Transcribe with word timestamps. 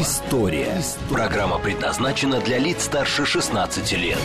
История». 0.00 0.82
Программа 1.08 1.60
предназначена 1.60 2.40
для 2.40 2.58
лиц 2.58 2.82
старше 2.82 3.24
16 3.24 3.92
лет. 3.92 4.18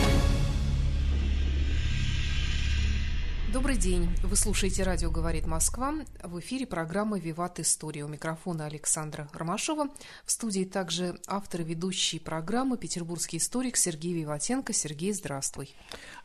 Добрый 3.52 3.76
день. 3.76 4.08
Вы 4.24 4.34
слушаете 4.34 4.82
«Радио 4.82 5.12
говорит 5.12 5.46
Москва». 5.46 5.94
В 6.24 6.40
эфире 6.40 6.66
программа 6.66 7.20
«Виват 7.20 7.60
История». 7.60 8.04
У 8.04 8.08
микрофона 8.08 8.66
Александра 8.66 9.28
Ромашова. 9.32 9.86
В 10.24 10.32
студии 10.32 10.64
также 10.64 11.20
автор 11.28 11.60
и 11.60 11.64
ведущий 11.64 12.18
программы 12.18 12.76
петербургский 12.76 13.36
историк 13.36 13.76
Сергей 13.76 14.12
Виватенко. 14.14 14.72
Сергей, 14.72 15.12
здравствуй. 15.12 15.72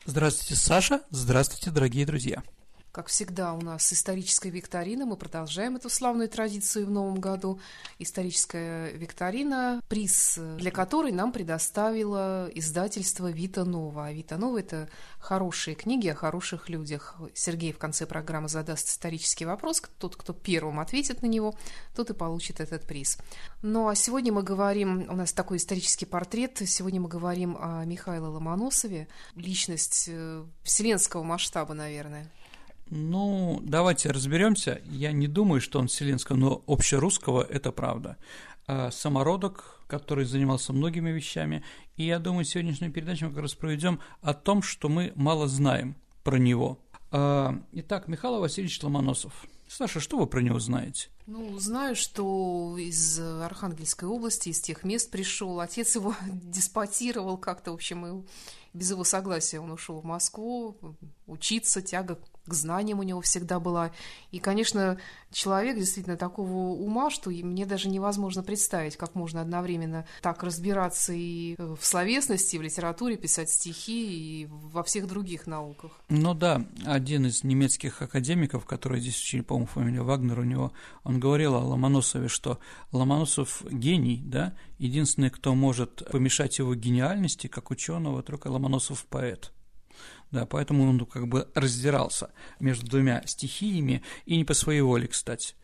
Здравствуйте, 0.06 0.56
Саша. 0.56 1.02
Здравствуйте, 1.12 1.70
дорогие 1.70 2.08
друзья. 2.08 2.42
Как 2.96 3.08
всегда, 3.08 3.54
у 3.54 3.60
нас 3.60 3.92
историческая 3.92 4.50
викторина. 4.50 5.06
Мы 5.06 5.18
продолжаем 5.18 5.76
эту 5.76 5.90
славную 5.90 6.30
традицию 6.30 6.86
в 6.86 6.92
новом 6.92 7.20
году. 7.20 7.60
Историческая 8.00 8.90
викторина, 8.94 9.82
приз 9.90 10.40
для 10.58 10.72
которой 10.72 11.12
нам 11.12 11.34
предоставило 11.34 12.50
издательство 12.56 13.30
«Вита 13.30 13.66
Нова». 13.66 14.06
А 14.06 14.14
«Вита 14.14 14.38
Нова»— 14.38 14.58
это 14.60 14.88
хорошие 15.20 15.76
книги 15.76 16.08
о 16.08 16.16
хороших 16.16 16.70
людях. 16.70 17.18
Сергей 17.34 17.74
в 17.74 17.78
конце 17.80 18.06
программы 18.06 18.48
задаст 18.48 18.88
исторический 18.88 19.44
вопрос. 19.44 19.82
Тот, 20.00 20.16
кто 20.16 20.32
первым 20.32 20.80
ответит 20.80 21.22
на 21.22 21.26
него, 21.26 21.54
тот 21.94 22.12
и 22.12 22.14
получит 22.14 22.62
этот 22.62 22.88
приз. 22.88 23.18
Ну 23.62 23.90
а 23.90 23.96
сегодня 23.96 24.32
мы 24.32 24.42
говорим, 24.42 25.06
у 25.10 25.18
нас 25.18 25.34
такой 25.34 25.58
исторический 25.58 26.06
портрет, 26.06 26.62
сегодня 26.66 27.02
мы 27.02 27.10
говорим 27.10 27.58
о 27.60 27.84
Михаиле 27.84 28.28
Ломоносове, 28.28 29.10
личность 29.36 30.06
э, 30.08 30.46
вселенского 30.64 31.24
масштаба, 31.24 31.74
наверное. 31.74 32.32
Ну, 32.90 33.60
давайте 33.64 34.12
разберемся. 34.12 34.82
Я 34.86 35.12
не 35.12 35.28
думаю, 35.28 35.60
что 35.60 35.80
он 35.80 35.88
вселенского, 35.88 36.36
но 36.36 36.64
общерусского– 36.68 37.44
это 37.50 37.72
правда. 37.72 38.18
А 38.68 38.92
самородок, 38.92 39.82
который 39.88 40.26
занимался 40.26 40.74
многими 40.74 41.10
вещами. 41.10 41.64
И 41.98 42.06
я 42.06 42.20
думаю, 42.20 42.46
сегодняшнюю 42.46 42.92
передачу 42.92 43.26
мы 43.26 43.32
как 43.32 43.42
раз 43.42 43.56
проведем 43.56 44.00
о 44.22 44.34
том, 44.34 44.62
что 44.62 44.90
мы 44.90 45.14
мало 45.16 45.48
знаем 45.48 45.96
про 46.24 46.38
него. 46.38 46.80
А, 47.12 47.60
итак, 47.72 48.08
Михаил 48.08 48.40
Васильевич 48.40 48.82
Ломоносов. 48.84 49.46
Саша, 49.68 50.00
что 50.00 50.18
вы 50.20 50.28
про 50.28 50.42
него 50.42 50.60
знаете? 50.60 51.10
Ну, 51.26 51.58
знаю, 51.58 51.96
что 51.96 52.78
из 52.78 53.20
Архангельской 53.20 54.08
области, 54.08 54.50
из 54.50 54.62
тех 54.62 54.84
мест 54.84 55.10
пришел. 55.10 55.60
Отец 55.60 55.96
его 55.96 56.16
диспутировал 56.28 57.38
как-то, 57.38 57.72
в 57.72 57.76
общем, 57.76 58.06
и 58.06 58.26
без 58.74 58.92
его 58.92 59.04
согласия 59.04 59.60
он 59.60 59.72
ушел 59.72 60.02
в 60.02 60.06
Москву 60.06 60.78
учиться, 61.26 61.82
тяга 61.82 62.20
к 62.46 62.54
знаниям 62.54 63.00
у 63.00 63.04
него 63.04 63.22
всегда 63.22 63.60
была. 63.60 63.92
И, 64.32 64.40
конечно, 64.40 64.98
человек 65.32 65.78
действительно 65.78 66.18
такого 66.18 66.52
ума, 66.52 67.10
что 67.10 67.30
мне 67.30 67.66
даже 67.66 67.90
невозможно 67.90 68.44
представить, 68.44 68.98
как 68.98 69.16
можно 69.16 69.42
одновременно 69.42 70.06
так 70.22 70.44
разбираться 70.44 71.14
и 71.14 71.56
в 71.58 71.80
словесности, 71.82 72.56
и 72.56 72.60
в 72.60 72.62
литературе, 72.62 73.18
писать 73.18 73.50
стихи, 73.50 74.44
и 74.44 74.48
во 74.50 74.84
всех 74.84 75.08
других 75.08 75.48
науках. 75.48 75.92
Ну 76.10 76.34
да, 76.34 76.66
один 76.86 77.26
из 77.26 77.44
немецких 77.44 78.02
академиков, 78.02 78.66
который 78.66 79.00
здесь 79.02 79.20
учили, 79.20 79.42
по-моему, 79.42 79.68
фамилия 79.68 80.02
Вагнер 80.02 80.40
у 80.40 80.44
него, 80.44 80.72
он 81.04 81.20
говорил 81.20 81.56
о 81.56 81.60
Ломоносове, 81.60 82.28
что 82.28 82.60
Ломоносов 82.92 83.64
гений, 83.70 84.22
да, 84.24 84.54
единственный, 84.78 85.30
кто 85.30 85.56
может 85.56 86.08
помешать 86.12 86.60
его 86.60 86.76
гениальности, 86.76 87.48
как 87.48 87.72
ученого, 87.72 88.24
только 88.24 88.48
Ломоносов 88.48 89.06
поэт. 89.06 89.52
Да, 90.32 90.46
поэтому 90.46 90.90
он 90.90 91.06
как 91.06 91.28
бы 91.28 91.48
раздирался 91.54 92.32
между 92.60 92.88
двумя 92.88 93.22
стихиями, 93.26 94.02
и 94.26 94.36
не 94.38 94.44
по 94.44 94.54
своей 94.54 94.82
воле, 94.82 95.08
кстати. 95.08 95.56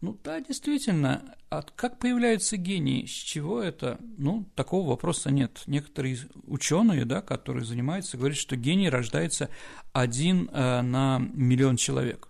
Ну 0.00 0.18
да, 0.24 0.40
действительно, 0.40 1.36
от 1.48 1.70
как 1.72 1.98
появляются 1.98 2.56
гении, 2.56 3.06
с 3.06 3.10
чего 3.10 3.60
это? 3.60 3.98
Ну, 4.18 4.46
такого 4.54 4.88
вопроса 4.88 5.30
нет. 5.30 5.62
Некоторые 5.66 6.18
ученые, 6.46 7.04
да, 7.04 7.20
которые 7.20 7.64
занимаются, 7.64 8.16
говорят, 8.16 8.38
что 8.38 8.56
гений 8.56 8.88
рождается 8.88 9.50
один 9.92 10.48
э, 10.52 10.80
на 10.80 11.18
миллион 11.18 11.76
человек. 11.76 12.29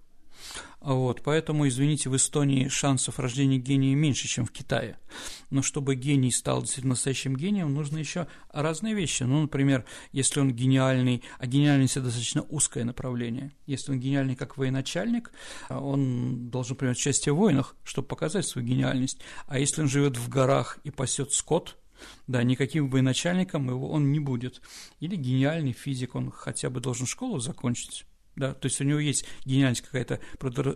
Вот, 0.81 1.21
поэтому, 1.23 1.69
извините, 1.69 2.09
в 2.09 2.17
Эстонии 2.17 2.69
шансов 2.69 3.19
рождения 3.19 3.59
гения 3.59 3.95
меньше, 3.95 4.29
чем 4.29 4.47
в 4.47 4.51
Китае. 4.51 4.99
Но 5.51 5.61
чтобы 5.61 5.95
гений 5.95 6.33
стал 6.33 6.63
действительно 6.63 6.95
настоящим 6.95 7.37
гением, 7.37 7.75
нужно 7.75 7.99
еще 7.99 8.29
разные 8.51 8.95
вещи. 8.95 9.25
Ну, 9.25 9.43
например, 9.43 9.85
если 10.13 10.41
он 10.41 10.53
гениальный, 10.53 11.23
а 11.39 11.47
гениальность– 11.47 11.97
это 11.97 12.07
достаточно 12.07 12.43
узкое 12.43 12.85
направление. 12.85 13.53
Если 13.67 13.93
он 13.93 14.01
гениальный 14.01 14.37
как 14.37 14.57
военачальник, 14.57 15.33
он 15.69 16.49
должен 16.49 16.77
принимать 16.77 16.99
участие 16.99 17.35
в 17.35 17.39
войнах, 17.39 17.77
чтобы 17.85 18.09
показать 18.09 18.47
свою 18.47 18.67
гениальность. 18.67 19.21
А 19.49 19.59
если 19.59 19.83
он 19.83 19.89
живет 19.89 20.17
в 20.17 20.29
горах 20.31 20.79
и 20.85 20.91
пасет 20.91 21.33
скот– 21.33 21.77
да, 22.27 22.43
никаким 22.43 22.89
военачальником 22.89 23.69
его 23.69 23.91
он 23.91 24.13
не 24.13 24.21
будет. 24.21 24.63
Или 25.01 25.17
гениальный 25.17 25.73
физик, 25.73 26.15
он 26.15 26.31
хотя 26.31 26.71
бы 26.71 26.81
должен 26.81 27.07
школу 27.07 27.41
закончить 27.41 28.07
да, 28.41 28.55
то 28.55 28.67
есть 28.67 28.81
у 28.81 28.85
него 28.85 28.99
есть 28.99 29.27
гениальность 29.45 29.83
какая-то 29.83 30.19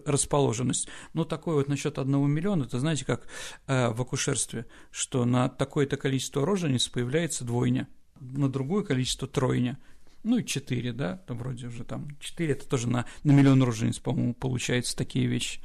расположенность. 0.04 0.86
Но 1.14 1.24
такое 1.24 1.56
вот 1.56 1.68
насчет 1.68 1.98
одного 1.98 2.26
миллиона, 2.26 2.64
это 2.64 2.78
знаете, 2.78 3.04
как 3.04 3.26
э, 3.66 3.88
в 3.88 4.00
акушерстве, 4.00 4.66
что 4.90 5.24
на 5.24 5.48
такое-то 5.48 5.96
количество 5.96 6.46
рожениц 6.46 6.86
появляется 6.88 7.44
двойня, 7.44 7.88
на 8.20 8.48
другое 8.48 8.84
количество 8.84 9.26
тройня 9.26 9.78
ну 10.24 10.38
и 10.38 10.44
4, 10.44 10.92
да, 10.92 11.18
там 11.26 11.38
вроде 11.38 11.66
уже 11.66 11.84
там 11.84 12.08
4, 12.18 12.52
это 12.52 12.66
тоже 12.66 12.88
на, 12.88 13.04
на 13.22 13.32
миллион 13.32 13.62
рожениц, 13.62 13.98
по-моему, 13.98 14.34
получается 14.34 14.96
такие 14.96 15.26
вещи. 15.26 15.60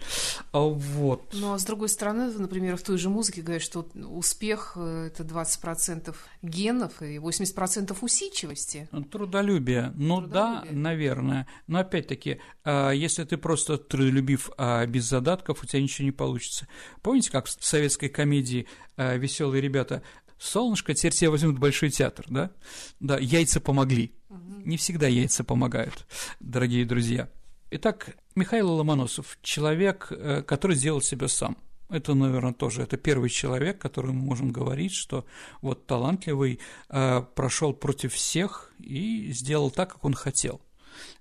А 0.52 0.60
вот. 0.60 1.34
Ну, 1.34 1.54
а 1.54 1.60
с 1.60 1.64
другой 1.64 1.90
стороны, 1.90 2.32
например, 2.32 2.78
в 2.78 2.84
той 2.84 2.98
же 2.98 3.10
музыке 3.10 3.42
говорят, 3.42 3.64
что 3.64 3.88
успех 3.96 4.74
э,– 4.76 5.10
это 5.14 5.24
20% 5.24 6.16
генов 6.42 7.02
и 7.02 7.18
80% 7.18 7.98
усидчивости. 8.02 8.88
Ну, 8.92 9.04
трудолюбие, 9.04 9.94
ну 9.96 10.22
Трудолюбие. 10.22 10.32
да, 10.32 10.66
наверное, 10.72 11.48
но 11.68 11.80
опять-таки, 11.80 12.40
а, 12.64 12.92
если 12.92 13.24
ты 13.24 13.38
просто 13.38 13.78
трудолюбив 13.78 14.50
а 14.58 14.86
без 14.86 15.06
задатков, 15.06 15.64
у 15.64 15.66
тебя 15.66 15.82
ничего 15.82 16.06
не 16.06 16.12
получится. 16.12 16.68
Помните, 17.02 17.32
как 17.32 17.46
в 17.46 17.64
советской 17.64 18.10
комедии 18.10 18.68
а, 18.98 19.16
«Веселые 19.16 19.62
ребята» 19.62 20.04
солнышко, 20.40 20.94
теперь 20.94 21.14
тебя 21.14 21.32
возьмут 21.32 21.60
большой 21.60 21.90
театр, 21.90 22.26
да? 22.30 22.52
Да, 23.00 23.18
яйца 23.20 23.60
помогли. 23.60 24.14
Не 24.30 24.78
всегда 24.78 25.08
яйца 25.08 25.44
помогают, 25.44 26.06
дорогие 26.40 26.86
друзья. 26.86 27.30
Итак, 27.72 28.16
Михаил 28.36 28.72
Ломоносов– 28.72 29.38
человек, 29.42 30.08
э, 30.12 30.42
который 30.42 30.76
сделал 30.76 31.02
себя 31.02 31.28
сам. 31.28 31.58
Это, 31.90 32.14
наверное, 32.14 32.54
тоже 32.54 32.84
это 32.84 32.98
первый 32.98 33.30
человек, 33.30 33.80
который 33.80 34.12
мы 34.12 34.22
можем 34.22 34.52
говорить, 34.52 34.94
что 34.94 35.26
вот 35.62 35.88
талантливый 35.88 36.60
э, 36.90 37.22
прошел 37.36 37.74
против 37.74 38.14
всех 38.14 38.72
и 38.80 39.32
сделал 39.32 39.72
так, 39.72 39.94
как 39.94 40.06
он 40.06 40.14
хотел. 40.14 40.62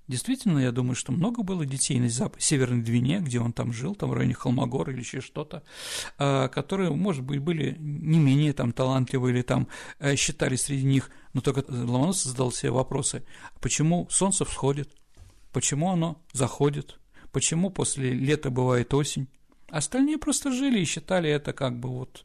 Действительно, 0.09 0.59
я 0.59 0.73
думаю, 0.73 0.95
что 0.95 1.13
много 1.13 1.43
было 1.43 1.67
детей 1.67 2.01
на 2.01 2.09
Зап... 2.09 2.37
Северной 2.39 2.83
Двине, 2.83 3.21
где 3.21 3.41
он 3.41 3.53
там 3.53 3.73
жил, 3.73 3.95
там 3.95 4.09
в 4.09 4.15
районе 4.15 4.33
Холмогора 4.33 4.91
или 4.93 5.01
еще 5.01 5.21
что-то, 5.21 5.63
а, 6.17 6.49
которые, 6.49 6.91
может 6.91 7.23
быть, 7.23 7.41
были 7.41 7.77
не 7.79 8.19
менее 8.19 8.55
там 8.55 8.73
талантливые 8.73 9.35
или 9.35 9.43
там 9.43 9.69
э, 9.99 10.17
считали 10.17 10.57
среди 10.57 10.85
них, 10.85 11.11
но 11.35 11.43
только 11.43 11.63
Ломоносов 11.69 12.33
задал 12.33 12.51
себе 12.53 12.71
вопросы, 12.71 13.23
почему 13.61 14.09
солнце 14.11 14.47
всходит, 14.47 14.91
почему 15.53 15.91
оно 15.91 16.23
заходит, 16.33 16.99
почему 17.31 17.69
после 17.69 18.11
лета 18.13 18.51
бывает 18.51 18.95
осень, 18.95 19.29
Остальные 19.71 20.17
просто 20.17 20.51
жили 20.51 20.81
и 20.81 20.87
считали 20.87 21.29
это 21.29 21.53
как 21.53 21.79
бы 21.79 21.91
вот 21.91 22.25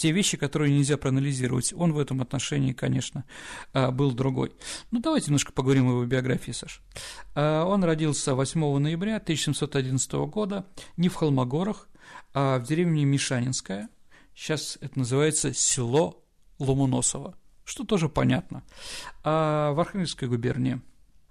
те 0.00 0.12
вещи, 0.12 0.38
которые 0.38 0.72
нельзя 0.72 0.96
проанализировать. 0.96 1.74
Он 1.74 1.92
в 1.92 1.98
этом 1.98 2.22
отношении, 2.22 2.72
конечно, 2.72 3.26
а, 3.74 3.90
был 3.90 4.12
другой. 4.12 4.52
Ну, 4.90 5.00
давайте 5.00 5.26
немножко 5.26 5.52
поговорим 5.52 5.88
о 5.88 5.90
его 5.90 6.04
биографии, 6.06 6.52
Саш. 6.52 6.80
А, 7.34 7.64
он 7.66 7.84
родился 7.84 8.34
8 8.34 8.78
ноября 8.78 9.16
1711 9.16 10.12
года 10.26 10.64
не 10.96 11.10
в 11.10 11.14
Холмогорах, 11.16 11.86
а 12.32 12.58
в 12.58 12.62
деревне 12.64 13.04
Мишанинская. 13.04 13.90
Сейчас 14.34 14.78
это 14.80 14.98
называется 14.98 15.52
село 15.52 16.24
Ломоносово, 16.58 17.36
что 17.64 17.84
тоже 17.84 18.08
понятно. 18.08 18.62
А 19.22 19.72
в 19.72 19.80
Архангельской 19.80 20.28
губернии. 20.28 20.80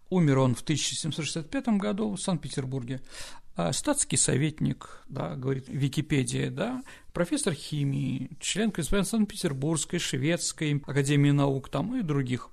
Умер 0.10 0.40
он 0.40 0.56
в 0.56 0.62
1765 0.62 1.68
году 1.78 2.16
в 2.16 2.22
Санкт-Петербурге. 2.22 3.02
А, 3.56 3.74
статский 3.74 4.18
советник, 4.18 5.04
да, 5.08 5.36
говорит 5.36 5.66
Википедия, 5.68 6.50
да, 6.50 6.82
профессор 7.14 7.54
химии, 7.54 8.32
член 8.40 8.72
корреспондент 8.72 9.08
Санкт-Петербургской, 9.10 10.00
Шведской 10.00 10.82
Академии 10.88 11.32
наук 11.32 11.70
там 11.70 11.96
и 11.98 12.02
других. 12.02 12.50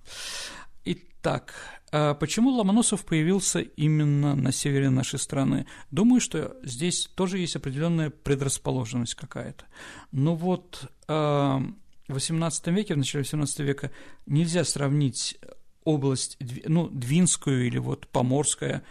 Итак, 0.85 1.55
а 1.93 2.15
почему 2.15 2.51
Ломоносов 2.51 3.05
появился 3.05 3.61
именно 3.61 4.35
на 4.35 4.53
севере 4.53 4.91
нашей 4.91 5.19
страны? 5.19 5.67
Думаю, 5.91 6.21
что 6.21 6.57
здесь 6.63 7.09
тоже 7.15 7.39
есть 7.39 7.57
определенная 7.57 8.11
предрасположенность 8.11 9.15
какая-то. 9.15 9.65
Но 10.11 10.35
вот 10.35 10.91
а, 11.07 11.63
в 12.09 12.17
XVIII 12.17 12.73
веке, 12.73 12.95
в 12.95 12.99
начале 12.99 13.25
XVIII 13.25 13.63
века 13.65 13.91
нельзя 14.27 14.65
сравнить 14.65 15.39
область, 15.87 16.37
ну, 16.67 16.89
Двинскую 16.89 17.67
или 17.67 17.79
вот 17.79 18.07
Поморская, 18.09 18.83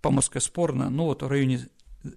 Поморская 0.00 0.40
спорная, 0.40 0.88
ну, 0.88 1.04
вот 1.04 1.22
в 1.22 1.28
районе 1.28 1.68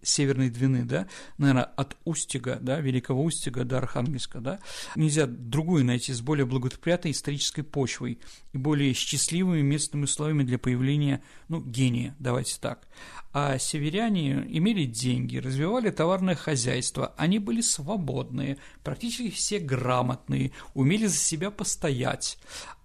Северной 0.04 0.50
Двины, 0.50 0.86
да, 0.86 1.08
наверное, 1.38 1.64
от 1.64 1.98
Устига, 2.06 2.58
да, 2.62 2.80
Великого 2.80 3.24
Устига 3.24 3.64
до 3.64 3.80
Архангельска, 3.80 4.40
да, 4.40 4.60
нельзя 4.96 5.26
другую 5.26 5.86
найти 5.86 6.14
с 6.14 6.22
более 6.22 6.46
благоприятной 6.46 7.12
исторической 7.12 7.64
почвой 7.64 8.20
и 8.54 8.58
более 8.58 8.94
счастливыми 8.94 9.62
местными 9.62 10.04
условиями 10.04 10.44
для 10.44 10.58
появления, 10.58 11.22
ну, 11.50 11.62
гения, 11.62 12.16
давайте 12.20 12.58
так. 12.60 12.88
А 13.34 13.58
северяне 13.58 14.46
имели 14.50 14.86
деньги, 14.86 15.38
развивали 15.38 15.90
товарное 15.90 16.36
хозяйство, 16.36 17.14
они 17.16 17.40
были 17.40 17.62
свободные, 17.62 18.58
практически 18.84 19.30
все 19.30 19.60
грамотные, 19.60 20.52
умели 20.74 21.06
за 21.06 21.18
себя 21.18 21.50
постоять. 21.50 22.38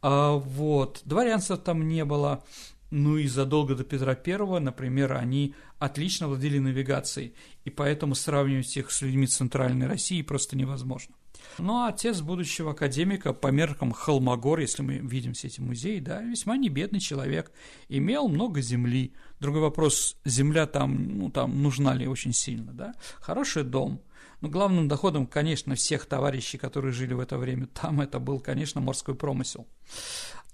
А 0.02 0.32
вот, 0.32 1.00
дворянства 1.04 1.56
там 1.56 1.88
не 1.88 2.04
было, 2.04 2.44
ну 2.90 3.16
и 3.16 3.26
задолго 3.26 3.74
до 3.74 3.82
Петра 3.82 4.16
I, 4.24 4.60
например, 4.60 5.14
они 5.14 5.54
отлично 5.80 6.28
владели 6.28 6.58
навигацией, 6.58 7.34
и 7.64 7.70
поэтому 7.70 8.14
сравнивать 8.14 8.76
их 8.76 8.92
с 8.92 9.02
людьми 9.02 9.26
Центральной 9.26 9.88
России 9.88 10.22
просто 10.22 10.56
невозможно. 10.56 11.14
Ну 11.58 11.78
а 11.78 11.88
отец 11.88 12.20
будущего 12.20 12.72
академика 12.72 13.32
по 13.32 13.48
меркам 13.48 13.92
Холмогор, 13.92 14.60
если 14.60 14.82
мы 14.82 14.98
видим 14.98 15.32
все 15.32 15.48
эти 15.48 15.60
музеи, 15.60 16.00
да, 16.00 16.20
весьма 16.22 16.56
не 16.56 16.68
бедный 16.68 17.00
человек, 17.00 17.50
имел 17.88 18.28
много 18.28 18.60
земли. 18.60 19.14
Другой 19.40 19.62
вопрос, 19.62 20.16
земля 20.24 20.66
там, 20.66 21.18
ну, 21.18 21.30
там 21.30 21.62
нужна 21.62 21.94
ли 21.94 22.06
очень 22.06 22.32
сильно, 22.32 22.72
да? 22.72 22.94
Хороший 23.20 23.64
дом. 23.64 24.00
Но 24.40 24.48
главным 24.48 24.86
доходом, 24.86 25.26
конечно, 25.26 25.74
всех 25.74 26.06
товарищей, 26.06 26.58
которые 26.58 26.92
жили 26.92 27.14
в 27.14 27.20
это 27.20 27.38
время 27.38 27.66
там, 27.66 28.00
это 28.00 28.18
был, 28.18 28.38
конечно, 28.38 28.80
морской 28.80 29.14
промысел. 29.14 29.66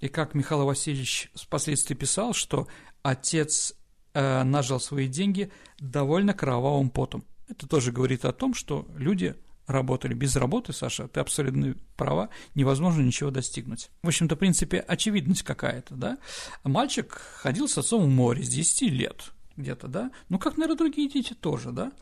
И 0.01 0.09
как 0.09 0.35
Михаил 0.35 0.65
Васильевич 0.65 1.31
впоследствии 1.35 1.95
писал, 1.95 2.33
что 2.33 2.69
отец 3.03 3.75
э, 4.15 4.43
нажил 4.45 4.81
свои 4.81 5.09
деньги 5.09 5.51
довольно 5.79 6.35
кровавым 6.35 6.91
потом. 6.91 7.25
Это 7.49 7.69
тоже 7.69 7.93
говорит 7.93 8.25
о 8.25 8.33
том, 8.33 8.55
что 8.55 8.87
люди 8.97 9.35
работали. 9.67 10.15
Без 10.15 10.37
работы, 10.37 10.73
Саша, 10.73 11.09
ты 11.09 11.21
абсолютно 11.21 11.75
права, 11.97 12.29
невозможно 12.55 13.03
ничего 13.03 13.31
достигнуть. 13.31 13.91
В 14.03 14.09
общем-то, 14.09 14.37
в 14.37 14.39
принципе, 14.39 14.81
очевидность 14.81 15.43
какая-то, 15.43 15.95
да? 15.95 16.19
Мальчик 16.65 17.21
ходил 17.37 17.69
с 17.69 17.79
отцом 17.79 18.05
в 18.05 18.09
море 18.09 18.43
с 18.43 18.49
10 18.49 18.83
лет 18.91 19.33
где-то, 19.57 19.89
да? 19.89 20.11
Ну, 20.29 20.39
как, 20.39 20.57
наверное, 20.57 20.79
другие 20.79 21.09
дети 21.09 21.35
тоже, 21.35 21.73
да? 21.73 21.93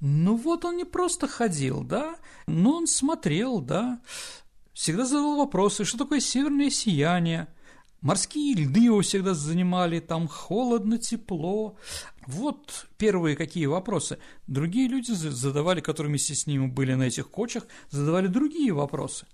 Ну, 0.00 0.36
вот 0.36 0.64
он 0.64 0.76
не 0.76 0.84
просто 0.84 1.28
ходил, 1.28 1.82
да? 1.82 2.16
Но 2.46 2.76
он 2.76 2.86
смотрел, 2.86 3.60
да? 3.60 4.00
всегда 4.78 5.04
задавал 5.04 5.38
вопросы, 5.38 5.84
что 5.84 5.98
такое 5.98 6.20
северное 6.20 6.70
сияние, 6.70 7.48
морские 8.00 8.54
льды 8.54 8.78
его 8.78 9.00
всегда 9.00 9.34
занимали, 9.34 9.98
там 9.98 10.28
холодно, 10.28 10.98
тепло, 10.98 11.76
вот 12.28 12.86
первые 12.98 13.36
какие 13.36 13.64
вопросы. 13.64 14.18
Другие 14.46 14.86
люди 14.86 15.12
задавали, 15.12 15.80
которые 15.80 16.10
вместе 16.10 16.34
с 16.34 16.46
ним 16.46 16.70
были 16.70 16.92
на 16.92 17.04
этих 17.04 17.30
кочах, 17.30 17.66
задавали 17.88 18.26
другие 18.26 18.70
вопросы. 18.74 19.26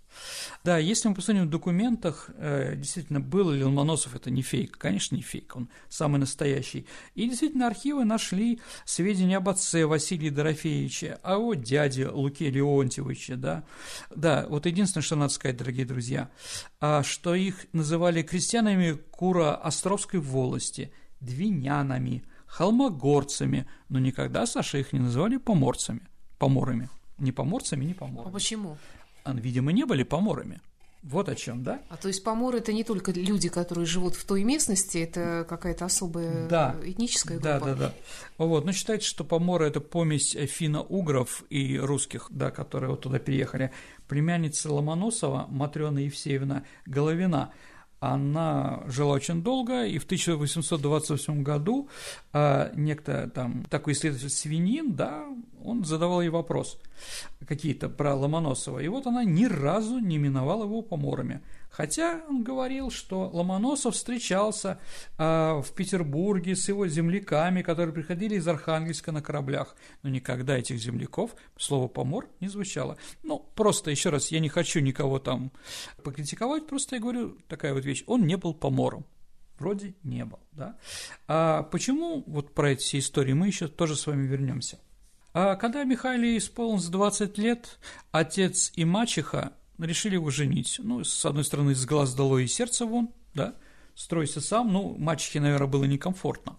Да, 0.62 0.78
если 0.78 1.08
мы 1.08 1.16
посмотрим 1.16 1.46
в 1.46 1.50
документах, 1.50 2.30
э, 2.36 2.76
действительно, 2.76 3.18
был 3.18 3.50
ли 3.50 3.64
Ломоносов, 3.64 4.14
это 4.14 4.30
не 4.30 4.42
фейк, 4.42 4.78
конечно, 4.78 5.16
не 5.16 5.22
фейк, 5.22 5.56
он 5.56 5.68
самый 5.88 6.20
настоящий. 6.20 6.86
И 7.16 7.28
действительно, 7.28 7.66
архивы 7.66 8.04
нашли 8.04 8.60
сведения 8.84 9.38
об 9.38 9.48
отце 9.48 9.86
Василии 9.86 10.30
Дорофеевиче, 10.30 11.18
о 11.24 11.32
его 11.32 11.54
дяде 11.54 12.06
Луке 12.06 12.48
Леонтьевиче, 12.48 13.34
да. 13.34 13.64
Да, 14.14 14.46
вот 14.48 14.66
единственное, 14.66 15.02
что 15.02 15.16
надо 15.16 15.32
сказать, 15.32 15.56
дорогие 15.56 15.84
друзья, 15.84 16.30
а, 16.80 17.02
что 17.02 17.34
их 17.34 17.66
называли 17.72 18.22
крестьянами 18.22 18.92
Кура 19.10 19.56
Островской 19.56 20.20
волости, 20.20 20.92
двинянами– 21.18 22.22
холмогорцами, 22.56 23.66
но 23.88 23.98
никогда, 23.98 24.46
Саша, 24.46 24.78
их 24.78 24.92
не 24.92 25.00
называли 25.00 25.38
поморцами, 25.38 26.02
поморами. 26.38 26.88
Не 27.18 27.32
поморцами, 27.32 27.84
не 27.84 27.94
поморами. 27.94 28.30
А 28.30 28.32
почему? 28.32 28.76
Они, 29.24 29.40
видимо, 29.40 29.72
не 29.72 29.84
были 29.84 30.04
поморами. 30.04 30.60
Вот 31.02 31.28
о 31.28 31.34
чем, 31.34 31.62
да? 31.64 31.80
А 31.90 31.96
то 31.96 32.08
есть 32.08 32.24
поморы 32.24 32.58
это 32.58 32.72
не 32.72 32.84
только 32.84 33.12
люди, 33.12 33.48
которые 33.48 33.86
живут 33.86 34.14
в 34.14 34.24
той 34.24 34.42
местности, 34.44 34.98
это 34.98 35.44
какая-то 35.46 35.84
особая 35.84 36.48
да. 36.48 36.76
этническая 36.82 37.38
группа. 37.38 37.58
Да, 37.58 37.74
да, 37.74 37.74
да. 37.74 37.94
Вот, 38.38 38.64
но 38.64 38.72
считается, 38.72 39.08
что 39.08 39.24
поморы 39.24 39.66
это 39.66 39.80
помесь 39.80 40.32
финно-угров 40.32 41.44
и 41.50 41.76
русских, 41.76 42.28
да, 42.30 42.50
которые 42.50 42.90
вот 42.90 43.02
туда 43.02 43.18
переехали. 43.18 43.72
Племянница 44.08 44.72
Ломоносова 44.72 45.46
Матрена 45.50 45.98
Евсеевна 45.98 46.62
Головина 46.86 47.52
она 48.12 48.82
жила 48.86 49.14
очень 49.14 49.42
долго, 49.42 49.84
и 49.84 49.98
в 49.98 50.04
1828 50.04 51.42
году 51.42 51.88
э, 52.32 52.70
некто 52.74 53.30
там, 53.34 53.64
такой 53.64 53.92
исследователь 53.92 54.30
Свинин, 54.30 54.94
да, 54.94 55.24
он 55.62 55.84
задавал 55.84 56.20
ей 56.20 56.28
вопрос 56.28 56.78
какие-то 57.46 57.88
про 57.88 58.14
Ломоносова, 58.14 58.78
и 58.80 58.88
вот 58.88 59.06
она 59.06 59.24
ни 59.24 59.46
разу 59.46 59.98
не 59.98 60.18
миновала 60.18 60.64
его 60.64 60.82
поморами. 60.82 61.40
Хотя 61.76 62.22
он 62.28 62.44
говорил, 62.44 62.92
что 62.92 63.28
Ломоносов 63.32 63.96
встречался 63.96 64.78
э, 65.18 65.60
в 65.60 65.72
Петербурге 65.74 66.54
с 66.54 66.68
его 66.68 66.86
земляками, 66.86 67.62
которые 67.62 67.92
приходили 67.92 68.36
из 68.36 68.46
Архангельска 68.46 69.10
на 69.10 69.20
кораблях, 69.20 69.74
но 70.04 70.08
никогда 70.08 70.56
этих 70.56 70.78
земляков 70.78 71.34
слово 71.58 71.88
«помор» 71.88 72.28
не 72.38 72.46
звучало. 72.46 72.96
Ну, 73.24 73.44
просто 73.56 73.90
еще 73.90 74.10
раз, 74.10 74.30
я 74.30 74.38
не 74.38 74.48
хочу 74.48 74.78
никого 74.78 75.18
там 75.18 75.50
покритиковать, 76.04 76.68
просто 76.68 76.94
я 76.94 77.02
говорю 77.02 77.38
такая 77.48 77.74
вот 77.74 77.84
вещь, 77.84 78.04
он 78.06 78.24
не 78.24 78.36
был 78.36 78.54
помором. 78.54 79.04
Вроде 79.58 79.96
не 80.04 80.24
был, 80.24 80.38
да. 80.52 80.78
А 81.26 81.64
почему 81.64 82.22
вот 82.28 82.54
про 82.54 82.70
эти 82.70 82.82
все 82.82 82.98
истории 83.00 83.32
мы 83.32 83.48
еще 83.48 83.66
тоже 83.66 83.96
с 83.96 84.06
вами 84.06 84.28
вернемся. 84.28 84.78
А 85.32 85.56
когда 85.56 85.82
Михаиле 85.82 86.38
исполнилось 86.38 86.86
20 86.86 87.36
лет, 87.38 87.80
отец 88.12 88.70
и 88.76 88.84
мачеха 88.84 89.54
решили 89.78 90.14
его 90.14 90.30
женить. 90.30 90.80
Ну, 90.82 91.04
с 91.04 91.24
одной 91.24 91.44
стороны, 91.44 91.74
с 91.74 91.84
глаз 91.84 92.14
долой 92.14 92.44
и 92.44 92.48
сердце 92.48 92.86
вон, 92.86 93.10
да, 93.34 93.54
стройся 93.94 94.40
сам, 94.40 94.72
ну, 94.72 94.96
мачехе, 94.96 95.40
наверное, 95.40 95.68
было 95.68 95.84
некомфортно. 95.84 96.56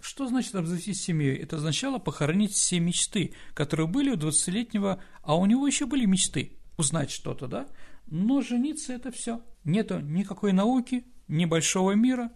Что 0.00 0.28
значит 0.28 0.54
обзавестись 0.54 1.02
семьей? 1.02 1.36
Это 1.36 1.56
означало 1.56 1.98
похоронить 1.98 2.52
все 2.52 2.78
мечты, 2.78 3.34
которые 3.54 3.86
были 3.88 4.10
у 4.10 4.16
20-летнего, 4.16 5.02
а 5.22 5.36
у 5.36 5.44
него 5.46 5.66
еще 5.66 5.86
были 5.86 6.04
мечты 6.04 6.52
узнать 6.76 7.10
что-то, 7.10 7.48
да? 7.48 7.66
Но 8.06 8.40
жениться 8.40 8.92
это 8.92 9.10
все. 9.10 9.42
Нету 9.64 9.98
никакой 9.98 10.52
науки, 10.52 11.04
ни 11.26 11.44
большого 11.44 11.92
мира. 11.92 12.30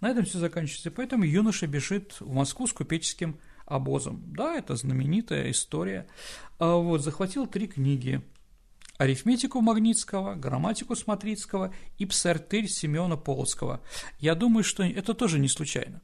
На 0.00 0.10
этом 0.10 0.24
все 0.24 0.38
заканчивается. 0.38 0.90
Поэтому 0.90 1.24
юноша 1.24 1.66
бежит 1.66 2.16
в 2.20 2.32
Москву 2.32 2.66
с 2.66 2.72
купеческим 2.72 3.38
обозом. 3.66 4.22
Да, 4.32 4.56
это 4.56 4.76
знаменитая 4.76 5.50
история. 5.50 6.06
А 6.58 6.76
вот, 6.76 7.02
захватил 7.02 7.46
три 7.46 7.66
книги 7.66 8.22
арифметику 9.02 9.60
Магнитского, 9.60 10.36
грамматику 10.36 10.94
Смотрицкого 10.94 11.74
и 11.98 12.06
псартырь 12.06 12.68
Семена 12.68 13.16
Полоцкого. 13.16 13.80
Я 14.20 14.36
думаю, 14.36 14.62
что 14.62 14.84
это 14.84 15.12
тоже 15.14 15.40
не 15.40 15.48
случайно. 15.48 16.00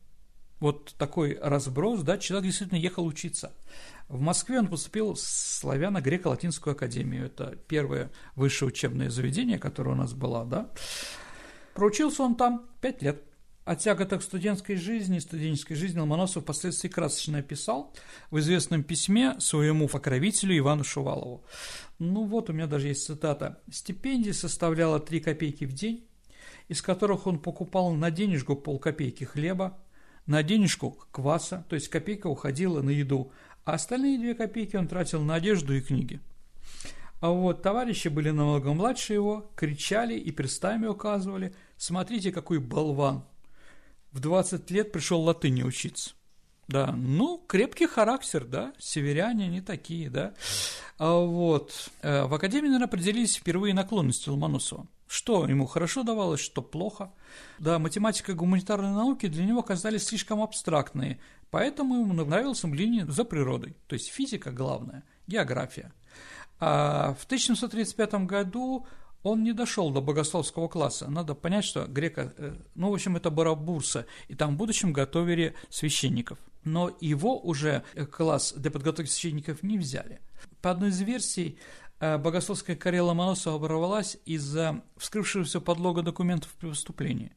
Вот 0.59 0.95
такой 0.99 1.39
разброс, 1.41 2.03
да, 2.03 2.19
человек 2.19 2.47
действительно 2.47 2.79
ехал 2.79 3.07
учиться. 3.07 3.53
В 4.09 4.21
Москве 4.21 4.59
он 4.59 4.67
поступил 4.67 5.15
в 5.15 5.19
Славяно-Греко-Латинскую 5.19 6.73
академию. 6.73 7.27
Это 7.27 7.57
первое 7.69 8.11
высшее 8.35 8.71
учебное 8.71 9.11
заведение, 9.11 9.61
которое 9.61 9.93
у 9.93 9.95
нас 9.95 10.13
было, 10.13 10.45
да. 10.45 10.69
Проучился 11.75 12.25
он 12.25 12.35
там 12.35 12.67
пять 12.81 13.01
лет. 13.03 13.23
О 13.69 13.77
тяготах 13.77 14.23
студентской 14.23 14.77
жизни, 14.77 15.19
студенческой 15.19 15.75
жизни 15.75 15.99
Ломоносов 15.99 16.43
впоследствии 16.43 16.89
красочно 16.89 17.41
описал 17.41 17.93
в 18.31 18.39
известном 18.39 18.83
письме 18.83 19.39
своему 19.41 19.89
покровителю 19.89 20.57
Ивану 20.57 20.85
Шувалову. 20.85 21.45
Ну 21.99 22.25
вот, 22.25 22.49
у 22.49 22.55
меня 22.55 22.67
даже 22.67 22.89
есть 22.89 23.05
цитата. 23.05 23.61
«Стипендия 23.71 24.33
составляла 24.33 25.01
3 25.01 25.21
копейки 25.21 25.67
в 25.67 25.75
день, 25.75 26.09
из 26.69 26.81
которых 26.81 27.27
он 27.27 27.39
покупал 27.39 27.91
на 27.93 28.11
денежку 28.11 28.57
полкопейки 28.57 29.25
хлеба, 29.25 29.77
на 30.25 30.43
денежку 30.43 30.97
кваса, 31.11 31.67
то 31.69 31.75
есть 31.75 31.89
копейка 31.89 32.29
уходила 32.29 32.81
на 32.81 32.89
еду, 32.89 33.33
а 33.67 33.75
остальные 33.75 34.19
две 34.19 34.35
копейки 34.35 34.77
он 34.77 34.89
тратил 34.89 35.21
на 35.21 35.35
одежду 35.35 35.75
и 35.75 35.83
книги. 35.83 36.21
А 37.21 37.29
вот 37.29 37.61
товарищи 37.61 38.09
были 38.09 38.31
намного 38.31 38.73
младше 38.73 39.13
его, 39.13 39.51
кричали 39.55 40.15
и 40.15 40.31
перстами 40.31 40.87
указывали, 40.87 41.55
смотрите, 41.77 42.33
какой 42.33 42.61
болван, 42.61 43.25
в 44.13 44.21
20 44.21 44.71
лет 44.71 44.93
пришел 44.93 45.21
латыни 45.23 45.63
учиться. 45.63 46.13
Да, 46.69 46.93
ну, 46.93 47.43
крепкий 47.47 47.87
характер, 47.87 48.45
да, 48.45 48.75
северяне 48.79 49.47
они 49.47 49.63
такие, 49.63 50.11
да. 50.11 50.35
А 50.99 51.19
вот, 51.19 51.91
э, 52.03 52.25
в 52.25 52.35
Академии, 52.35 52.67
наверное, 52.67 52.89
определились 52.89 53.37
впервые 53.37 53.73
наклонности 53.73 54.29
Ломоносова. 54.29 54.87
Что 55.07 55.47
ему 55.47 55.67
хорошо 55.67 56.03
давалось, 56.03 56.41
что 56.41 56.61
плохо. 56.61 57.11
Да, 57.59 57.79
математика 57.79 58.33
и 58.33 58.35
гуманитарные 58.35 58.93
науки 58.93 59.27
для 59.27 59.47
него 59.47 59.63
казались 59.63 60.05
слишком 60.05 60.43
абстрактные, 60.43 61.19
поэтому 61.51 62.01
ему 62.01 62.13
нравился 62.13 62.67
мнение 62.67 63.07
за 63.07 63.25
природой, 63.25 63.75
то 63.87 63.95
есть 63.95 64.09
физика 64.09 64.51
главная, 64.51 65.05
география. 65.27 65.93
А 66.61 67.15
в 67.15 67.25
1735 67.25 68.27
году 68.27 68.87
он 69.31 69.43
не 69.43 69.53
дошел 69.53 69.91
до 69.91 70.01
богословского 70.01 70.69
класса. 70.69 71.11
Надо 71.11 71.35
понять, 71.35 71.65
что 71.65 71.87
грека, 71.87 72.33
э, 72.37 72.57
ну, 72.75 72.91
в 72.91 72.95
общем, 72.95 73.17
это 73.17 73.31
Барабурса, 73.31 74.07
и 74.29 74.35
там 74.35 74.55
в 74.55 74.57
будущем 74.59 74.93
готовили 74.93 75.55
священников. 75.71 76.39
Но 76.65 76.97
его 77.01 77.39
уже 77.41 77.85
э, 77.95 78.07
класс 78.07 78.53
для 78.57 78.71
подготовки 78.71 79.11
священников 79.11 79.63
не 79.63 79.79
взяли. 79.79 80.21
По 80.61 80.71
одной 80.71 80.91
из 80.91 81.01
версий, 81.01 81.59
э, 82.01 82.19
богословская 82.19 82.77
карьера 82.77 83.05
Ломоносова 83.05 83.57
оборвалась 83.57 84.19
из-за 84.25 84.83
вскрывшегося 84.97 85.61
подлога 85.61 86.03
документов 86.03 86.55
при 86.59 86.69
выступлении. 86.69 87.33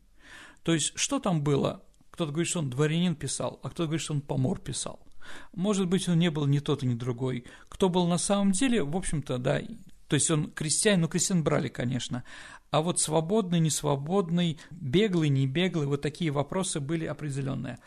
То 0.64 0.74
есть, 0.74 0.94
что 0.96 1.20
там 1.20 1.44
было? 1.44 1.84
Кто-то 2.12 2.32
говорит, 2.32 2.50
что 2.50 2.60
он 2.60 2.70
дворянин 2.70 3.16
писал, 3.16 3.60
а 3.64 3.70
кто-то 3.70 3.86
говорит, 3.86 4.02
что 4.02 4.14
он 4.14 4.22
помор 4.22 4.60
писал. 4.60 5.00
Может 5.54 5.88
быть, 5.88 6.08
он 6.10 6.20
не 6.20 6.30
был 6.30 6.46
ни 6.46 6.60
тот, 6.60 6.84
ни 6.84 6.94
другой. 6.94 7.46
Кто 7.70 7.90
был 7.90 8.08
на 8.08 8.18
самом 8.18 8.52
деле, 8.52 8.84
в 8.84 8.96
общем-то, 8.96 9.38
да, 9.38 9.62
то 10.12 10.16
есть 10.16 10.30
он 10.30 10.52
крестьянин, 10.52 11.00
ну, 11.00 11.08
крестьян 11.08 11.42
брали, 11.42 11.70
конечно. 11.70 12.26
А 12.70 12.82
вот 12.82 13.00
свободный, 13.00 13.62
несвободный, 13.62 14.60
беглый, 14.70 15.30
не 15.30 15.48
беглый, 15.48 15.88
вот 15.88 16.02
такие 16.02 16.32
вопросы 16.32 16.82
были 16.82 17.06
определенные. 17.06 17.80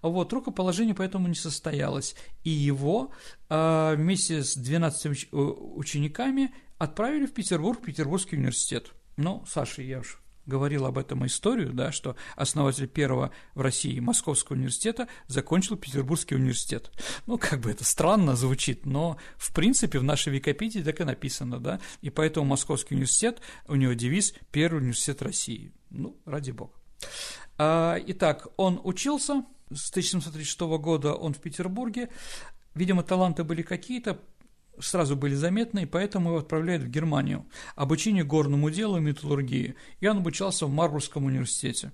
Вот, 0.00 0.32
рукоположение 0.32 0.94
поэтому 0.94 1.28
не 1.28 1.34
состоялось. 1.34 2.16
И 2.44 2.50
его 2.50 3.12
э, 3.50 3.94
вместе 3.94 4.42
с 4.42 4.56
12 4.56 5.06
уч- 5.06 5.28
учениками 5.76 6.54
отправили 6.78 7.26
в 7.26 7.34
Петербург, 7.34 7.78
в 7.78 7.84
Петербургский 7.84 8.36
университет. 8.36 8.92
Ну, 9.18 9.44
Саша, 9.46 9.82
я 9.82 9.98
уж 9.98 10.18
говорил 10.46 10.86
об 10.86 10.98
этом 10.98 11.26
историю, 11.26 11.72
да, 11.72 11.92
что 11.92 12.16
основатель 12.36 12.86
первого 12.86 13.32
в 13.54 13.60
России 13.60 13.98
Московского 14.00 14.56
университета 14.56 15.08
закончил 15.26 15.76
Петербургский 15.76 16.36
университет. 16.36 16.90
Ну, 17.26 17.38
как 17.38 17.60
бы 17.60 17.70
это 17.70 17.84
странно 17.84 18.36
звучит, 18.36 18.86
но 18.86 19.18
в 19.36 19.52
принципе 19.52 19.98
в 19.98 20.04
нашей 20.04 20.32
Википедии 20.32 20.80
так 20.80 21.00
и 21.00 21.04
написано, 21.04 21.58
да, 21.58 21.80
и 22.00 22.10
поэтому 22.10 22.46
Московский 22.46 22.94
университет, 22.94 23.40
у 23.66 23.74
него 23.74 23.92
девиз 23.92 24.34
«Первый 24.50 24.78
университет 24.78 25.22
России». 25.22 25.72
Ну, 25.90 26.16
ради 26.24 26.50
бога. 26.50 26.72
А, 27.58 27.96
итак, 28.06 28.48
он 28.56 28.80
учился, 28.82 29.44
с 29.72 29.90
1736 29.90 30.60
года 30.78 31.14
он 31.14 31.34
в 31.34 31.38
Петербурге, 31.38 32.10
видимо, 32.74 33.02
таланты 33.02 33.44
были 33.44 33.62
какие-то, 33.62 34.20
сразу 34.80 35.16
были 35.16 35.34
заметны, 35.34 35.82
и 35.82 35.86
поэтому 35.86 36.30
его 36.30 36.38
отправляют 36.38 36.82
в 36.82 36.88
Германию, 36.88 37.46
обучение 37.74 38.24
горному 38.24 38.70
делу 38.70 38.96
и 38.98 39.00
металлургии, 39.00 39.74
и 40.00 40.06
он 40.06 40.18
обучался 40.18 40.66
в 40.66 40.70
Марбургском 40.70 41.24
университете. 41.24 41.92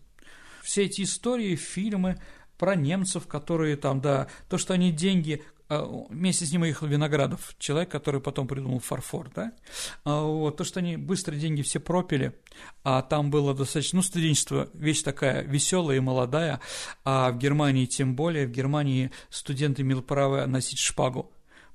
Все 0.62 0.84
эти 0.84 1.02
истории, 1.02 1.56
фильмы 1.56 2.20
про 2.56 2.76
немцев, 2.76 3.26
которые 3.26 3.76
там, 3.76 4.00
да, 4.00 4.28
то, 4.48 4.56
что 4.56 4.74
они 4.74 4.92
деньги, 4.92 5.42
а, 5.68 5.84
вместе 6.10 6.46
с 6.46 6.52
ним 6.52 6.62
уехал 6.62 6.86
Виноградов, 6.86 7.56
человек, 7.58 7.90
который 7.90 8.20
потом 8.20 8.46
придумал 8.46 8.78
фарфор, 8.78 9.30
да, 9.34 9.52
а, 10.04 10.22
вот, 10.22 10.58
то, 10.58 10.64
что 10.64 10.80
они 10.80 10.96
быстро 10.96 11.34
деньги 11.34 11.62
все 11.62 11.80
пропили, 11.80 12.38
а 12.84 13.02
там 13.02 13.30
было 13.30 13.54
достаточно, 13.54 13.96
ну, 13.96 14.02
студенчество, 14.02 14.68
вещь 14.74 15.02
такая 15.02 15.42
веселая 15.42 15.96
и 15.96 16.00
молодая, 16.00 16.60
а 17.04 17.32
в 17.32 17.38
Германии 17.38 17.86
тем 17.86 18.14
более, 18.14 18.46
в 18.46 18.50
Германии 18.50 19.10
студенты 19.30 19.82
имели 19.82 20.00
право 20.00 20.46
носить 20.46 20.78
шпагу, 20.78 21.32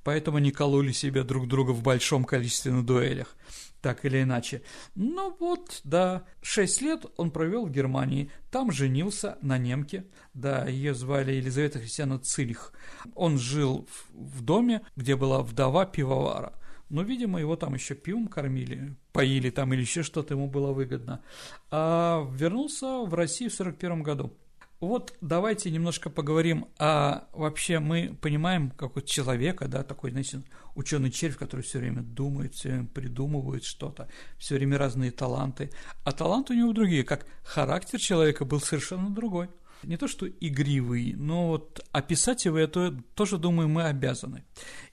поэтому 0.08 0.38
они 0.38 0.52
кололи 0.52 0.94
себя 0.94 1.26
друг 1.26 1.50
друга 1.50 1.72
в 1.72 1.84
большом 1.84 2.24
количестве 2.24 2.72
на 2.72 2.82
дуэлях, 2.82 3.36
так 3.82 4.06
или 4.06 4.24
иначе. 4.24 4.62
Ну 4.96 5.36
вот, 5.38 5.82
да, 5.84 6.24
шесть 6.42 6.82
лет 6.82 7.06
он 7.18 7.30
провел 7.30 7.66
в 7.66 7.72
Германии, 7.72 8.32
там 8.50 8.72
женился 8.72 9.38
на 9.42 9.58
немке, 9.58 10.06
да, 10.34 10.66
ее 10.66 10.94
звали 10.94 11.34
Елизавета 11.34 11.80
Христиана 11.80 12.20
Цильх. 12.20 12.72
Он 13.16 13.38
жил 13.38 13.86
в, 14.14 14.42
доме, 14.42 14.82
где 14.96 15.18
была 15.18 15.42
вдова 15.42 15.86
пивовара. 15.86 16.54
Но, 16.88 17.02
видимо, 17.02 17.42
его 17.42 17.58
там 17.58 17.74
еще 17.74 17.94
пивом 17.94 18.30
кормили, 18.30 18.96
поили 19.12 19.50
там 19.50 19.74
или 19.74 19.82
еще 19.82 20.04
что-то 20.04 20.36
ему 20.36 20.48
было 20.48 20.72
выгодно. 20.72 21.22
А 21.70 22.26
вернулся 22.32 23.04
в 23.06 23.14
Россию 23.14 23.50
в 23.50 23.56
1941 23.56 24.04
году. 24.04 24.34
Вот 24.80 25.16
давайте 25.22 25.72
немножко 25.72 26.12
поговорим 26.12 26.68
о 26.78 27.28
вообще 27.34 27.80
мы 27.80 28.16
понимаем 28.22 28.70
как 28.70 28.94
вот 28.94 29.06
человека, 29.06 29.68
да, 29.68 29.84
такой, 29.84 30.12
знаете, 30.12 30.44
ученый 30.76 31.10
червь, 31.10 31.36
который 31.36 31.62
все 31.62 31.80
время 31.80 32.04
думает, 32.04 32.54
все 32.54 32.70
время 32.70 32.86
придумывает 32.86 33.64
что-то, 33.64 34.08
все 34.38 34.56
время 34.56 34.78
разные 34.78 35.10
таланты. 35.10 35.72
А 36.04 36.12
таланты 36.12 36.54
у 36.54 36.56
него 36.58 36.74
другие, 36.74 37.04
как 37.04 37.26
характер 37.44 38.00
человека 38.00 38.46
был 38.46 38.62
совершенно 38.62 39.10
другой. 39.10 39.50
Не 39.82 39.98
то 39.98 40.08
что 40.08 40.28
игривый, 40.28 41.14
но 41.14 41.48
вот 41.48 41.84
описать 41.92 42.46
его 42.46 42.60
я 42.60 42.68
то, 42.68 42.92
тоже, 43.16 43.40
думаю, 43.40 43.70
мы 43.70 43.84
обязаны. 43.84 44.44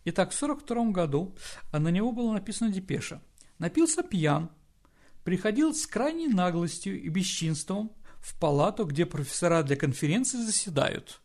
Итак, 0.07 0.33
в 0.33 0.43
1942 0.43 0.93
году 0.93 1.37
на 1.73 1.89
него 1.89 2.13
было 2.13 2.33
написано 2.33 2.71
депеша. 2.71 3.23
Напился 3.59 4.03
пьян, 4.03 4.51
приходил 5.25 5.75
с 5.75 5.87
крайней 5.87 6.29
наглостью 6.29 7.03
и 7.03 7.09
бесчинством 7.11 7.93
в 8.25 8.35
палату, 8.39 8.87
где 8.87 9.05
профессора 9.05 9.63
для 9.63 9.77
конференции 9.77 10.39
заседают. 10.39 11.21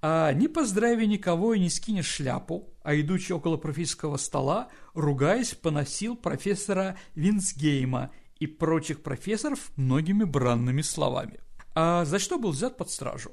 А 0.00 0.32
не 0.32 0.46
поздравя 0.46 1.04
никого 1.04 1.54
и 1.54 1.58
не 1.58 1.68
скинешь 1.68 2.06
шляпу, 2.06 2.72
а 2.82 2.94
идучи 2.94 3.32
около 3.32 3.56
профессорского 3.56 4.18
стола, 4.18 4.68
ругаясь, 4.94 5.54
поносил 5.54 6.14
профессора 6.14 6.96
Винсгейма 7.16 8.12
и 8.38 8.46
прочих 8.46 9.02
профессоров 9.02 9.72
многими 9.74 10.22
бранными 10.22 10.82
словами. 10.82 11.40
А 11.74 12.04
за 12.04 12.20
что 12.20 12.38
был 12.38 12.52
взят 12.52 12.76
под 12.76 12.90
стражу? 12.90 13.32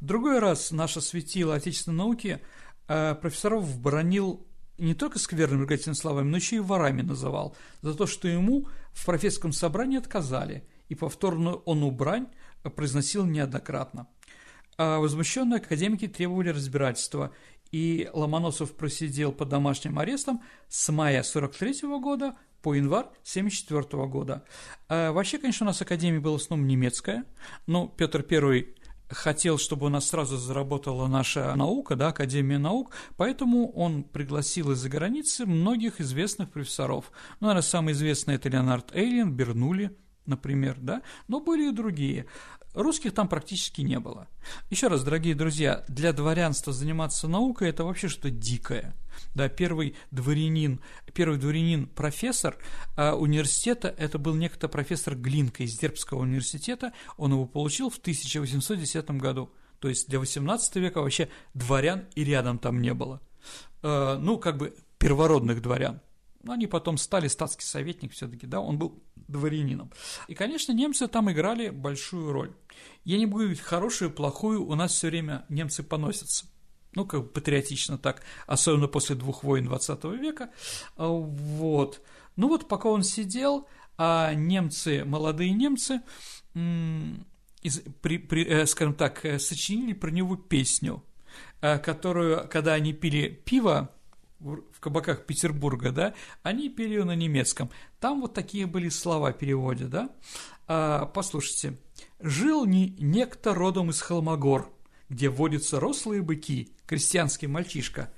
Другой 0.00 0.38
раз 0.38 0.70
наше 0.70 1.02
светило 1.02 1.56
отечественной 1.56 1.98
науки 1.98 2.40
а, 2.88 3.16
профессоров 3.16 3.78
бронил 3.78 4.46
не 4.78 4.94
только 4.94 5.18
скверными 5.18 5.60
ругательными 5.60 5.98
словами, 5.98 6.30
но 6.30 6.38
еще 6.38 6.56
и 6.56 6.60
ворами 6.60 7.02
называл, 7.02 7.54
за 7.82 7.92
то, 7.92 8.06
что 8.06 8.28
ему 8.28 8.66
в 8.94 9.04
профессорском 9.04 9.52
собрании 9.52 9.98
отказали– 9.98 10.64
и 10.90 10.94
повторную 10.94 11.62
он 11.64 11.82
убрань 11.82 12.26
произносил 12.76 13.24
неоднократно. 13.24 14.08
А 14.76 14.98
возмущенные 14.98 15.58
академики 15.58 16.08
требовали 16.08 16.50
разбирательства, 16.50 17.32
и 17.70 18.10
Ломоносов 18.12 18.74
просидел 18.76 19.32
под 19.32 19.48
домашним 19.48 19.98
арестом 19.98 20.42
с 20.68 20.90
мая 20.92 21.22
43 21.22 21.82
года 22.00 22.36
по 22.60 22.74
январь 22.74 23.06
74 23.22 24.06
года. 24.06 24.44
А 24.88 25.12
вообще, 25.12 25.38
конечно, 25.38 25.64
у 25.64 25.68
нас 25.68 25.80
академия 25.80 26.20
была 26.20 26.36
в 26.36 26.42
основном 26.42 26.66
немецкая, 26.66 27.24
но 27.66 27.86
Петр 27.86 28.26
I 28.28 28.74
хотел, 29.08 29.58
чтобы 29.58 29.86
у 29.86 29.88
нас 29.90 30.08
сразу 30.08 30.36
заработала 30.36 31.06
наша 31.06 31.54
наука, 31.54 31.94
да, 31.94 32.08
Академия 32.08 32.58
наук, 32.58 32.92
поэтому 33.16 33.70
он 33.72 34.02
пригласил 34.02 34.72
из-за 34.72 34.88
границы 34.88 35.46
многих 35.46 36.00
известных 36.00 36.50
профессоров. 36.50 37.12
Ну, 37.40 37.48
наверное, 37.48 37.62
самый 37.62 37.92
известный– 37.92 38.34
это 38.36 38.48
Леонард 38.48 38.94
Эйлин, 38.94 39.32
Бернули, 39.32 39.96
например, 40.30 40.76
да, 40.80 41.02
но 41.28 41.40
были 41.40 41.68
и 41.68 41.72
другие. 41.72 42.26
Русских 42.72 43.12
там 43.12 43.28
практически 43.28 43.80
не 43.80 43.98
было. 43.98 44.28
Еще 44.70 44.86
раз, 44.86 45.02
дорогие 45.02 45.34
друзья, 45.34 45.84
для 45.88 46.12
дворянства 46.12 46.72
заниматься 46.72 47.26
наукой– 47.26 47.68
это 47.70 47.84
вообще 47.84 48.08
что-то 48.08 48.30
дикое. 48.30 48.94
Да, 49.34 49.48
первый 49.48 49.96
дворянин, 50.12 50.80
первый 51.12 51.38
дворянин 51.38 51.86
профессор 51.86 52.56
а 52.96 53.16
университета– 53.16 53.92
это 53.98 54.18
был 54.18 54.34
некто 54.34 54.68
профессор 54.68 55.16
Глинка 55.16 55.64
из 55.64 55.76
Дербского 55.76 56.20
университета. 56.20 56.92
Он 57.16 57.32
его 57.32 57.44
получил 57.44 57.90
в 57.90 57.98
1810 57.98 59.10
году. 59.12 59.50
То 59.80 59.88
есть 59.88 60.08
для 60.08 60.20
18 60.20 60.76
века 60.76 61.00
вообще 61.00 61.28
дворян 61.54 62.06
и 62.14 62.22
рядом 62.22 62.58
там 62.58 62.80
не 62.80 62.94
было. 62.94 63.20
А, 63.82 64.16
ну, 64.16 64.38
как 64.38 64.58
бы 64.58 64.76
первородных 64.98 65.60
дворян. 65.60 66.00
Но 66.42 66.52
они 66.52 66.66
потом 66.66 66.96
стали 66.96 67.28
статский 67.28 67.64
советник 67.64 68.12
все-таки, 68.12 68.46
да, 68.46 68.60
он 68.60 68.78
был 68.78 69.02
дворянином. 69.16 69.92
И, 70.26 70.34
конечно, 70.34 70.72
немцы 70.72 71.06
там 71.06 71.30
играли 71.30 71.70
большую 71.70 72.32
роль. 72.32 72.54
Я 73.04 73.18
не 73.18 73.26
буду 73.26 73.44
говорить 73.44 73.60
хорошую, 73.60 74.10
плохую, 74.10 74.66
у 74.66 74.74
нас 74.74 74.92
все 74.92 75.08
время 75.08 75.44
немцы 75.48 75.82
поносятся. 75.82 76.46
Ну, 76.94 77.06
как 77.06 77.22
бы 77.22 77.28
патриотично 77.28 77.98
так, 77.98 78.22
особенно 78.46 78.88
после 78.88 79.14
двух 79.14 79.44
войн 79.44 79.66
20 79.66 80.04
века. 80.20 80.50
А, 80.96 81.06
вот. 81.08 82.00
Ну 82.36 82.48
вот, 82.48 82.68
пока 82.68 82.88
он 82.88 83.02
сидел, 83.02 83.68
а 83.96 84.34
немцы, 84.34 85.04
молодые 85.04 85.52
немцы, 85.52 86.00
из, 86.54 87.82
при, 88.00 88.18
при, 88.18 88.46
э, 88.46 88.66
скажем 88.66 88.94
так, 88.94 89.24
э, 89.24 89.38
сочинили 89.38 89.92
про 89.92 90.10
него 90.10 90.36
песню, 90.36 91.04
э, 91.60 91.78
которую, 91.78 92.48
когда 92.48 92.72
они 92.72 92.92
пили 92.92 93.28
пиво, 93.28 93.94
в 94.40 94.80
кабаках 94.80 95.26
Петербурга, 95.26 95.92
да, 95.92 96.14
они 96.42 96.68
пели 96.68 96.94
ее 96.94 97.04
на 97.04 97.14
немецком. 97.14 97.70
Там 98.00 98.20
вот 98.20 98.34
такие 98.34 98.66
были 98.66 98.88
слова 98.88 99.32
в 99.32 99.38
переводе, 99.38 99.84
да. 99.84 100.10
А, 100.66 101.06
послушайте. 101.06 101.78
«Жил 102.18 102.64
не 102.64 102.90
некто 102.98 103.54
родом 103.54 103.90
из 103.90 104.00
Холмогор, 104.00 104.70
где 105.08 105.28
водятся 105.28 105.80
рослые 105.80 106.22
быки, 106.22 106.72
крестьянский 106.86 107.48
мальчишка. 107.48 108.12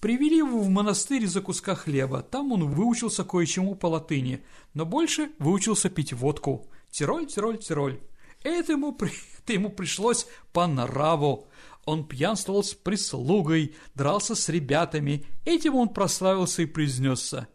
Привели 0.00 0.38
его 0.38 0.60
в 0.60 0.68
монастырь 0.68 1.26
за 1.26 1.40
куска 1.40 1.74
хлеба. 1.74 2.22
Там 2.22 2.52
он 2.52 2.70
выучился 2.70 3.24
кое-чему 3.24 3.74
по 3.74 3.86
латыни, 3.86 4.42
но 4.74 4.84
больше 4.84 5.30
выучился 5.38 5.88
пить 5.88 6.12
водку. 6.12 6.66
Тироль, 6.90 7.26
Тироль, 7.26 7.58
Тироль. 7.58 8.00
Это 8.42 8.72
ему, 8.72 8.96
это 9.38 9.52
ему 9.52 9.70
пришлось 9.70 10.26
по 10.52 10.66
нраву. 10.66 11.48
Он 11.86 12.06
пьянствовал 12.06 12.64
с 12.64 12.74
прислугой, 12.74 13.74
дрался 13.94 14.34
с 14.34 14.48
ребятами. 14.48 15.24
Этим 15.44 15.76
он 15.76 15.88
прославился 15.88 16.62
и 16.62 16.66
произнесся. 16.66 17.48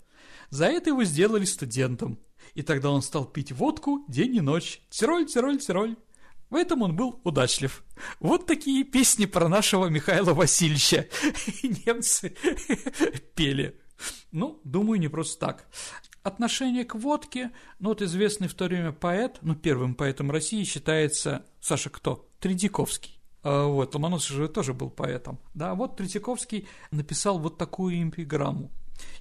За 0.50 0.66
это 0.66 0.90
его 0.90 1.04
сделали 1.04 1.46
студентом. 1.46 2.18
И 2.54 2.62
тогда 2.62 2.92
он 2.92 3.02
стал 3.02 3.26
пить 3.26 3.52
водку 3.52 4.06
день 4.08 4.38
и 4.38 4.42
ночь. 4.42 4.82
Тироль, 4.90 5.26
Тироль, 5.26 5.60
Тироль. 5.60 5.98
В 6.50 6.56
этом 6.56 6.82
он 6.82 6.96
был 6.96 7.20
удачлив. 7.24 7.84
Вот 8.20 8.46
такие 8.46 8.84
песни 8.84 9.26
про 9.26 9.48
нашего 9.48 9.88
Михаила 9.88 10.34
Васильевича 10.34 11.08
немцы 11.86 12.36
пели. 13.36 13.80
Ну, 14.32 14.62
думаю, 14.64 15.00
не 15.00 15.10
просто 15.10 15.40
так. 15.46 15.68
Отношение 16.24 16.86
к 16.86 16.96
водке, 16.96 17.52
ну 17.80 17.90
вот 17.90 18.02
известный 18.02 18.48
в 18.48 18.54
то 18.54 18.66
время 18.66 18.92
поэт, 18.92 19.40
ну 19.42 19.56
первым 19.56 19.96
поэтом 19.96 20.32
России 20.32 20.64
считается, 20.64 21.46
Саша, 21.60 21.90
кто? 21.90 22.30
Тредяковский. 22.40 23.21
А, 23.44 23.66
вот, 23.68 23.94
Ломоносов 23.96 24.36
же 24.36 24.48
тоже 24.48 24.74
был 24.74 24.90
поэтом. 24.90 25.40
Да, 25.54 25.74
вот 25.76 25.98
Третьяковский 25.98 26.68
написал 26.92 27.40
вот 27.40 27.58
такую 27.58 28.10
эпиграмму. 28.10 28.72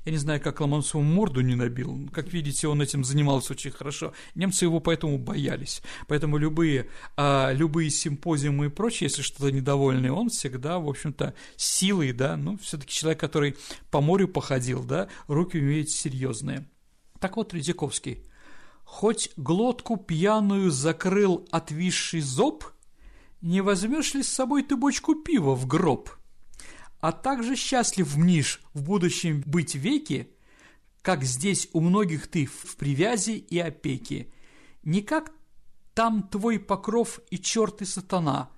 Я 0.05 0.13
не 0.13 0.19
знаю, 0.19 0.41
как 0.41 0.61
Ломоносову 0.61 1.03
морду 1.03 1.41
не 1.41 1.55
набил. 1.55 2.09
Как 2.13 2.33
видите, 2.33 2.69
он 2.69 2.83
этим 2.83 3.05
занимался 3.05 3.53
очень 3.53 3.71
хорошо. 3.71 4.13
Немцы 4.35 4.65
его 4.65 4.81
поэтому 4.81 5.19
боялись. 5.19 5.83
Поэтому 6.07 6.37
любые, 6.37 6.89
а, 7.17 7.53
любые 7.53 7.91
симпозиумы 7.91 8.67
и 8.67 8.69
прочее, 8.69 9.09
если 9.09 9.23
что-то 9.23 9.51
недовольный, 9.51 10.11
он 10.11 10.29
всегда, 10.29 10.79
в 10.79 10.89
общем-то, 10.89 11.35
силой, 11.57 12.13
да, 12.13 12.37
ну, 12.37 12.59
все-таки 12.59 12.93
человек, 12.93 13.21
который 13.21 13.57
по 13.91 14.01
морю 14.01 14.29
походил, 14.29 14.85
да, 14.85 15.09
руки 15.29 15.59
умеет 15.59 15.91
серьезные. 15.91 16.67
Так 17.19 17.37
вот, 17.37 17.51
Третьяковский. 17.51 18.25
Хоть 18.85 19.31
глотку 19.37 19.97
пьяную 19.97 20.71
закрыл 20.71 21.47
отвисший 21.51 22.21
зоб, 22.23 22.65
не 23.41 23.61
возьмешь 23.61 24.15
ли 24.15 24.23
с 24.23 24.29
собой 24.29 24.63
ты 24.63 24.77
бочку 24.77 25.15
пива 25.15 25.55
в 25.55 25.67
гроб? 25.67 26.11
а 27.01 27.13
также 27.13 27.57
счастлив 27.57 28.17
мнишь 28.17 28.61
в 28.75 28.83
будущем 28.83 29.43
быть 29.47 29.75
веки, 29.75 30.31
как 31.03 31.25
здесь 31.25 31.69
у 31.73 31.81
многих 31.81 32.29
ты 32.29 32.47
в 32.47 32.77
привязи 32.77 33.33
и 33.33 33.59
опеке. 33.59 34.31
Не 34.83 35.01
как 35.01 35.33
там 35.95 36.23
твой 36.23 36.59
покров 36.59 37.21
и 37.31 37.39
черт 37.39 37.83
и 37.83 37.85
сатана, 37.85 38.51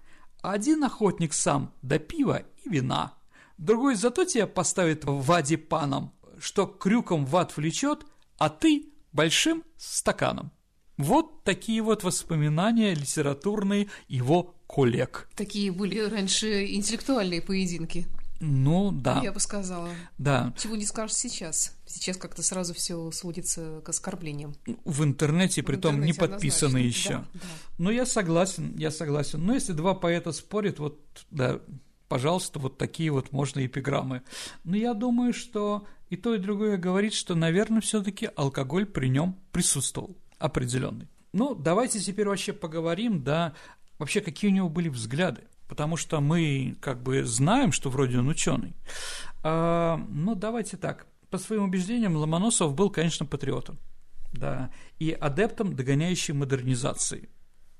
а 0.42 0.52
один 0.52 0.82
охотник 0.82 1.32
сам 1.32 1.72
до 1.82 1.98
пива 1.98 2.42
и 2.64 2.68
вина. 2.68 3.14
Другой 3.58 3.94
зато 3.94 4.24
тебя 4.24 4.48
поставит 4.48 5.04
в 5.04 5.24
ваде 5.24 5.56
паном, 5.56 6.12
что 6.38 6.66
крюком 6.66 7.24
в 7.24 7.36
ад 7.36 7.56
влечет, 7.56 8.04
а 8.38 8.48
ты 8.48 8.92
большим 9.12 9.62
стаканом. 9.76 10.50
Вот 10.96 11.44
такие 11.44 11.80
вот 11.80 12.02
воспоминания 12.02 12.94
литературные 12.94 13.88
его 14.08 14.54
коллег. 14.72 15.28
Такие 15.36 15.70
были 15.70 15.98
раньше 15.98 16.64
интеллектуальные 16.66 17.42
поединки. 17.42 18.06
Ну, 18.40 18.90
да. 18.90 19.20
Я 19.22 19.30
бы 19.32 19.38
сказала. 19.38 19.90
Да. 20.18 20.52
Чего 20.58 20.74
не 20.74 20.86
скажешь 20.86 21.16
сейчас. 21.16 21.76
Сейчас 21.86 22.16
как-то 22.16 22.42
сразу 22.42 22.74
все 22.74 23.10
сводится 23.12 23.82
к 23.84 23.88
оскорблениям. 23.90 24.54
В 24.84 25.04
интернете, 25.04 25.62
при 25.62 25.76
том 25.76 26.00
не 26.00 26.12
подписаны 26.12 26.78
еще. 26.78 27.10
Да, 27.10 27.26
да. 27.34 27.40
Ну, 27.78 27.90
я 27.90 28.04
согласен, 28.04 28.74
я 28.76 28.90
согласен. 28.90 29.44
Но 29.44 29.54
если 29.54 29.74
два 29.74 29.94
поэта 29.94 30.32
спорят, 30.32 30.80
вот, 30.80 30.98
да, 31.30 31.60
пожалуйста, 32.08 32.58
вот 32.58 32.78
такие 32.78 33.12
вот 33.12 33.30
можно 33.30 33.64
эпиграммы. 33.64 34.22
Но 34.64 34.74
я 34.74 34.94
думаю, 34.94 35.34
что 35.34 35.86
и 36.08 36.16
то, 36.16 36.34
и 36.34 36.38
другое 36.38 36.78
говорит, 36.78 37.12
что, 37.12 37.36
наверное, 37.36 37.80
все-таки 37.80 38.28
алкоголь 38.34 38.86
при 38.86 39.08
нем 39.08 39.38
присутствовал 39.52 40.16
определенный. 40.38 41.06
Ну, 41.32 41.54
давайте 41.54 42.00
теперь 42.00 42.26
вообще 42.26 42.52
поговорим, 42.52 43.22
да, 43.22 43.54
вообще 43.98 44.20
какие 44.20 44.50
у 44.50 44.54
него 44.54 44.68
были 44.68 44.88
взгляды 44.88 45.42
потому 45.72 45.96
что 45.96 46.20
мы 46.20 46.76
как 46.82 47.02
бы 47.02 47.24
знаем, 47.24 47.72
что 47.72 47.88
вроде 47.88 48.18
он 48.18 48.28
ученый. 48.28 48.76
А, 49.42 49.96
но 50.10 50.34
давайте 50.34 50.76
так. 50.76 51.06
По 51.30 51.38
своим 51.38 51.62
убеждениям, 51.62 52.14
Ломоносов 52.14 52.74
был, 52.74 52.90
конечно, 52.90 53.24
патриотом, 53.24 53.78
да, 54.34 54.70
и 54.98 55.12
адептом 55.12 55.74
догоняющей 55.74 56.34
модернизации. 56.34 57.30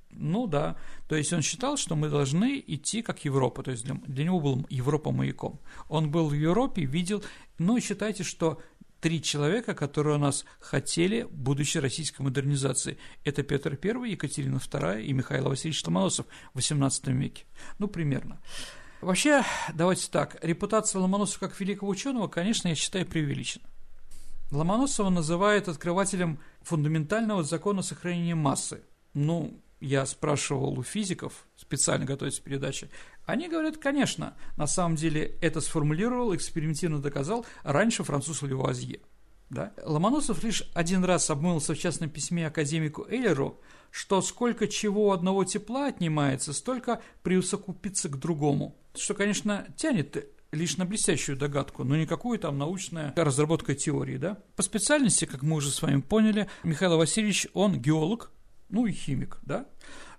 Ну 0.08 0.46
да, 0.46 0.78
то 1.06 1.16
есть 1.16 1.34
он 1.34 1.42
считал, 1.42 1.76
что 1.76 1.94
мы 1.94 2.08
должны 2.08 2.64
идти 2.66 3.02
как 3.02 3.26
Европа, 3.26 3.62
то 3.62 3.72
есть 3.72 3.84
для, 3.84 3.96
для 4.06 4.24
него 4.24 4.40
был 4.40 4.66
Европа 4.70 5.10
маяком. 5.10 5.60
Он 5.90 6.10
был 6.10 6.28
в 6.28 6.32
Европе, 6.32 6.86
видел, 6.86 7.22
и 7.58 7.80
считайте, 7.80 8.24
что 8.24 8.62
три 9.02 9.20
человека, 9.20 9.74
которые 9.74 10.14
у 10.14 10.18
нас 10.18 10.44
хотели 10.60 11.26
будущей 11.28 11.80
российской 11.80 12.22
модернизации. 12.22 12.98
Это 13.24 13.42
Петр 13.42 13.76
I, 13.82 14.12
Екатерина 14.12 14.58
II 14.58 15.02
и 15.02 15.12
Михаил 15.12 15.48
Васильевич 15.48 15.84
Ломоносов 15.84 16.26
в 16.54 16.58
XVIII 16.58 17.12
веке. 17.12 17.44
Ну, 17.80 17.88
примерно. 17.88 18.40
Вообще, 19.00 19.42
давайте 19.74 20.08
так, 20.08 20.38
репутация 20.42 21.00
Ломоносова 21.00 21.48
как 21.48 21.58
великого 21.58 21.90
ученого, 21.90 22.28
конечно, 22.28 22.68
я 22.68 22.76
считаю 22.76 23.04
преувеличена. 23.04 23.64
Ломоносова 24.52 25.10
называют 25.10 25.66
открывателем 25.66 26.38
фундаментального 26.62 27.42
закона 27.42 27.82
сохранения 27.82 28.36
массы. 28.36 28.82
Ну, 29.14 29.60
я 29.82 30.06
спрашивал 30.06 30.78
у 30.78 30.82
физиков, 30.82 31.46
специально 31.56 32.06
готовясь 32.06 32.38
к 32.38 32.44
передаче, 32.44 32.88
они 33.26 33.48
говорят, 33.48 33.78
конечно, 33.78 34.36
на 34.56 34.66
самом 34.66 34.96
деле 34.96 35.36
это 35.40 35.60
сформулировал, 35.60 36.34
экспериментивно 36.34 37.00
доказал 37.00 37.44
раньше 37.64 38.04
француз 38.04 38.42
Левуазье. 38.42 39.00
Да? 39.50 39.74
Ломоносов 39.84 40.42
лишь 40.44 40.62
один 40.72 41.04
раз 41.04 41.28
обмылся 41.28 41.74
в 41.74 41.78
частном 41.78 42.08
письме 42.08 42.46
академику 42.46 43.06
Эйлеру, 43.08 43.60
что 43.90 44.22
сколько 44.22 44.66
чего 44.66 45.12
одного 45.12 45.44
тепла 45.44 45.88
отнимается, 45.88 46.52
столько 46.52 47.02
приусокупится 47.22 48.08
к 48.08 48.18
другому. 48.18 48.78
Что, 48.94 49.14
конечно, 49.14 49.66
тянет 49.76 50.32
лишь 50.52 50.76
на 50.76 50.86
блестящую 50.86 51.36
догадку, 51.36 51.84
но 51.84 51.96
никакую 51.96 52.38
там 52.38 52.56
научная 52.56 53.12
разработка 53.16 53.74
теории. 53.74 54.16
Да? 54.16 54.38
По 54.56 54.62
специальности, 54.62 55.24
как 55.24 55.42
мы 55.42 55.56
уже 55.56 55.70
с 55.70 55.82
вами 55.82 56.00
поняли, 56.00 56.48
Михаил 56.62 56.96
Васильевич, 56.96 57.48
он 57.52 57.80
геолог, 57.80 58.30
ну 58.72 58.86
и 58.86 58.92
химик, 58.92 59.38
да? 59.42 59.68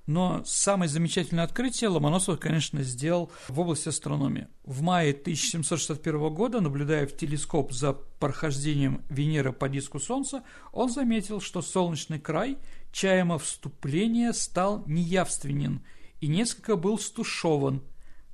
Но 0.05 0.43
самое 0.45 0.89
замечательное 0.89 1.45
открытие 1.45 1.89
Ломоносов, 1.89 2.39
конечно, 2.39 2.83
сделал 2.83 3.31
в 3.47 3.59
области 3.59 3.89
астрономии. 3.89 4.47
В 4.63 4.81
мае 4.81 5.11
1761 5.11 6.33
года, 6.33 6.61
наблюдая 6.61 7.07
в 7.07 7.15
телескоп 7.15 7.71
за 7.71 7.93
прохождением 7.93 9.01
Венеры 9.09 9.53
по 9.53 9.69
диску 9.69 9.99
Солнца, 9.99 10.43
он 10.71 10.89
заметил, 10.91 11.41
что 11.41 11.61
солнечный 11.61 12.19
край 12.19 12.57
чаемо 12.91 13.39
вступления 13.39 14.33
стал 14.33 14.83
неявственен 14.85 15.83
и 16.19 16.27
несколько 16.27 16.75
был 16.75 16.99
стушеван, 16.99 17.81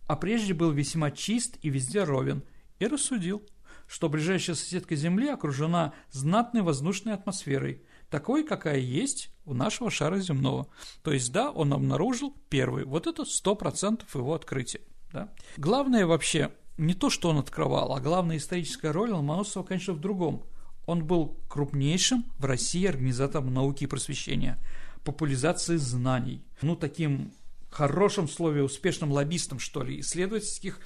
а 0.07 0.15
прежде 0.15 0.53
был 0.53 0.71
весьма 0.71 1.11
чист 1.11 1.57
и 1.61 1.69
везде 1.69 2.03
ровен, 2.03 2.43
и 2.79 2.87
рассудил, 2.87 3.43
что 3.87 4.09
ближайшая 4.09 4.55
соседка 4.55 4.95
Земли 4.95 5.29
окружена 5.29 5.93
знатной 6.11 6.61
воздушной 6.61 7.13
атмосферой– 7.13 7.83
такой, 8.09 8.43
какая 8.43 8.79
есть 8.79 9.31
у 9.49 9.53
нашего 9.53 9.89
шара 9.89 10.19
земного. 10.19 10.67
То 11.03 11.11
есть, 11.11 11.31
да, 11.31 11.51
он 11.51 11.73
обнаружил 11.73 12.35
первый. 12.49 12.85
Вот 12.85 13.07
это 13.07 13.25
сто 13.25 13.55
процентов 13.55 14.13
его 14.15 14.33
открытие. 14.33 14.83
Да? 15.11 15.29
Главное 15.57 16.05
вообще 16.05 16.51
не 16.77 16.93
то, 16.93 17.09
что 17.09 17.29
он 17.29 17.37
открывал, 17.37 17.93
а 17.93 17.99
главная 17.99 18.37
историческая 18.37 18.91
роль 18.91 19.11
Ломоносова, 19.11 19.63
конечно, 19.63 19.93
в 19.93 19.99
другом. 19.99 20.43
Он 20.85 21.05
был 21.05 21.37
крупнейшим 21.49 22.25
в 22.37 22.45
России 22.45 22.87
организатором 22.87 23.53
науки 23.53 23.83
и 23.83 23.87
просвещения, 23.87 24.57
популяризации 25.03 25.75
знаний, 25.75 26.43
ну, 26.61 26.75
таким 26.75 27.33
хорошем 27.69 28.27
слове, 28.27 28.63
успешным 28.63 29.11
лоббистом, 29.11 29.59
что 29.59 29.83
ли, 29.83 29.99
исследовательских 29.99 30.79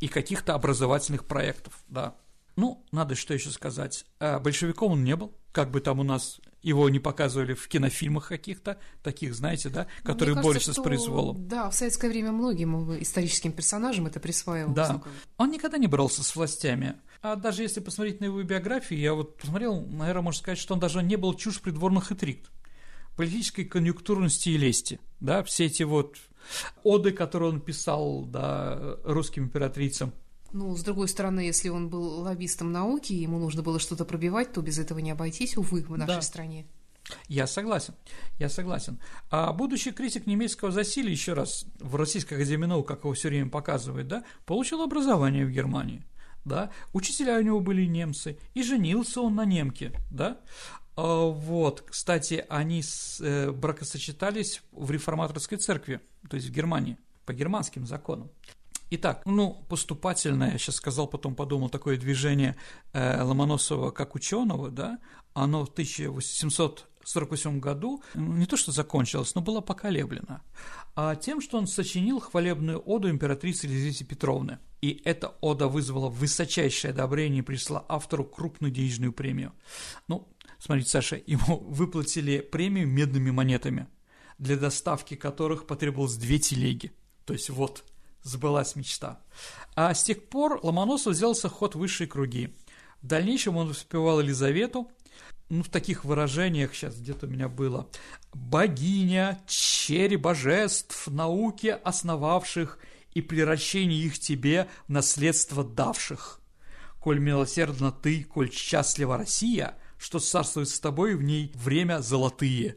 и 0.00 0.06
каких-то 0.06 0.54
образовательных 0.54 1.24
проектов, 1.24 1.82
да. 1.88 2.14
Ну, 2.56 2.84
надо 2.92 3.14
что 3.14 3.34
еще 3.34 3.50
сказать. 3.50 4.04
А 4.20 4.38
большевиком 4.38 4.92
он 4.92 5.04
не 5.04 5.16
был, 5.16 5.32
как 5.52 5.70
бы 5.70 5.80
там 5.80 6.00
у 6.00 6.02
нас 6.02 6.40
его 6.68 6.88
не 6.90 6.98
показывали 6.98 7.54
в 7.54 7.66
кинофильмах 7.68 8.28
каких-то, 8.28 8.78
таких, 9.02 9.34
знаете, 9.34 9.70
да, 9.70 9.86
ну, 10.04 10.06
которые 10.06 10.34
кажется, 10.34 10.48
борются 10.48 10.72
что, 10.72 10.82
с 10.82 10.84
произволом. 10.84 11.48
Да, 11.48 11.70
в 11.70 11.74
советское 11.74 12.08
время 12.08 12.32
многим 12.32 13.00
историческим 13.02 13.52
персонажам 13.52 14.06
это 14.06 14.20
присваивалось. 14.20 14.76
Да, 14.76 15.02
он 15.38 15.50
никогда 15.50 15.78
не 15.78 15.86
боролся 15.86 16.22
с 16.22 16.36
властями. 16.36 16.96
А 17.22 17.36
даже 17.36 17.62
если 17.62 17.80
посмотреть 17.80 18.20
на 18.20 18.26
его 18.26 18.42
биографию, 18.42 19.00
я 19.00 19.14
вот 19.14 19.38
посмотрел, 19.38 19.80
наверное, 19.80 20.22
можно 20.22 20.38
сказать, 20.38 20.58
что 20.58 20.74
он 20.74 20.80
даже 20.80 21.02
не 21.02 21.16
был 21.16 21.34
чушь 21.34 21.60
придворных 21.60 22.12
интриг, 22.12 22.50
политической 23.16 23.64
конъюнктурности 23.64 24.50
и 24.50 24.56
лести, 24.56 25.00
да, 25.20 25.42
все 25.42 25.66
эти 25.66 25.82
вот 25.82 26.16
оды, 26.84 27.12
которые 27.12 27.50
он 27.50 27.60
писал, 27.60 28.24
да, 28.26 28.98
русским 29.04 29.44
императрицам, 29.44 30.12
ну, 30.52 30.76
с 30.76 30.82
другой 30.82 31.08
стороны, 31.08 31.40
если 31.40 31.68
он 31.68 31.88
был 31.88 32.20
лоббистом 32.20 32.72
науки, 32.72 33.12
ему 33.12 33.38
нужно 33.38 33.62
было 33.62 33.78
что-то 33.78 34.04
пробивать, 34.04 34.52
то 34.52 34.62
без 34.62 34.78
этого 34.78 34.98
не 34.98 35.10
обойтись, 35.10 35.56
увы, 35.56 35.82
в 35.82 35.96
нашей 35.96 36.14
да. 36.14 36.22
стране. 36.22 36.66
Я 37.26 37.46
согласен, 37.46 37.94
я 38.38 38.48
согласен. 38.48 39.00
А 39.30 39.52
будущий 39.52 39.92
критик 39.92 40.26
немецкого 40.26 40.70
засилия, 40.70 41.10
еще 41.10 41.32
раз, 41.32 41.64
в 41.78 41.96
Российской 41.96 42.34
Академии 42.34 42.66
наук, 42.66 42.86
как 42.86 43.04
его 43.04 43.14
все 43.14 43.28
время 43.28 43.50
показывает, 43.50 44.08
да, 44.08 44.24
получил 44.44 44.82
образование 44.82 45.46
в 45.46 45.50
Германии. 45.50 46.04
да, 46.44 46.70
учителя 46.94 47.38
у 47.38 47.42
него 47.42 47.60
были 47.60 47.84
немцы, 47.84 48.38
и 48.54 48.62
женился 48.62 49.20
он 49.20 49.34
на 49.34 49.44
немке, 49.44 49.92
да, 50.10 50.40
а, 50.96 51.26
вот, 51.26 51.82
кстати, 51.82 52.44
они 52.48 52.82
с, 52.82 53.20
э, 53.20 53.52
бракосочетались 53.52 54.62
в 54.72 54.90
реформаторской 54.90 55.58
церкви, 55.58 56.00
то 56.28 56.36
есть 56.36 56.48
в 56.48 56.52
Германии, 56.52 56.96
по 57.24 57.32
германским 57.34 57.86
законам. 57.86 58.30
Итак, 58.90 59.22
ну, 59.26 59.64
поступательное, 59.68 60.52
я 60.52 60.58
сейчас 60.58 60.76
сказал, 60.76 61.08
потом 61.08 61.34
подумал, 61.34 61.68
такое 61.68 61.98
движение 61.98 62.56
э, 62.94 63.22
Ломоносова 63.22 63.90
как 63.90 64.14
ученого, 64.14 64.70
да, 64.70 64.98
оно 65.34 65.66
в 65.66 65.68
1748 65.68 67.60
году 67.60 68.02
ну, 68.14 68.32
не 68.32 68.46
то 68.46 68.56
что 68.56 68.72
закончилось, 68.72 69.34
но 69.34 69.42
было 69.42 69.60
поколеблено, 69.60 70.40
а 70.96 71.16
тем, 71.16 71.42
что 71.42 71.58
он 71.58 71.66
сочинил 71.66 72.18
хвалебную 72.18 72.80
оду 72.80 73.10
императрицы 73.10 73.66
Елизаветы 73.66 74.04
Петровны. 74.04 74.58
И 74.80 75.02
эта 75.04 75.34
ода 75.40 75.68
вызвала 75.68 76.08
высочайшее 76.08 76.92
одобрение 76.92 77.40
и 77.40 77.44
прислала 77.44 77.84
автору 77.88 78.24
крупную 78.24 78.72
денежную 78.72 79.12
премию. 79.12 79.52
Ну, 80.06 80.28
смотрите, 80.58 80.88
Саша, 80.88 81.20
ему 81.26 81.56
выплатили 81.68 82.38
премию 82.38 82.88
медными 82.88 83.30
монетами, 83.32 83.86
для 84.38 84.56
доставки 84.56 85.14
которых 85.14 85.66
потребовалось 85.66 86.14
две 86.14 86.38
телеги. 86.38 86.92
То 87.26 87.34
есть 87.34 87.50
вот– 87.50 87.84
сбылась 88.28 88.76
мечта. 88.76 89.20
А 89.74 89.94
с 89.94 90.02
тех 90.02 90.28
пор 90.28 90.60
Ломоносов 90.62 91.14
взялся 91.14 91.48
ход 91.48 91.74
высшие 91.74 92.06
круги. 92.06 92.54
В 93.02 93.06
дальнейшем 93.06 93.56
он 93.56 93.68
воспевал 93.68 94.20
Елизавету, 94.20 94.90
ну, 95.48 95.62
в 95.62 95.68
таких 95.70 96.04
выражениях 96.04 96.74
сейчас 96.74 96.96
где-то 96.96 97.26
у 97.26 97.30
меня 97.30 97.48
было 97.48 97.88
«богиня, 98.34 99.40
черри 99.46 100.16
божеств, 100.16 101.06
науки 101.08 101.74
основавших 101.82 102.78
и 103.14 103.22
приращение 103.22 103.98
их 103.98 104.18
тебе 104.18 104.68
в 104.86 104.92
наследство 104.92 105.64
давших. 105.64 106.40
Коль 107.00 107.18
милосердна 107.18 107.92
ты, 107.92 108.24
коль 108.24 108.52
счастлива 108.52 109.16
Россия, 109.16 109.78
что 109.96 110.18
царствует 110.18 110.68
с 110.68 110.80
тобой 110.80 111.14
в 111.14 111.22
ней 111.22 111.50
время 111.54 112.00
золотые». 112.00 112.76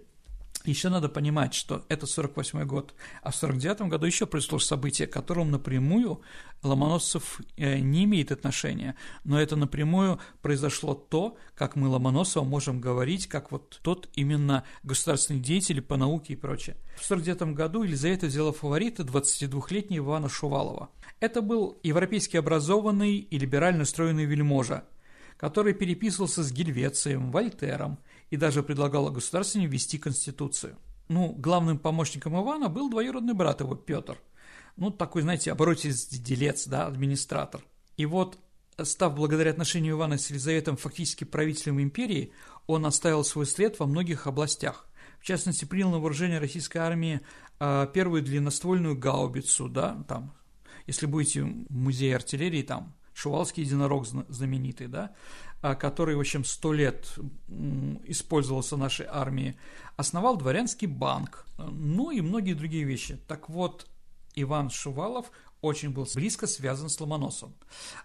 Еще 0.66 0.90
надо 0.90 1.10
понимать, 1.10 1.54
что 1.54 1.86
это 1.90 2.06
48 2.06 2.66
год, 2.66 2.94
а 3.24 3.32
в 3.32 3.36
49 3.36 3.90
году 3.90 4.06
еще 4.06 4.28
произошло 4.28 4.60
событие, 4.60 5.08
к 5.08 5.14
которому 5.14 5.50
напрямую 5.52 6.22
Ломоносов 6.62 7.42
э, 7.58 7.80
не 7.80 8.04
имеет 8.04 8.32
отношения, 8.32 8.96
но 9.24 9.42
это 9.42 9.56
напрямую 9.56 10.20
произошло 10.42 10.94
то, 10.94 11.38
как 11.56 11.76
мы 11.76 11.88
Ломоносова 11.88 12.44
можем 12.44 12.80
говорить, 12.80 13.28
как 13.28 13.52
вот 13.52 13.80
тот 13.82 14.10
именно 14.14 14.64
государственный 14.84 15.40
деятель 15.40 15.82
по 15.82 15.98
науке 15.98 16.34
и 16.34 16.36
прочее. 16.36 16.78
В 16.98 17.06
49 17.06 17.56
году 17.56 17.82
Елизавета 17.82 18.28
взяла 18.28 18.52
фаворита 18.52 19.02
22-летнего 19.02 20.06
Ивана 20.06 20.30
Шувалова. 20.30 20.90
Это 21.20 21.42
был 21.42 21.80
европейски 21.82 22.38
образованный 22.38 23.18
и 23.18 23.40
либерально 23.40 23.80
настроенный 23.80 24.26
вельможа, 24.26 24.84
который 25.38 25.74
переписывался 25.74 26.44
с 26.44 26.52
Гельвецием, 26.52 27.32
Вольтером– 27.32 27.98
и 28.32 28.38
даже 28.38 28.64
предлагала 28.64 29.12
государственне 29.12 29.68
ввести 29.68 30.00
конституцию. 30.00 30.78
Ну, 31.10 31.34
главным 31.34 31.78
помощником 31.78 32.42
Ивана 32.42 32.70
был 32.70 32.90
двоюродный 32.90 33.34
брат 33.34 33.60
его, 33.60 33.76
Петр. 33.76 34.18
Ну, 34.78 34.90
такой, 34.90 35.22
знаете, 35.22 35.52
оборотец-делец, 35.52 36.68
да, 36.68 36.88
администратор. 36.88 37.62
И 37.98 38.06
вот, 38.06 38.40
став 38.82 39.14
благодаря 39.14 39.52
отношению 39.52 39.96
Ивана 39.96 40.18
с 40.18 40.30
Елизаветом 40.30 40.78
фактически 40.78 41.26
правителем 41.26 41.82
империи, 41.82 42.32
он 42.68 42.86
оставил 42.86 43.26
свой 43.26 43.46
след 43.46 43.78
во 43.78 43.86
многих 43.86 44.26
областях. 44.26 44.88
В 45.20 45.26
частности, 45.26 45.66
принял 45.66 45.92
на 45.92 46.00
вооружение 46.00 46.40
российской 46.40 46.78
армии 46.78 47.20
э, 47.60 47.88
первую 47.94 48.24
длинноствольную 48.24 48.98
гаубицу, 48.98 49.68
да, 49.68 50.04
там, 50.08 50.34
если 50.88 51.06
будете 51.06 51.44
в 51.44 51.70
музее 51.70 52.16
артиллерии, 52.16 52.64
там, 52.64 52.96
Шувалский 53.14 53.64
единорог 53.64 54.08
знаменитый, 54.08 54.88
да, 54.88 55.14
который, 55.62 56.16
в 56.16 56.20
общем, 56.20 56.44
сто 56.44 56.74
лет 56.74 57.08
использовался 58.06 58.78
нашей 58.78 59.06
армией, 59.08 59.56
основал 59.96 60.38
дворянский 60.38 60.88
банк, 60.88 61.46
ну 61.58 62.12
и 62.12 62.22
многие 62.22 62.54
другие 62.54 62.84
вещи. 62.84 63.20
Так 63.28 63.50
вот, 63.50 63.88
Иван 64.36 64.70
Шувалов 64.70 65.32
очень 65.62 65.92
был 65.92 66.08
близко 66.16 66.48
связан 66.48 66.90
с 66.90 67.00
Ломоносовым. 67.00 67.56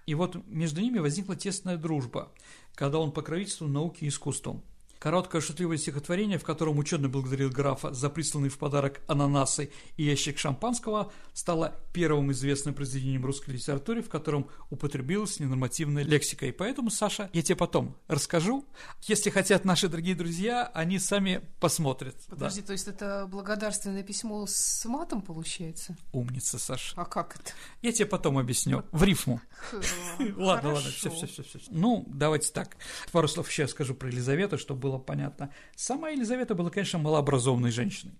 И 0.04 0.14
вот 0.14 0.36
между 0.46 0.80
ними 0.80 0.98
возникла 0.98 1.36
тесная 1.36 1.76
дружба, 1.76 2.30
когда 2.74 2.98
он 2.98 3.12
покровительствовал 3.12 3.70
науке 3.72 4.06
и 4.06 4.08
искусству. 4.08 4.62
Короткое 5.06 5.40
шутливое 5.40 5.76
стихотворение, 5.76 6.36
в 6.36 6.42
котором 6.42 6.78
ученый 6.78 7.08
благодарил 7.08 7.48
графа 7.48 7.94
за 7.94 8.10
присланный 8.10 8.48
в 8.48 8.58
подарок 8.58 9.02
ананасы 9.06 9.70
и 9.96 10.02
ящик 10.02 10.36
шампанского, 10.36 11.12
стало 11.32 11.76
первым 11.92 12.32
известным 12.32 12.74
произведением 12.74 13.24
русской 13.24 13.50
литературы, 13.50 14.02
в 14.02 14.08
котором 14.08 14.48
употребилась 14.68 15.38
ненормативная 15.38 16.02
лексика. 16.02 16.46
И 16.46 16.50
поэтому, 16.50 16.90
Саша, 16.90 17.30
я 17.32 17.42
тебе 17.42 17.54
потом 17.54 17.96
расскажу. 18.08 18.64
Если 19.02 19.30
хотят 19.30 19.64
наши 19.64 19.86
дорогие 19.86 20.16
друзья, 20.16 20.66
они 20.74 20.98
сами 20.98 21.40
посмотрят. 21.60 22.16
Подожди, 22.28 22.62
да. 22.62 22.66
то 22.66 22.72
есть 22.72 22.88
это 22.88 23.28
благодарственное 23.30 24.02
письмо 24.02 24.44
с 24.48 24.84
матом 24.86 25.22
получается? 25.22 25.96
Умница, 26.10 26.58
Саша. 26.58 26.94
А 26.96 27.04
как 27.04 27.36
это? 27.36 27.52
Я 27.80 27.92
тебе 27.92 28.06
потом 28.06 28.38
объясню. 28.38 28.82
В 28.90 29.04
рифму. 29.04 29.40
Ладно, 30.36 30.72
ладно, 30.72 30.90
все, 30.90 31.10
все, 31.10 31.26
все. 31.28 31.44
Ну, 31.70 32.04
давайте 32.08 32.50
так. 32.50 32.76
Пару 33.12 33.28
слов 33.28 33.48
еще 33.48 33.68
скажу 33.68 33.94
про 33.94 34.08
Елизавету, 34.08 34.58
чтобы 34.58 34.80
было 34.80 34.95
понятно. 34.98 35.50
Сама 35.74 36.10
Елизавета 36.10 36.54
была, 36.54 36.70
конечно, 36.70 36.98
малообразованной 36.98 37.70
женщиной. 37.70 38.14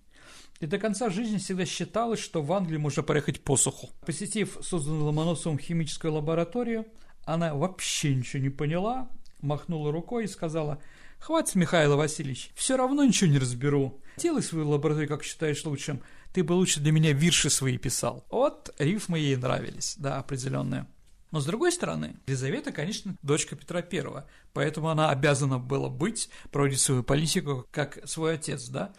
И 0.59 0.65
до 0.65 0.79
конца 0.79 1.09
жизни 1.09 1.37
всегда 1.37 1.65
считалось, 1.65 2.19
что 2.19 2.41
в 2.41 2.51
Англии 2.51 2.77
можно 2.77 3.03
проехать 3.03 3.41
по 3.41 3.57
суху. 3.57 3.89
Посетив 4.05 4.57
созданную 4.61 5.05
Ломоносовым 5.05 5.59
химическую 5.59 6.13
лабораторию, 6.13 6.87
она 7.25 7.53
вообще 7.53 8.15
ничего 8.15 8.41
не 8.41 8.49
поняла, 8.49 9.09
махнула 9.41 9.91
рукой 9.91 10.25
и 10.25 10.27
сказала 10.27 10.81
«Хватит, 11.19 11.55
Михаил 11.55 11.97
Васильевич, 11.97 12.51
все 12.55 12.75
равно 12.75 13.03
ничего 13.03 13.29
не 13.29 13.37
разберу. 13.37 14.01
Делай 14.17 14.41
свою 14.41 14.69
лабораторию, 14.69 15.09
как 15.09 15.23
считаешь 15.23 15.63
лучшим. 15.65 16.01
Ты 16.33 16.43
бы 16.43 16.53
лучше 16.53 16.79
для 16.79 16.91
меня 16.91 17.11
вирши 17.13 17.49
свои 17.49 17.77
писал». 17.77 18.25
Вот 18.29 18.73
рифмы 18.79 19.19
ей 19.19 19.35
нравились, 19.35 19.95
да, 19.97 20.17
определенные. 20.17 20.87
Но 21.31 21.39
с 21.39 21.45
другой 21.45 21.71
стороны, 21.71 22.15
Елизавета, 22.27 22.71
конечно, 22.71 23.15
дочка 23.21 23.55
Петра 23.55 23.81
I, 23.81 24.23
поэтому 24.53 24.89
она 24.89 25.09
обязана 25.09 25.59
была 25.59 25.89
быть, 25.89 26.29
проводить 26.51 26.79
свою 26.79 27.03
политику 27.03 27.65
как 27.71 27.99
свой 28.07 28.35
отец, 28.35 28.67
да. 28.69 28.93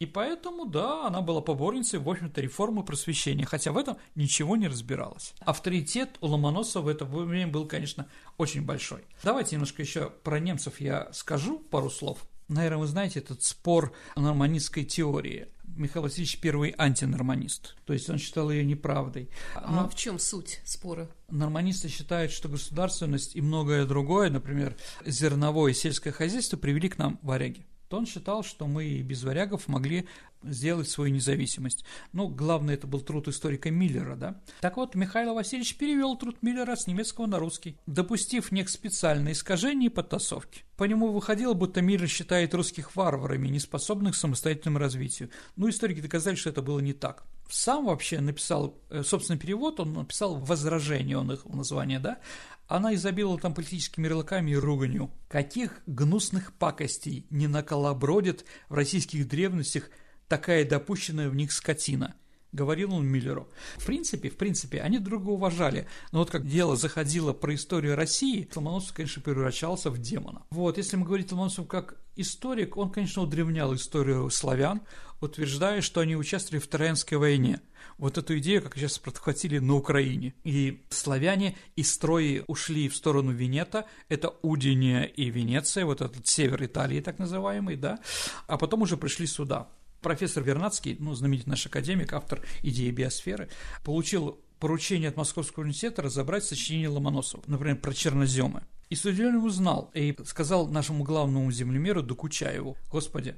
И 0.00 0.06
поэтому, 0.06 0.66
да, 0.66 1.06
она 1.06 1.20
была 1.20 1.40
поборницей, 1.40 1.98
в 1.98 2.08
общем-то, 2.08 2.40
реформы 2.40 2.84
просвещения, 2.84 3.44
хотя 3.44 3.70
в 3.70 3.78
этом 3.78 3.96
ничего 4.14 4.56
не 4.56 4.66
разбиралась. 4.66 5.34
Авторитет 5.40 6.16
у 6.20 6.26
Ломоносова 6.26 6.84
в 6.84 6.88
это 6.88 7.04
время 7.04 7.50
был, 7.50 7.66
конечно, 7.66 8.08
очень 8.36 8.62
большой. 8.62 9.04
Давайте 9.22 9.56
немножко 9.56 9.82
еще 9.82 10.10
про 10.10 10.40
немцев 10.40 10.80
я 10.80 11.12
скажу 11.12 11.58
пару 11.58 11.90
слов. 11.90 12.18
Наверное, 12.48 12.78
вы 12.78 12.86
знаете 12.86 13.20
этот 13.20 13.42
спор 13.42 13.94
норманистской 14.16 14.84
теории. 14.84 15.48
Михаил 15.76 16.04
Васильевич 16.04 16.38
первый 16.40 16.74
антинорманист, 16.78 17.76
то 17.84 17.92
есть 17.92 18.08
он 18.08 18.18
считал 18.18 18.50
ее 18.50 18.64
неправдой. 18.64 19.28
А 19.54 19.70
Но 19.70 19.88
в 19.88 19.94
чем 19.94 20.18
суть 20.18 20.60
спора? 20.64 21.08
Норманисты 21.30 21.88
считают, 21.88 22.32
что 22.32 22.48
государственность 22.48 23.34
и 23.34 23.40
многое 23.40 23.84
другое, 23.86 24.30
например, 24.30 24.76
зерновое 25.04 25.72
и 25.72 25.74
сельское 25.74 26.12
хозяйство, 26.12 26.56
привели 26.56 26.88
к 26.88 26.98
нам 26.98 27.18
варяги 27.22 27.66
то 27.88 27.98
он 27.98 28.06
считал, 28.06 28.42
что 28.42 28.66
мы 28.66 29.00
без 29.00 29.22
варягов 29.22 29.68
могли 29.68 30.06
сделать 30.42 30.88
свою 30.88 31.12
независимость. 31.12 31.84
Ну, 32.12 32.28
главное, 32.28 32.74
это 32.74 32.86
был 32.86 33.00
труд 33.00 33.28
историка 33.28 33.70
Миллера, 33.70 34.16
да. 34.16 34.40
Так 34.60 34.76
вот, 34.76 34.94
Михаил 34.94 35.34
Васильевич 35.34 35.76
перевел 35.76 36.16
труд 36.16 36.36
Миллера 36.42 36.76
с 36.76 36.86
немецкого 36.86 37.26
на 37.26 37.38
русский, 37.38 37.78
допустив 37.86 38.52
нек 38.52 38.68
специальные 38.68 39.32
искажения 39.32 39.86
и 39.86 39.90
подтасовки. 39.90 40.64
По 40.76 40.84
нему 40.84 41.12
выходило, 41.12 41.54
будто 41.54 41.80
Миллер 41.80 42.08
считает 42.08 42.54
русских 42.54 42.96
варварами, 42.96 43.48
неспособных 43.48 44.14
к 44.14 44.16
самостоятельному 44.16 44.78
развитию. 44.78 45.30
Ну, 45.56 45.68
историки 45.68 46.00
доказали, 46.00 46.34
что 46.34 46.50
это 46.50 46.62
было 46.62 46.80
не 46.80 46.92
так. 46.92 47.24
Сам 47.48 47.86
вообще 47.86 48.20
написал, 48.20 48.78
э, 48.90 49.02
собственный 49.02 49.38
перевод, 49.38 49.78
он 49.78 49.92
написал 49.92 50.36
«Возражение», 50.36 51.18
он 51.18 51.30
их 51.30 51.44
название, 51.44 51.98
да, 51.98 52.18
она 52.66 52.94
изобиловала 52.94 53.38
там 53.38 53.54
политическими 53.54 54.06
ярлыками 54.06 54.52
и 54.52 54.56
руганью. 54.56 55.10
Каких 55.28 55.82
гнусных 55.86 56.52
пакостей 56.54 57.26
не 57.30 57.46
наколобродит 57.46 58.44
в 58.68 58.74
российских 58.74 59.28
древностях 59.28 59.90
такая 60.28 60.68
допущенная 60.68 61.28
в 61.28 61.34
них 61.34 61.52
скотина– 61.52 62.14
говорил 62.54 62.94
он 62.94 63.06
Миллеру. 63.06 63.48
В 63.76 63.84
принципе, 63.84 64.30
в 64.30 64.36
принципе, 64.36 64.80
они 64.80 64.98
друга 64.98 65.28
уважали, 65.28 65.86
но 66.12 66.20
вот 66.20 66.30
как 66.30 66.46
дело 66.46 66.76
заходило 66.76 67.32
про 67.32 67.54
историю 67.54 67.96
России, 67.96 68.48
Ломоносов, 68.54 68.94
конечно, 68.94 69.20
превращался 69.20 69.90
в 69.90 69.98
демона. 69.98 70.42
Вот, 70.50 70.78
если 70.78 70.96
мы 70.96 71.04
говорим 71.04 71.26
Ломоносов 71.30 71.66
как 71.66 71.96
историк, 72.16 72.76
он, 72.76 72.90
конечно, 72.90 73.22
удревнял 73.22 73.74
историю 73.74 74.30
славян, 74.30 74.80
утверждая, 75.20 75.80
что 75.80 76.00
они 76.00 76.16
участвовали 76.16 76.60
в 76.62 76.68
Троянской 76.68 77.18
войне. 77.18 77.60
Вот 77.98 78.18
эту 78.18 78.38
идею, 78.38 78.62
как 78.62 78.76
сейчас 78.76 78.98
подхватили 78.98 79.58
на 79.58 79.74
Украине. 79.74 80.34
И 80.42 80.84
славяне 80.90 81.56
из 81.76 81.92
строи 81.92 82.42
ушли 82.46 82.88
в 82.88 82.96
сторону 82.96 83.32
Венета, 83.32 83.86
это 84.08 84.34
Удиния 84.42 85.04
и 85.04 85.30
Венеция, 85.30 85.84
вот 85.84 86.00
этот 86.00 86.26
север 86.26 86.64
Италии 86.64 87.00
так 87.00 87.18
называемый, 87.18 87.76
да, 87.76 87.98
а 88.46 88.58
потом 88.58 88.82
уже 88.82 88.96
пришли 88.96 89.26
сюда. 89.26 89.68
Профессор 90.04 90.42
Вернадский, 90.42 90.98
ну, 91.00 91.14
знаменитый 91.14 91.48
наш 91.48 91.64
академик, 91.64 92.12
автор 92.12 92.42
идеи 92.62 92.90
биосферы, 92.90 93.48
получил 93.84 94.38
поручение 94.60 95.08
от 95.08 95.16
Московского 95.16 95.62
университета 95.62 96.02
разобрать 96.02 96.44
сочинение 96.44 96.90
Ломоносова, 96.90 97.42
например, 97.46 97.76
про 97.76 97.94
черноземы. 97.94 98.64
И 98.90 98.96
с 98.96 99.06
удивлением 99.06 99.44
узнал 99.44 99.90
и 99.94 100.14
сказал 100.26 100.68
нашему 100.68 101.04
главному 101.04 101.50
землемеру 101.50 102.02
Докучаеву, 102.02 102.76
«Господи, 102.90 103.34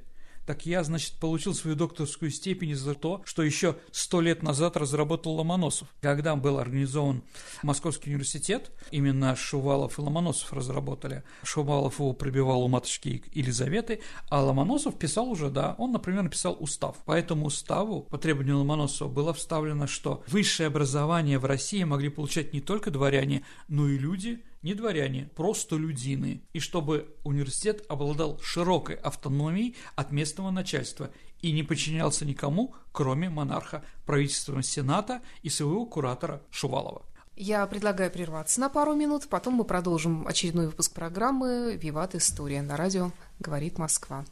так 0.47 0.65
я, 0.65 0.85
значит, 0.85 1.15
получил 1.15 1.55
свою 1.55 1.77
докторскую 1.77 2.31
степень 2.31 2.75
за 2.75 2.95
то, 2.95 3.23
что 3.25 3.43
еще 3.43 3.77
сто 3.91 4.21
лет 4.21 4.43
назад 4.43 4.77
разработал 4.77 5.33
Ломоносов. 5.33 5.89
Когда 6.01 6.37
был 6.37 6.59
организован 6.59 7.23
Московский 7.63 8.11
университет, 8.11 8.71
именно 8.91 9.35
Шувалов 9.35 9.99
и 9.99 10.03
Ломоносов 10.03 10.53
разработали. 10.53 11.25
Шувалов 11.43 11.99
его 11.99 12.13
пробивал 12.13 12.63
у 12.63 12.69
матушки 12.69 13.25
Елизаветы, 13.33 14.01
а 14.31 14.43
Ломоносов 14.43 14.99
писал 14.99 15.29
уже, 15.29 15.51
да, 15.51 15.75
он, 15.79 15.93
например, 15.93 16.23
написал 16.23 16.57
устав. 16.59 16.97
По 17.05 17.13
этому 17.13 17.47
уставу, 17.47 18.03
по 18.03 18.19
требованию 18.19 18.59
Ломоносова, 18.59 19.09
было 19.09 19.35
вставлено, 19.35 19.87
что 19.87 20.23
высшее 20.29 20.69
образование 20.69 21.39
в 21.39 21.45
России 21.45 21.83
могли 21.83 22.09
получать 22.09 22.53
не 22.53 22.61
только 22.61 22.91
дворяне, 22.91 23.45
но 23.69 23.89
и 23.89 23.99
люди, 23.99 24.45
не 24.63 24.75
дворяне, 24.75 25.31
просто 25.35 25.77
людины, 25.77 26.43
и 26.53 26.61
чтобы 26.61 27.15
университет 27.25 27.85
обладал 27.89 28.41
широкой 28.43 28.97
автономией 28.97 29.77
от 29.95 30.13
местного 30.13 30.51
начальства 30.51 31.11
и 31.41 31.53
не 31.53 31.63
подчинялся 31.63 32.25
никому, 32.25 32.75
кроме 32.93 33.29
монарха, 33.29 33.85
правительства 34.05 34.63
Сената 34.63 35.21
и 35.43 35.49
своего 35.49 35.87
куратора 35.87 36.43
Шувалова. 36.51 37.03
Я 37.37 37.67
предлагаю 37.67 38.11
прерваться 38.11 38.61
на 38.61 38.71
пару 38.71 38.95
минут, 38.95 39.29
потом 39.29 39.55
мы 39.55 39.65
продолжим 39.65 40.27
очередной 40.27 40.69
выпуск 40.69 40.95
программы 40.95 41.77
«Виват 41.77 42.15
История» 42.15 42.63
на 42.63 42.79
радио 42.79 43.11
«Говорит 43.39 43.77
Москва». 43.77 44.25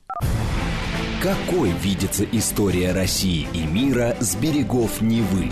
Какой 1.22 1.70
видится 1.72 2.24
история 2.24 2.92
России 2.92 3.46
и 3.52 3.66
мира 3.66 4.16
с 4.20 4.36
берегов 4.36 5.02
Невы? 5.02 5.50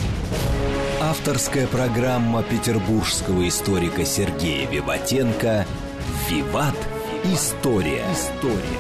Авторская 1.05 1.67
программа 1.67 2.45
петербургского 2.45 3.49
историка 3.49 4.05
Сергея 4.05 4.71
Виватенко 4.71 5.67
«Виват. 6.31 6.77
История». 7.25 8.05
История. 8.13 8.79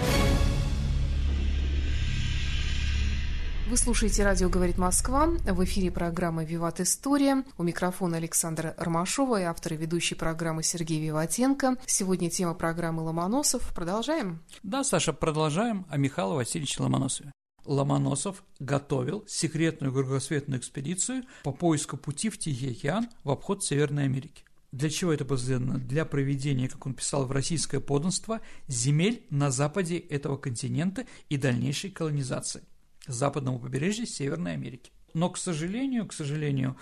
Вы 3.69 3.77
слушаете 3.77 4.23
«Радио 4.23 4.49
говорит 4.49 4.79
Москва». 4.79 5.27
В 5.27 5.65
эфире 5.65 5.91
программа 5.91 6.45
«Виват 6.45 6.79
История». 6.81 7.43
У 7.59 7.65
микрофона 7.65 8.19
Александра 8.19 8.77
Ромашова 8.79 9.41
и 9.41 9.43
автор 9.43 9.73
и 9.73 9.77
ведущий 9.77 10.15
программы 10.15 10.63
Сергей 10.63 11.05
Виватенко. 11.05 11.75
Сегодня 11.87 12.31
тема 12.31 12.55
программы 12.55 13.03
«Ломоносов». 13.03 13.75
Продолжаем? 13.75 14.45
Да, 14.63 14.85
Саша, 14.85 15.13
продолжаем 15.13 15.87
о 15.91 15.97
Михаиле 15.97 16.35
Васильевиче 16.35 16.85
Ломоносове. 16.85 17.33
Ломоносов 17.64 18.44
готовил 18.59 19.25
секретную 19.27 19.92
кругосветную 19.92 20.61
экспедицию 20.61 21.25
по 21.44 21.53
поиску 21.53 21.96
пути 21.96 22.29
в 22.29 22.38
Тихий 22.38 22.70
океан 22.70 23.09
в 23.25 23.31
обход 23.31 23.64
Северной 23.64 24.05
Америки. 24.05 24.44
Для 24.72 24.88
чего 24.88 25.12
это 25.12 25.25
было 25.25 25.38
сделано? 25.38 25.79
Для 25.79 26.05
проведения, 26.07 26.68
как 26.68 26.87
он 26.87 26.94
писал, 26.94 27.27
в 27.27 27.33
российское 27.33 27.79
подданство 27.81 28.40
земель 28.68 29.27
на 29.29 29.51
западе 29.51 29.98
этого 29.98 30.38
континента 30.38 31.07
и 31.29 31.37
дальнейшей 31.37 31.90
колонизации 31.90 32.62
западного 33.07 33.59
побережья 33.59 34.07
Северной 34.07 34.55
Америки. 34.55 34.90
Но, 35.12 35.29
к 35.29 35.37
сожалению, 35.37 36.07
к 36.07 36.14
сожалению, 36.14 36.77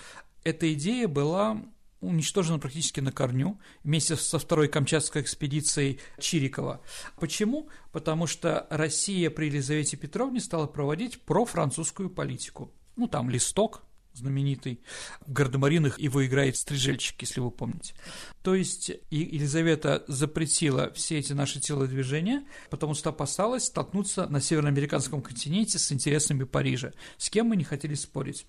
эта 0.45 0.73
идея 0.73 1.09
была 1.09 1.63
уничтожена 2.01 2.59
практически 2.59 3.01
на 3.01 3.13
корню 3.13 3.59
вместе 3.85 4.17
со 4.17 4.39
второй 4.39 4.69
Камчатской 4.69 5.23
экспедицией 5.23 6.01
Чирикова. 6.19 6.81
Почему? 7.19 7.69
Потому 7.93 8.27
что 8.27 8.67
Россия 8.71 9.31
при 9.31 9.47
Елизавете 9.47 9.97
Петровне 9.97 10.41
стала 10.41 10.67
проводить 10.67 11.21
профранцузскую 11.23 12.11
политику. 12.11 12.73
Ну, 12.97 13.07
там 13.07 13.31
листок, 13.31 13.83
знаменитый. 14.15 14.81
В 15.27 15.33
«Гардемаринах» 15.33 15.99
его 15.99 16.25
играет 16.27 16.57
стрижельчик, 16.57 17.21
если 17.21 17.41
вы 17.41 17.51
помните. 17.51 17.95
То 18.43 18.55
есть 18.55 18.91
Елизавета 19.11 20.05
запретила 20.09 20.93
все 20.93 21.19
эти 21.19 21.33
наши 21.33 21.61
телодвижения, 21.61 22.45
потому 22.71 22.95
что 22.95 23.11
опасалась 23.11 23.67
столкнуться 23.67 24.27
на 24.27 24.41
североамериканском 24.41 25.23
континенте 25.23 25.79
с 25.79 25.93
интересами 25.93 26.45
Парижа, 26.45 26.93
с 27.19 27.31
кем 27.31 27.47
мы 27.47 27.57
не 27.57 27.65
хотели 27.65 27.95
спорить. 27.95 28.47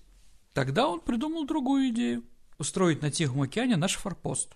Тогда 0.52 0.88
он 0.88 1.00
придумал 1.00 1.46
другую 1.46 1.90
идею 1.90 2.24
устроить 2.62 3.02
на 3.02 3.10
Тихом 3.10 3.42
океане 3.42 3.76
наш 3.76 3.96
форпост. 3.96 4.54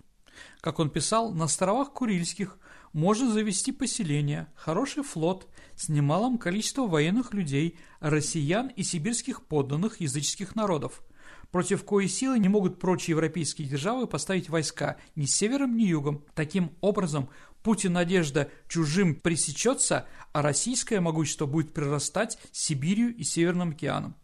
Как 0.61 0.79
он 0.79 0.89
писал, 0.89 1.33
на 1.33 1.45
островах 1.45 1.91
Курильских 1.93 2.57
можно 2.93 3.29
завести 3.31 3.71
поселение, 3.71 4.47
хороший 4.55 5.03
флот 5.03 5.47
с 5.75 5.89
немалым 5.89 6.37
количеством 6.37 6.89
военных 6.89 7.33
людей, 7.33 7.77
россиян 7.99 8.67
и 8.69 8.83
сибирских 8.83 9.45
подданных 9.45 9.99
языческих 9.99 10.55
народов, 10.55 11.03
против 11.51 11.83
коей 11.83 12.07
силы 12.07 12.39
не 12.39 12.47
могут 12.47 12.79
прочие 12.79 13.11
европейские 13.11 13.67
державы 13.67 14.07
поставить 14.07 14.49
войска 14.49 14.95
ни 15.15 15.25
севером, 15.25 15.75
ни 15.75 15.83
югом. 15.83 16.23
Таким 16.33 16.71
образом, 16.79 17.29
путь 17.61 17.83
и 17.83 17.89
надежда 17.89 18.49
чужим 18.69 19.15
пресечется, 19.15 20.07
а 20.31 20.41
российское 20.41 21.01
могущество 21.01 21.45
будет 21.45 21.73
прирастать 21.73 22.39
Сибирью 22.53 23.13
и 23.13 23.23
Северным 23.23 23.71
океаном. 23.71 24.15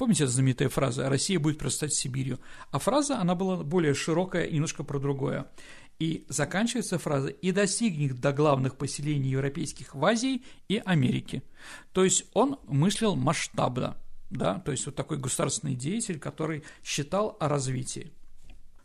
Помните 0.00 0.26
знаменитая 0.26 0.70
фраза 0.70 1.10
«Россия 1.10 1.38
будет 1.38 1.58
простать 1.58 1.92
Сибирью»? 1.92 2.40
А 2.70 2.78
фраза, 2.78 3.18
она 3.18 3.34
была 3.34 3.58
более 3.58 3.92
широкая, 3.92 4.50
немножко 4.50 4.82
про 4.82 4.98
другое. 4.98 5.46
И 5.98 6.24
заканчивается 6.30 6.98
фраза 6.98 7.28
«и 7.28 7.52
достигнет 7.52 8.18
до 8.18 8.32
главных 8.32 8.78
поселений 8.78 9.28
европейских 9.28 9.94
в 9.94 10.02
Азии 10.02 10.42
и 10.68 10.80
Америке». 10.86 11.42
То 11.92 12.02
есть 12.02 12.24
он 12.32 12.58
мыслил 12.66 13.14
масштабно, 13.14 13.98
да, 14.30 14.60
то 14.60 14.72
есть 14.72 14.86
вот 14.86 14.94
такой 14.94 15.18
государственный 15.18 15.74
деятель, 15.74 16.18
который 16.18 16.64
считал 16.82 17.36
о 17.38 17.48
развитии. 17.48 18.10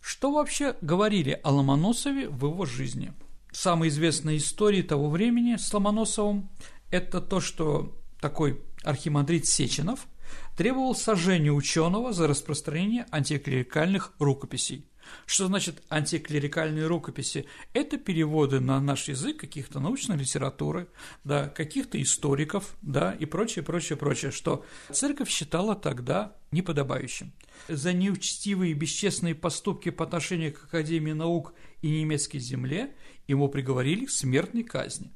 Что 0.02 0.34
вообще 0.34 0.76
говорили 0.82 1.40
о 1.46 1.52
Ломоносове 1.52 2.28
в 2.28 2.46
его 2.46 2.66
жизни? 2.66 3.14
Самые 3.54 3.88
известные 3.88 4.36
истории 4.36 4.82
того 4.82 5.10
времени 5.10 5.56
с 5.56 5.74
Ломоносовым– 5.74 6.50
это 6.92 7.22
то, 7.22 7.40
что 7.40 7.98
такой 8.20 8.62
архимандрит 8.84 9.46
Сеченов– 9.46 10.08
требовал 10.58 10.96
сожжения 10.96 11.52
ученого 11.52 12.14
за 12.14 12.28
распространение 12.28 13.06
антиклерикальных 13.12 14.14
рукописей. 14.20 14.90
Что 15.26 15.48
значит 15.48 15.82
антиклерикальные 15.90 16.88
рукописи? 16.88 17.46
Это 17.74 17.98
переводы 17.98 18.60
на 18.60 18.80
наш 18.80 19.08
язык 19.08 19.38
каких-то 19.38 19.80
научной 19.80 20.18
литературы, 20.18 20.88
да, 21.24 21.48
каких-то 21.50 22.02
историков, 22.02 22.76
да, 22.82 23.12
и 23.14 23.26
прочее, 23.26 23.64
прочее, 23.64 23.98
прочее, 23.98 24.32
что 24.32 24.66
церковь 24.92 25.30
считала 25.30 25.76
тогда 25.76 26.36
неподобающим. 26.52 27.34
За 27.68 27.94
неучтивые 27.94 28.72
и 28.72 28.76
бесчестные 28.76 29.36
поступки 29.36 29.90
по 29.90 30.06
отношению 30.06 30.54
к 30.54 30.66
Академии 30.66 31.14
наук 31.14 31.54
и 31.82 31.90
немецкой 31.90 32.40
земле 32.40 32.96
ему 33.28 33.48
приговорили 33.50 34.06
к 34.06 34.12
смертной 34.12 34.64
казни. 34.64 35.12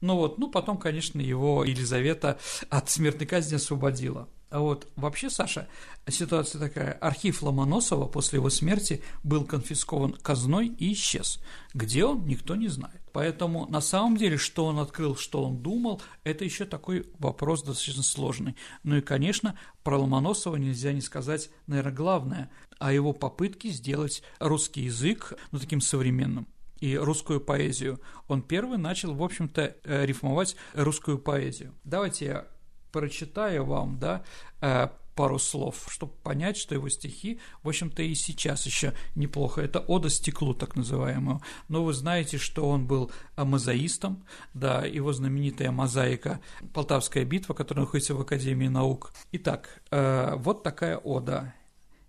Ну 0.00 0.16
вот, 0.16 0.38
ну 0.38 0.50
потом, 0.50 0.78
конечно, 0.78 1.20
его 1.20 1.64
Елизавета 1.64 2.38
от 2.68 2.90
смертной 2.90 3.26
казни 3.26 3.54
освободила. 3.54 4.28
А 4.54 4.60
вот 4.60 4.86
вообще, 4.94 5.30
Саша, 5.30 5.66
ситуация 6.08 6.60
такая. 6.60 6.92
Архив 6.92 7.42
Ломоносова 7.42 8.06
после 8.06 8.36
его 8.38 8.50
смерти 8.50 9.02
был 9.24 9.44
конфискован 9.44 10.12
казной 10.12 10.68
и 10.68 10.92
исчез. 10.92 11.40
Где 11.74 12.04
он, 12.04 12.24
никто 12.24 12.54
не 12.54 12.68
знает. 12.68 13.00
Поэтому 13.12 13.66
на 13.66 13.80
самом 13.80 14.16
деле, 14.16 14.36
что 14.36 14.66
он 14.66 14.78
открыл, 14.78 15.16
что 15.16 15.42
он 15.42 15.56
думал, 15.56 16.00
это 16.22 16.44
еще 16.44 16.66
такой 16.66 17.04
вопрос 17.18 17.64
достаточно 17.64 18.04
сложный. 18.04 18.54
Ну 18.84 18.98
и, 18.98 19.00
конечно, 19.00 19.58
про 19.82 19.98
Ломоносова 19.98 20.54
нельзя 20.54 20.92
не 20.92 21.00
сказать, 21.00 21.50
наверное, 21.66 21.92
главное, 21.92 22.50
о 22.78 22.92
его 22.92 23.12
попытке 23.12 23.70
сделать 23.70 24.22
русский 24.38 24.82
язык, 24.82 25.32
ну, 25.50 25.58
таким 25.58 25.80
современным 25.80 26.46
и 26.78 26.96
русскую 26.96 27.40
поэзию. 27.40 28.00
Он 28.28 28.40
первый 28.40 28.78
начал, 28.78 29.14
в 29.14 29.22
общем-то, 29.24 29.74
э, 29.82 30.06
рифмовать 30.06 30.54
русскую 30.74 31.18
поэзию. 31.18 31.74
Давайте 31.82 32.24
я 32.26 32.53
прочитаю 32.94 33.64
вам, 33.64 33.98
да, 33.98 34.22
э, 34.60 34.86
пару 35.16 35.40
слов, 35.40 35.88
чтобы 35.90 36.12
понять, 36.22 36.56
что 36.56 36.76
его 36.76 36.88
стихи, 36.88 37.40
в 37.64 37.68
общем-то, 37.68 38.02
и 38.02 38.14
сейчас 38.14 38.66
еще 38.66 38.92
неплохо. 39.16 39.62
Это 39.62 39.80
«Ода 39.80 40.08
стеклу», 40.08 40.54
так 40.54 40.76
называемую. 40.76 41.40
Но 41.68 41.84
вы 41.84 41.92
знаете, 41.92 42.38
что 42.38 42.68
он 42.68 42.86
был 42.86 43.10
мозаистом, 43.36 44.24
да, 44.54 44.84
его 44.84 45.12
знаменитая 45.12 45.72
мозаика 45.72 46.40
«Полтавская 46.72 47.24
битва», 47.24 47.54
которая 47.54 47.84
находится 47.84 48.14
в 48.14 48.20
Академии 48.20 48.68
наук. 48.68 49.12
Итак, 49.32 49.82
э, 49.90 50.34
вот 50.36 50.62
такая 50.62 50.96
ода. 50.96 51.52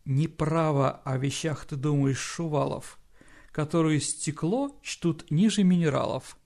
«Неправо 0.05 1.01
о 1.03 1.17
вещах 1.17 1.65
ты 1.65 1.77
думаешь, 1.77 2.19
Шувалов, 2.19 2.99
которые 3.51 3.99
стекло 4.01 4.79
чтут 4.83 5.31
ниже 5.31 5.63
минералов. 5.63 6.37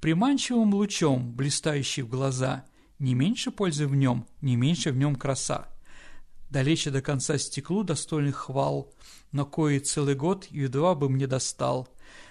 Приманчивым 0.00 0.74
лучом, 0.74 1.32
блистающий 1.32 2.02
в 2.02 2.08
глаза– 2.08 2.64
не 2.98 3.14
меньше 3.14 3.50
пользы 3.50 3.86
в 3.86 3.94
нем, 3.94 4.26
не 4.40 4.56
меньше 4.56 4.90
в 4.92 4.96
нем 4.96 5.16
краса. 5.16 5.68
Далече 6.50 6.90
до 6.90 7.02
конца 7.02 7.38
стеклу 7.38 7.84
достойных 7.84 8.36
хвал, 8.36 8.92
но 9.32 9.44
кое 9.44 9.80
целый 9.80 10.14
год 10.14 10.46
едва 10.50 10.94
бы 10.94 11.08
мне 11.08 11.26
достал. 11.26 11.88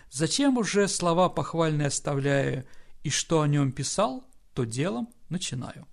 Зачем 0.10 0.58
уже 0.58 0.88
слова 0.88 1.30
похвальные 1.30 1.88
оставляю, 1.88 2.66
и 3.04 3.10
что 3.10 3.42
о 3.42 3.48
нем 3.48 3.72
писал, 3.72 4.24
то 4.54 4.64
делом 4.64 5.10
начинаю. 5.30 5.88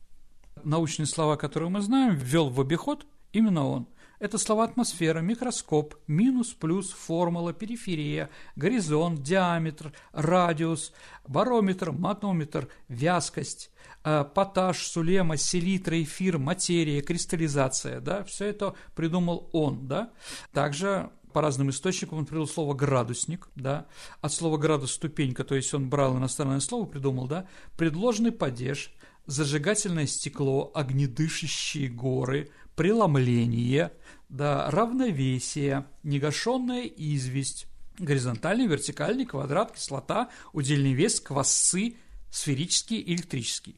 Научные 0.62 1.06
слова, 1.06 1.36
которые 1.36 1.68
мы 1.68 1.82
знаем, 1.82 2.16
ввел 2.16 2.48
в 2.48 2.60
обиход 2.60 3.06
именно 3.32 3.66
он. 3.66 3.88
Это 4.20 4.38
слова 4.38 4.64
атмосфера, 4.64 5.20
микроскоп, 5.20 5.94
минус, 6.06 6.54
плюс, 6.54 6.92
формула, 6.92 7.52
периферия, 7.52 8.30
горизонт, 8.56 9.22
диаметр, 9.22 9.92
радиус, 10.12 10.92
барометр, 11.26 11.92
манометр, 11.92 12.68
вязкость, 12.88 13.70
э, 14.04 14.24
поташ, 14.34 14.86
сулема, 14.86 15.36
селитра, 15.36 16.00
эфир, 16.02 16.38
материя, 16.38 17.02
кристаллизация, 17.02 18.00
да, 18.00 18.22
все 18.24 18.46
это 18.46 18.74
придумал 18.94 19.50
он, 19.52 19.88
да. 19.88 20.12
Также 20.52 21.10
по 21.32 21.42
разным 21.42 21.70
источникам 21.70 22.18
он 22.18 22.26
привел 22.26 22.46
слово 22.46 22.74
«градусник», 22.74 23.48
да, 23.56 23.86
от 24.20 24.32
слова 24.32 24.56
«градус»– 24.56 24.92
ступенька, 24.94 25.42
то 25.42 25.56
есть 25.56 25.74
он 25.74 25.90
брал 25.90 26.16
иностранное 26.16 26.60
слово, 26.60 26.86
придумал, 26.86 27.26
да, 27.26 27.48
предложенный 27.76 28.30
падеж, 28.30 28.94
зажигательное 29.26 30.06
стекло, 30.06 30.70
огнедышащие 30.74 31.88
горы, 31.88 32.50
преломление, 32.76 33.92
да, 34.28 34.70
равновесие, 34.70 35.86
негашенная 36.02 36.84
известь, 36.84 37.66
горизонтальный, 37.98 38.66
вертикальный, 38.66 39.26
квадрат, 39.26 39.72
кислота, 39.72 40.30
удельный 40.52 40.92
вес, 40.92 41.20
квасцы, 41.20 41.96
сферический, 42.30 43.02
электрический. 43.02 43.76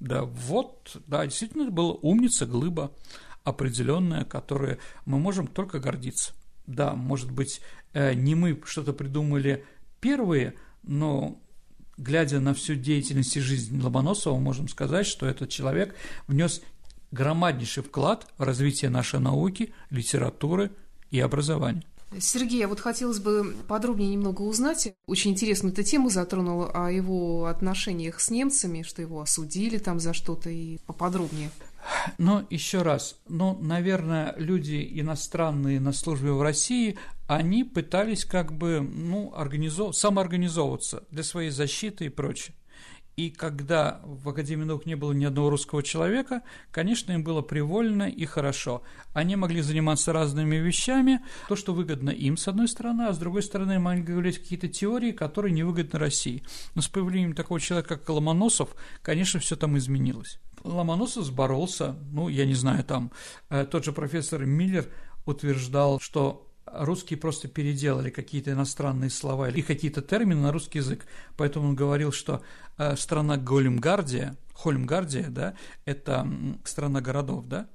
Да, 0.00 0.24
вот, 0.24 0.96
да, 1.06 1.24
действительно, 1.24 1.62
это 1.62 1.70
была 1.70 1.92
умница, 1.92 2.46
глыба 2.46 2.92
определенная, 3.44 4.24
которой 4.24 4.78
мы 5.04 5.18
можем 5.18 5.46
только 5.46 5.78
гордиться. 5.78 6.32
Да, 6.66 6.94
может 6.94 7.30
быть, 7.30 7.60
э, 7.92 8.14
не 8.14 8.34
мы 8.34 8.60
что-то 8.64 8.92
придумали 8.92 9.64
первые, 10.00 10.54
но 10.82 11.40
глядя 11.96 12.40
на 12.40 12.54
всю 12.54 12.74
деятельность 12.74 13.36
и 13.36 13.40
жизнь 13.40 13.80
Ломоносова, 13.80 14.38
можем 14.38 14.68
сказать, 14.68 15.06
что 15.06 15.26
этот 15.26 15.50
человек 15.50 15.94
внес 16.26 16.62
громаднейший 17.12 17.82
вклад 17.82 18.26
в 18.36 18.42
развитие 18.42 18.90
нашей 18.90 19.20
науки, 19.20 19.72
литературы 19.90 20.72
и 21.10 21.20
образования. 21.20 21.84
Сергей, 22.18 22.64
а 22.64 22.68
вот 22.68 22.80
хотелось 22.80 23.20
бы 23.20 23.54
подробнее 23.68 24.10
немного 24.10 24.42
узнать. 24.42 24.94
Очень 25.06 25.30
интересную 25.30 25.72
эту 25.72 25.82
тему 25.82 26.10
затронул 26.10 26.68
о 26.72 26.90
его 26.90 27.46
отношениях 27.46 28.20
с 28.20 28.30
немцами, 28.30 28.82
что 28.82 29.00
его 29.00 29.20
осудили 29.20 29.78
там 29.78 29.98
за 29.98 30.12
что-то 30.12 30.50
и 30.50 30.78
поподробнее. 30.86 31.50
Но 32.18 32.46
еще 32.50 32.82
раз, 32.82 33.16
ну, 33.28 33.58
наверное, 33.60 34.34
люди 34.36 34.86
иностранные 35.00 35.80
на 35.80 35.92
службе 35.92 36.32
в 36.32 36.42
России, 36.42 36.98
они 37.26 37.64
пытались 37.64 38.24
как 38.24 38.52
бы, 38.52 38.80
ну, 38.80 39.32
организов... 39.34 39.96
самоорганизовываться 39.96 41.04
для 41.10 41.22
своей 41.22 41.50
защиты 41.50 42.06
и 42.06 42.10
прочее. 42.10 42.54
И 43.16 43.30
когда 43.30 44.00
в 44.04 44.28
Академии 44.28 44.64
наук 44.64 44.86
не 44.86 44.96
было 44.96 45.12
ни 45.12 45.24
одного 45.24 45.50
русского 45.50 45.82
человека, 45.82 46.42
конечно, 46.70 47.12
им 47.12 47.22
было 47.22 47.42
привольно 47.42 48.04
и 48.08 48.24
хорошо. 48.24 48.82
Они 49.12 49.36
могли 49.36 49.60
заниматься 49.60 50.12
разными 50.12 50.56
вещами, 50.56 51.20
то, 51.48 51.56
что 51.56 51.74
выгодно 51.74 52.10
им, 52.10 52.36
с 52.36 52.48
одной 52.48 52.68
стороны, 52.68 53.02
а 53.02 53.12
с 53.12 53.18
другой 53.18 53.42
стороны, 53.42 53.78
могли 53.78 54.02
говорить 54.02 54.38
какие-то 54.38 54.68
теории, 54.68 55.12
которые 55.12 55.52
невыгодны 55.52 55.98
России. 55.98 56.42
Но 56.74 56.80
с 56.80 56.88
появлением 56.88 57.34
такого 57.34 57.60
человека, 57.60 57.96
как 57.96 58.08
Ломоносов, 58.08 58.74
конечно, 59.02 59.40
все 59.40 59.56
там 59.56 59.76
изменилось. 59.76 60.38
Ломоносов 60.64 61.30
боролся, 61.32 61.96
ну, 62.10 62.28
я 62.28 62.46
не 62.46 62.54
знаю, 62.54 62.84
там, 62.84 63.10
э, 63.50 63.66
тот 63.66 63.84
же 63.84 63.92
профессор 63.92 64.44
Миллер 64.46 64.86
утверждал, 65.26 66.00
что 66.00 66.51
русские 66.74 67.18
просто 67.18 67.48
переделали 67.48 68.10
какие-то 68.10 68.52
иностранные 68.52 69.10
слова 69.10 69.48
или 69.48 69.60
какие-то 69.60 70.02
термины 70.02 70.40
на 70.40 70.52
русский 70.52 70.78
язык. 70.78 71.06
Поэтому 71.36 71.68
он 71.70 71.74
говорил, 71.74 72.12
что 72.12 72.42
э, 72.78 72.96
страна 72.96 73.36
Големгардия, 73.36 74.36
Хольмгардия, 74.54 75.28
да, 75.28 75.54
это 75.84 76.28
страна 76.64 77.00
городов, 77.00 77.46
да, 77.46 77.68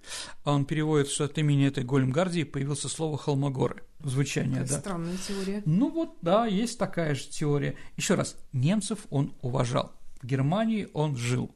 а 0.44 0.54
он 0.54 0.66
переводит, 0.66 1.10
что 1.10 1.26
от 1.26 1.38
имени 1.38 1.68
этой 1.68 1.84
Големгардии 1.84 2.44
появилось 2.44 2.82
слово 2.82 3.18
Холмогоры, 3.18 3.84
звучание, 4.00 4.62
Какая 4.62 4.70
да. 4.70 4.80
Странная 4.80 5.18
теория. 5.18 5.64
Ну 5.66 5.90
вот, 5.90 6.18
да, 6.22 6.46
есть 6.46 6.80
такая 6.80 7.16
же 7.16 7.28
теория. 7.28 7.76
Еще 7.98 8.16
раз, 8.16 8.38
немцев 8.54 9.00
он 9.10 9.34
уважал, 9.42 9.92
в 10.22 10.26
Германии 10.26 10.88
он 10.94 11.18
жил. 11.18 11.52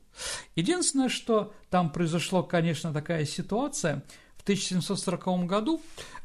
Единственное, 0.55 1.09
что 1.09 1.53
там 1.69 1.91
произошло, 1.91 2.43
конечно, 2.43 2.91
такая 2.93 3.25
ситуация, 3.25 4.03
в 4.41 4.43
1740 4.43 5.45
году, 5.45 5.81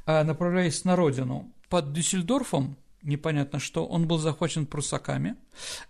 э, 0.07 0.23
направляясь 0.23 0.85
на 0.85 0.97
родину, 0.97 1.53
под 1.69 1.93
Дюссельдорфом, 1.93 2.77
непонятно 3.03 3.59
что, 3.59 3.87
он 3.87 4.09
был 4.09 4.17
захвачен 4.17 4.65
прусаками 4.65 5.37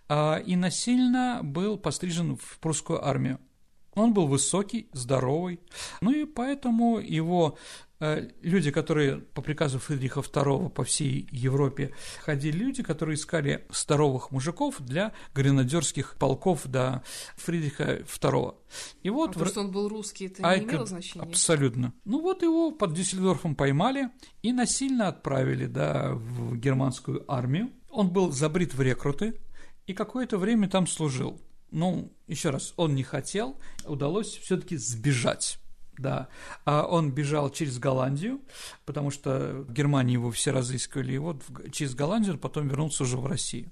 э, 0.09 0.43
и 0.43 0.57
насильно 0.57 1.39
был 1.41 1.77
пострижен 1.77 2.35
в 2.35 2.59
прусскую 2.59 3.05
армию. 3.05 3.39
Он 3.97 4.13
был 4.13 4.27
высокий, 4.27 4.89
здоровый, 4.93 5.59
ну 6.01 6.11
и 6.11 6.25
поэтому 6.25 6.99
его 6.99 7.57
Э, 7.99 8.29
люди, 8.41 8.69
которые 8.69 9.17
по 9.17 9.41
приказу 9.41 9.79
Фридриха 9.79 10.19
II 10.19 10.69
по 10.69 10.83
всей 10.83 11.27
Европе 11.31 11.93
ходили, 12.23 12.55
люди, 12.57 12.83
которые 12.83 13.15
искали 13.15 13.65
здоровых 13.69 14.31
мужиков 14.31 14.75
для 14.79 15.13
гренадерских 15.33 16.15
полков 16.19 16.67
до 16.67 17.03
Фридриха 17.37 18.01
II. 18.01 18.55
И 19.01 19.09
вот 19.09 19.35
а 19.35 19.39
в... 19.39 19.43
то, 19.43 19.45
что 19.49 19.61
он 19.61 19.71
был 19.71 19.87
русский, 19.89 20.27
это 20.27 20.47
а 20.47 20.57
не 20.57 20.65
имело 20.65 20.85
значения? 20.85 21.23
Абсолютно. 21.23 21.93
Ну 22.05 22.21
вот 22.21 22.43
его 22.43 22.71
под 22.71 22.93
Дюссельдорфом 22.93 23.55
поймали 23.55 24.09
и 24.43 24.53
насильно 24.53 25.07
отправили 25.07 25.65
да, 25.65 26.11
в 26.13 26.55
германскую 26.55 27.25
армию. 27.27 27.71
Он 27.89 28.09
был 28.09 28.31
забрит 28.31 28.75
в 28.75 28.81
рекруты 28.81 29.39
и 29.87 29.93
какое-то 29.93 30.37
время 30.37 30.69
там 30.69 30.85
служил. 30.85 31.41
Ну, 31.71 32.11
еще 32.27 32.49
раз, 32.49 32.73
он 32.77 32.95
не 32.95 33.03
хотел, 33.03 33.57
удалось 33.85 34.37
все-таки 34.37 34.77
сбежать 34.77 35.59
да. 35.97 36.27
А 36.65 36.85
он 36.85 37.11
бежал 37.11 37.49
через 37.49 37.79
Голландию, 37.79 38.41
потому 38.85 39.11
что 39.11 39.63
в 39.67 39.73
Германии 39.73 40.13
его 40.13 40.31
все 40.31 40.51
разыскивали, 40.51 41.13
и 41.13 41.17
вот 41.17 41.43
через 41.71 41.95
Голландию 41.95 42.37
потом 42.37 42.67
вернулся 42.67 43.03
уже 43.03 43.17
в 43.17 43.25
Россию. 43.25 43.71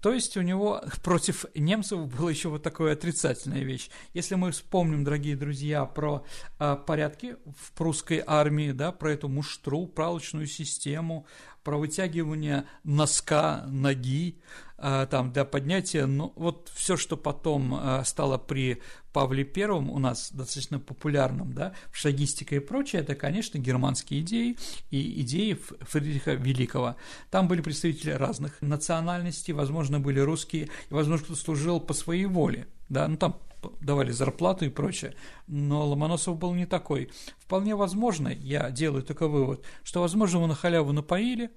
То 0.00 0.12
есть 0.12 0.36
у 0.36 0.42
него 0.42 0.82
против 1.02 1.46
немцев 1.54 2.06
была 2.14 2.30
еще 2.30 2.50
вот 2.50 2.62
такая 2.62 2.92
отрицательная 2.92 3.62
вещь. 3.62 3.88
Если 4.12 4.34
мы 4.34 4.50
вспомним, 4.50 5.02
дорогие 5.02 5.34
друзья, 5.34 5.86
про 5.86 6.26
э, 6.58 6.76
порядки 6.86 7.36
в 7.46 7.72
прусской 7.72 8.22
армии, 8.26 8.72
да, 8.72 8.92
про 8.92 9.12
эту 9.12 9.28
муштру, 9.28 9.86
пралочную 9.86 10.46
систему, 10.46 11.26
про 11.62 11.78
вытягивание 11.78 12.66
носка 12.84 13.64
ноги, 13.66 14.42
там, 14.76 15.32
для 15.32 15.44
поднятия, 15.44 16.06
ну, 16.06 16.32
вот 16.36 16.70
все, 16.74 16.96
что 16.96 17.16
потом 17.16 17.74
э, 17.74 18.02
стало 18.04 18.38
при 18.38 18.82
Павле 19.12 19.44
Первом 19.44 19.88
у 19.90 19.98
нас 19.98 20.32
достаточно 20.32 20.80
популярным, 20.80 21.52
да, 21.52 21.74
шагистика 21.92 22.56
и 22.56 22.58
прочее, 22.58 23.02
это, 23.02 23.14
конечно, 23.14 23.58
германские 23.58 24.20
идеи 24.20 24.56
и 24.90 25.20
идеи 25.22 25.56
Фридриха 25.82 26.32
Великого. 26.32 26.96
Там 27.30 27.46
были 27.46 27.60
представители 27.60 28.10
разных 28.10 28.60
национальностей, 28.60 29.54
возможно, 29.54 30.00
были 30.00 30.18
русские, 30.18 30.64
и, 30.90 30.94
возможно, 30.94 31.26
кто 31.26 31.36
служил 31.36 31.78
по 31.78 31.94
своей 31.94 32.26
воле, 32.26 32.66
да, 32.88 33.06
ну, 33.06 33.16
там 33.16 33.38
давали 33.80 34.10
зарплату 34.10 34.64
и 34.64 34.68
прочее. 34.68 35.14
Но 35.46 35.86
Ломоносов 35.86 36.36
был 36.36 36.52
не 36.54 36.66
такой. 36.66 37.10
Вполне 37.38 37.76
возможно, 37.76 38.28
я 38.28 38.70
делаю 38.70 39.02
такой 39.02 39.28
вывод, 39.28 39.64
что, 39.84 40.00
возможно, 40.00 40.38
его 40.38 40.46
на 40.46 40.54
халяву 40.54 40.92
напоили, 40.92 41.50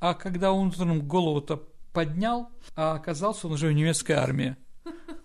а 0.00 0.14
когда 0.14 0.52
утром 0.52 1.06
голову-то 1.06 1.68
поднял, 1.92 2.50
а 2.74 2.94
оказался 2.94 3.46
он 3.46 3.54
уже 3.54 3.68
в 3.68 3.72
немецкой 3.72 4.12
армии. 4.12 4.56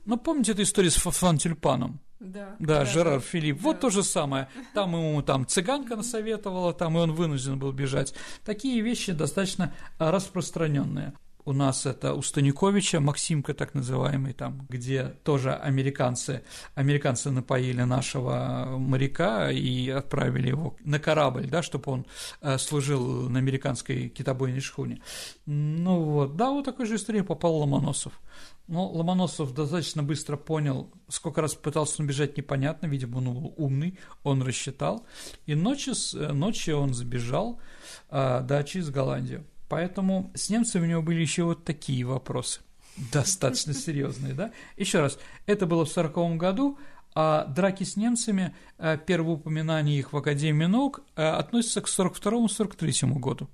Ну, 0.05 0.17
помните 0.17 0.53
эту 0.53 0.61
историю 0.61 0.91
с 0.91 0.95
Фан 0.95 1.37
Тюльпаном? 1.37 1.99
Да, 2.19 2.55
да, 2.59 2.79
да 2.79 2.85
Жерар 2.85 3.15
да, 3.15 3.19
Филипп. 3.19 3.57
Да. 3.57 3.63
Вот 3.63 3.79
то 3.79 3.89
же 3.89 4.03
самое. 4.03 4.49
Там 4.73 4.93
ему 4.93 5.21
там 5.21 5.45
цыганка 5.45 5.95
насоветовала, 5.95 6.73
там 6.73 6.97
и 6.97 7.01
он 7.01 7.13
вынужден 7.13 7.59
был 7.59 7.71
бежать. 7.71 8.13
Такие 8.43 8.81
вещи 8.81 9.11
достаточно 9.11 9.73
распространенные. 9.99 11.13
У 11.47 11.53
нас 11.53 11.85
это 11.85 12.13
у 12.13 12.21
Станиковича, 12.21 12.99
Максимка 12.99 13.53
так 13.53 13.73
называемый, 13.73 14.33
там, 14.33 14.67
где 14.67 15.15
тоже 15.23 15.53
американцы, 15.53 16.43
американцы 16.75 17.31
напоили 17.31 17.83
нашего 17.83 18.75
моряка 18.77 19.49
и 19.49 19.87
отправили 19.87 20.49
его 20.49 20.75
на 20.83 20.99
корабль, 20.99 21.47
да, 21.47 21.63
чтобы 21.63 21.89
он 21.89 22.05
э, 22.41 22.57
служил 22.57 23.29
на 23.29 23.39
американской 23.39 24.09
китобойной 24.09 24.59
шхуне. 24.59 25.01
Ну 25.45 26.01
вот, 26.03 26.35
да, 26.35 26.51
вот 26.51 26.65
такой 26.65 26.85
же 26.85 26.95
истории 26.95 27.21
попал 27.21 27.55
Ломоносов. 27.55 28.19
Но 28.67 28.85
Ломоносов 28.91 29.53
достаточно 29.53 30.03
быстро 30.03 30.35
понял, 30.35 30.91
сколько 31.07 31.39
раз 31.39 31.55
пытался 31.55 32.01
он 32.01 32.07
бежать, 32.07 32.35
непонятно, 32.35 32.87
видимо, 32.87 33.19
он 33.19 33.33
был 33.33 33.53
умный, 33.55 33.97
он 34.23 34.41
рассчитал, 34.41 35.05
и 35.45 35.55
ночью, 35.55 35.93
ночью 36.33 36.77
он 36.77 36.93
забежал 36.93 37.61
а, 38.09 38.41
до 38.41 38.61
через 38.65 38.89
Голландию. 38.89 39.45
Поэтому 39.69 40.31
с 40.33 40.49
немцами 40.49 40.85
у 40.85 40.89
него 40.89 41.01
были 41.01 41.21
еще 41.21 41.43
вот 41.43 41.65
такие 41.65 42.05
вопросы, 42.05 42.61
достаточно 43.11 43.73
серьезные, 43.73 44.33
да. 44.33 44.51
Еще 44.77 44.99
раз, 44.99 45.19
это 45.45 45.65
было 45.65 45.85
в 45.85 45.89
сороковом 45.89 46.37
году, 46.37 46.77
а 47.13 47.45
драки 47.45 47.83
с 47.83 47.95
немцами, 47.95 48.55
а, 48.77 48.97
первое 48.97 49.35
упоминание 49.35 49.97
их 49.97 50.13
в 50.13 50.17
Академии 50.17 50.65
наук, 50.65 51.01
а, 51.15 51.37
относятся 51.37 51.81
к 51.81 51.87
42-43 51.87 53.19
году. 53.19 53.49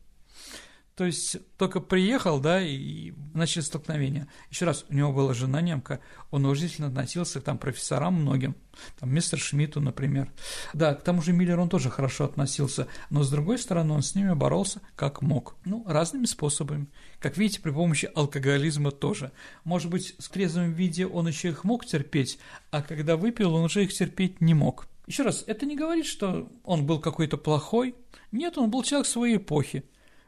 То 0.95 1.05
есть 1.05 1.37
только 1.57 1.79
приехал, 1.79 2.39
да, 2.39 2.61
и 2.61 3.13
начали 3.33 3.63
столкновения. 3.63 4.27
Еще 4.51 4.65
раз, 4.65 4.85
у 4.89 4.93
него 4.93 5.11
была 5.11 5.33
жена 5.33 5.59
немка, 5.59 5.99
он 6.29 6.45
уважительно 6.45 6.87
относился 6.87 7.41
к 7.41 7.43
там 7.43 7.57
профессорам 7.57 8.13
многим, 8.13 8.55
там 8.99 9.11
мистер 9.11 9.39
Шмидту, 9.39 9.81
например. 9.81 10.31
Да, 10.73 10.93
к 10.93 11.01
тому 11.01 11.23
же 11.23 11.33
Миллер 11.33 11.59
он 11.59 11.69
тоже 11.69 11.89
хорошо 11.89 12.25
относился, 12.25 12.87
но 13.09 13.23
с 13.23 13.31
другой 13.31 13.57
стороны 13.57 13.91
он 13.93 14.03
с 14.03 14.13
ними 14.13 14.33
боролся 14.33 14.81
как 14.95 15.23
мог. 15.23 15.55
Ну, 15.65 15.83
разными 15.87 16.25
способами. 16.25 16.85
Как 17.19 17.37
видите, 17.37 17.59
при 17.59 17.71
помощи 17.71 18.11
алкоголизма 18.13 18.91
тоже. 18.91 19.31
Может 19.63 19.89
быть, 19.89 20.15
в 20.19 20.29
трезвом 20.29 20.73
виде 20.73 21.07
он 21.07 21.27
еще 21.27 21.49
их 21.49 21.63
мог 21.63 21.87
терпеть, 21.87 22.37
а 22.69 22.83
когда 22.83 23.17
выпил, 23.17 23.55
он 23.55 23.63
уже 23.63 23.83
их 23.83 23.93
терпеть 23.93 24.41
не 24.41 24.53
мог. 24.53 24.87
Еще 25.07 25.23
раз, 25.23 25.43
это 25.47 25.65
не 25.65 25.75
говорит, 25.75 26.05
что 26.05 26.51
он 26.63 26.85
был 26.85 26.99
какой-то 26.99 27.37
плохой. 27.37 27.95
Нет, 28.31 28.59
он 28.59 28.69
был 28.69 28.83
человек 28.83 29.07
своей 29.07 29.37
эпохи 29.37 29.83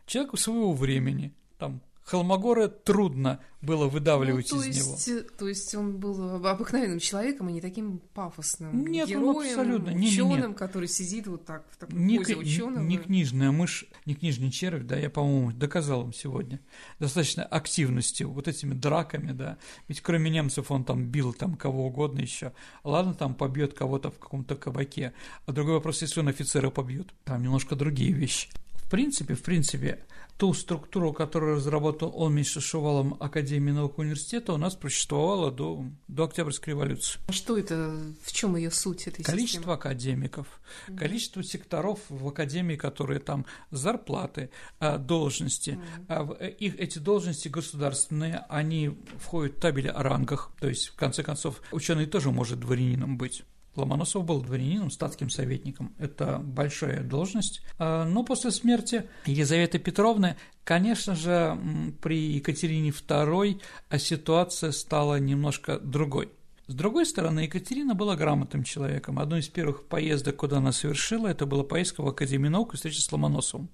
человеку 0.05 0.37
своего 0.37 0.73
времени. 0.73 1.33
Там 1.57 1.81
Холмогора 2.05 2.67
трудно 2.67 3.39
было 3.63 3.87
выдавливать 3.87 4.51
ну, 4.51 4.61
из 4.61 4.67
есть, 4.67 5.07
него. 5.07 5.21
То 5.39 5.47
есть 5.47 5.73
он 5.73 5.97
был 5.97 6.45
обыкновенным 6.45 6.99
человеком, 6.99 7.47
а 7.47 7.51
не 7.51 7.61
таким 7.61 7.99
пафосным 8.13 8.85
Нет, 8.85 9.09
героем, 9.09 9.27
он 9.27 9.37
абсолютно 9.47 9.91
ученым, 9.91 10.29
не, 10.29 10.35
не, 10.35 10.47
не. 10.49 10.53
который 10.53 10.87
сидит 10.87 11.25
вот 11.25 11.45
так 11.45 11.65
в 11.71 11.77
такой 11.77 11.97
не, 11.97 12.19
позе 12.19 12.35
ученого. 12.35 12.83
Не, 12.83 12.97
не 12.97 13.01
книжная 13.01 13.49
мышь, 13.49 13.85
не 14.05 14.13
книжный 14.13 14.51
червь, 14.51 14.83
да, 14.83 14.97
я, 14.97 15.09
по-моему, 15.09 15.51
доказал 15.51 16.03
вам 16.03 16.13
сегодня. 16.13 16.59
Достаточно 16.99 17.43
активностью, 17.43 18.29
вот 18.29 18.47
этими 18.47 18.75
драками, 18.75 19.31
да. 19.31 19.57
Ведь 19.87 20.01
кроме 20.01 20.29
немцев 20.29 20.69
он 20.69 20.83
там 20.83 21.07
бил 21.07 21.33
там 21.33 21.55
кого 21.55 21.87
угодно 21.87 22.19
еще. 22.19 22.53
Ладно, 22.83 23.15
там 23.15 23.33
побьет 23.33 23.73
кого-то 23.73 24.11
в 24.11 24.19
каком-то 24.19 24.55
кабаке. 24.55 25.13
А 25.47 25.51
другой 25.51 25.73
вопрос, 25.73 26.03
если 26.03 26.19
он 26.19 26.27
офицера 26.27 26.69
побьет. 26.69 27.15
Там 27.23 27.41
немножко 27.41 27.75
другие 27.75 28.11
вещи. 28.11 28.49
В 28.85 28.89
принципе, 28.89 29.33
в 29.33 29.41
принципе, 29.41 30.05
ту 30.37 30.53
структуру, 30.53 31.11
которую 31.11 31.55
разработал 31.55 32.13
он 32.15 32.33
вместе 32.33 32.59
с 32.59 32.63
Шувалом 32.63 33.17
Академии 33.19 33.71
наук 33.71 33.97
университета, 33.97 34.53
у 34.53 34.57
нас 34.57 34.75
просуществовала 34.75 35.51
до, 35.51 35.85
до 36.07 36.25
Октябрьской 36.25 36.73
революции. 36.73 37.19
А 37.27 37.31
что 37.31 37.57
это, 37.57 37.97
в 38.23 38.31
чем 38.31 38.55
ее 38.55 38.69
суть 38.69 39.07
этой 39.07 39.23
Количество 39.23 39.61
системы? 39.61 39.73
академиков, 39.73 40.47
mm-hmm. 40.87 40.97
количество 40.97 41.43
секторов 41.43 41.99
в 42.09 42.27
Академии, 42.27 42.75
которые 42.75 43.19
там 43.19 43.47
зарплаты, 43.71 44.51
а, 44.79 44.99
должности. 44.99 45.79
Mm-hmm. 46.07 46.55
Их, 46.57 46.79
эти 46.79 46.99
должности 46.99 47.47
государственные, 47.47 48.45
они 48.49 48.95
входят 49.17 49.57
в 49.57 49.59
табель 49.61 49.89
о 49.89 50.03
рангах, 50.03 50.51
то 50.59 50.67
есть, 50.67 50.89
в 50.89 50.95
конце 50.95 51.23
концов, 51.23 51.61
ученый 51.71 52.05
тоже 52.05 52.29
может 52.29 52.59
дворянином 52.59 53.17
быть. 53.17 53.43
Ломоносов 53.75 54.25
был 54.25 54.41
дворянином, 54.41 54.89
статским 54.91 55.29
советником. 55.29 55.93
Это 55.97 56.39
большая 56.39 57.03
должность. 57.03 57.61
А, 57.77 58.05
но 58.05 58.23
после 58.23 58.51
смерти 58.51 59.05
Елизаветы 59.25 59.79
Петровны, 59.79 60.37
конечно 60.63 61.15
же, 61.15 61.57
при 62.01 62.33
Екатерине 62.33 62.89
II 62.89 63.61
ситуация 63.97 64.71
стала 64.71 65.19
немножко 65.19 65.79
другой. 65.79 66.29
С 66.67 66.73
другой 66.73 67.05
стороны, 67.05 67.41
Екатерина 67.41 67.93
была 67.93 68.15
грамотным 68.15 68.63
человеком. 68.63 69.19
Одной 69.19 69.41
из 69.41 69.47
первых 69.47 69.85
поездок, 69.85 70.37
куда 70.37 70.57
она 70.57 70.71
совершила, 70.71 71.27
это 71.27 71.45
была 71.45 71.63
поездка 71.63 72.01
в 72.01 72.07
Академию 72.07 72.49
наук 72.49 72.73
и 72.73 72.77
встреча 72.77 73.01
с 73.01 73.11
Ломоносовым. 73.11 73.69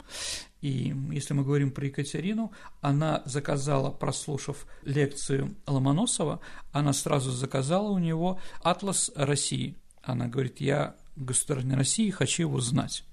И 0.60 0.94
если 1.12 1.34
мы 1.34 1.44
говорим 1.44 1.72
про 1.72 1.86
Екатерину, 1.86 2.52
она 2.82 3.24
заказала, 3.26 3.92
прослушав 3.92 4.68
лекцию 4.84 5.56
Ломоносова, 5.68 6.42
она 6.74 6.92
сразу 6.92 7.32
заказала 7.32 7.90
у 7.92 7.98
него 7.98 8.42
«Атлас 8.62 9.10
России», 9.16 9.78
она 10.04 10.28
говорит, 10.28 10.62
я 10.62 10.96
государственной 11.16 11.76
России 11.76 12.10
хочу 12.10 12.44
его 12.44 12.60
знать. 12.60 13.04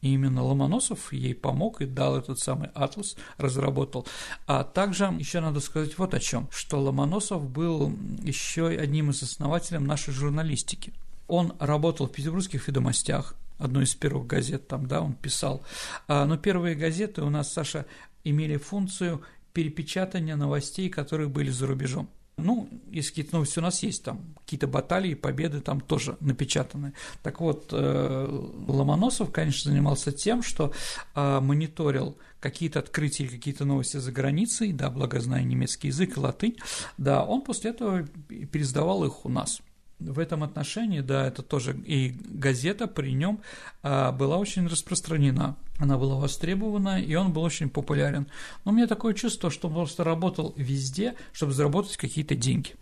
И 0.00 0.14
именно 0.14 0.44
Ломоносов 0.44 1.12
ей 1.12 1.34
помог 1.34 1.80
и 1.80 1.86
дал 1.86 2.16
этот 2.16 2.38
самый 2.38 2.68
атлас, 2.74 3.16
разработал. 3.36 4.06
А 4.46 4.62
также 4.62 5.04
еще 5.18 5.40
надо 5.40 5.60
сказать 5.60 5.98
вот 5.98 6.14
о 6.14 6.20
чем, 6.20 6.48
что 6.52 6.80
Ломоносов 6.80 7.48
был 7.48 7.92
еще 8.22 8.68
одним 8.68 9.10
из 9.10 9.22
основателей 9.22 9.80
нашей 9.80 10.14
журналистики. 10.14 10.92
Он 11.26 11.54
работал 11.58 12.06
в 12.06 12.12
петербургских 12.12 12.68
ведомостях, 12.68 13.34
одной 13.58 13.84
из 13.84 13.94
первых 13.94 14.26
газет 14.26 14.68
там, 14.68 14.86
да, 14.86 15.00
он 15.00 15.14
писал. 15.14 15.62
А, 16.06 16.24
но 16.24 16.38
первые 16.38 16.76
газеты 16.76 17.22
у 17.22 17.30
нас, 17.30 17.52
Саша, 17.52 17.86
имели 18.22 18.56
функцию 18.56 19.22
перепечатания 19.52 20.36
новостей, 20.36 20.88
которые 20.88 21.28
были 21.28 21.50
за 21.50 21.66
рубежом. 21.66 22.08
Ну, 22.38 22.68
если 22.90 23.10
какие-то 23.10 23.34
новости 23.34 23.58
у 23.58 23.62
нас 23.62 23.82
есть, 23.82 24.04
там 24.04 24.34
какие-то 24.44 24.66
баталии, 24.66 25.14
победы 25.14 25.60
там 25.60 25.80
тоже 25.80 26.16
напечатаны. 26.20 26.94
Так 27.22 27.40
вот, 27.40 27.68
э, 27.72 28.26
Ломоносов, 28.68 29.30
конечно, 29.30 29.70
занимался 29.70 30.12
тем, 30.12 30.42
что 30.42 30.72
э, 31.14 31.40
мониторил 31.40 32.16
какие-то 32.40 32.78
открытия 32.78 33.24
или 33.24 33.30
какие-то 33.36 33.64
новости 33.64 33.96
за 33.96 34.12
границей, 34.12 34.72
да, 34.72 34.90
благо 34.90 35.20
зная 35.20 35.42
немецкий 35.42 35.88
язык 35.88 36.16
и 36.16 36.20
латынь, 36.20 36.56
да, 36.96 37.24
он 37.24 37.42
после 37.42 37.70
этого 37.70 38.04
пересдавал 38.52 39.04
их 39.04 39.24
у 39.24 39.28
нас 39.28 39.60
в 39.98 40.18
этом 40.18 40.44
отношении, 40.44 41.00
да, 41.00 41.26
это 41.26 41.42
тоже 41.42 41.76
и 41.84 42.10
газета 42.24 42.86
при 42.86 43.12
нем 43.12 43.40
а, 43.82 44.12
была 44.12 44.36
очень 44.36 44.66
распространена, 44.66 45.56
она 45.78 45.98
была 45.98 46.16
востребована, 46.16 47.02
и 47.02 47.14
он 47.14 47.32
был 47.32 47.42
очень 47.42 47.68
популярен. 47.68 48.28
Но 48.64 48.72
у 48.72 48.74
меня 48.74 48.86
такое 48.86 49.14
чувство, 49.14 49.50
что 49.50 49.68
он 49.68 49.74
просто 49.74 50.04
работал 50.04 50.54
везде, 50.56 51.14
чтобы 51.32 51.52
заработать 51.52 51.96
какие-то 51.96 52.34
деньги. 52.34 52.74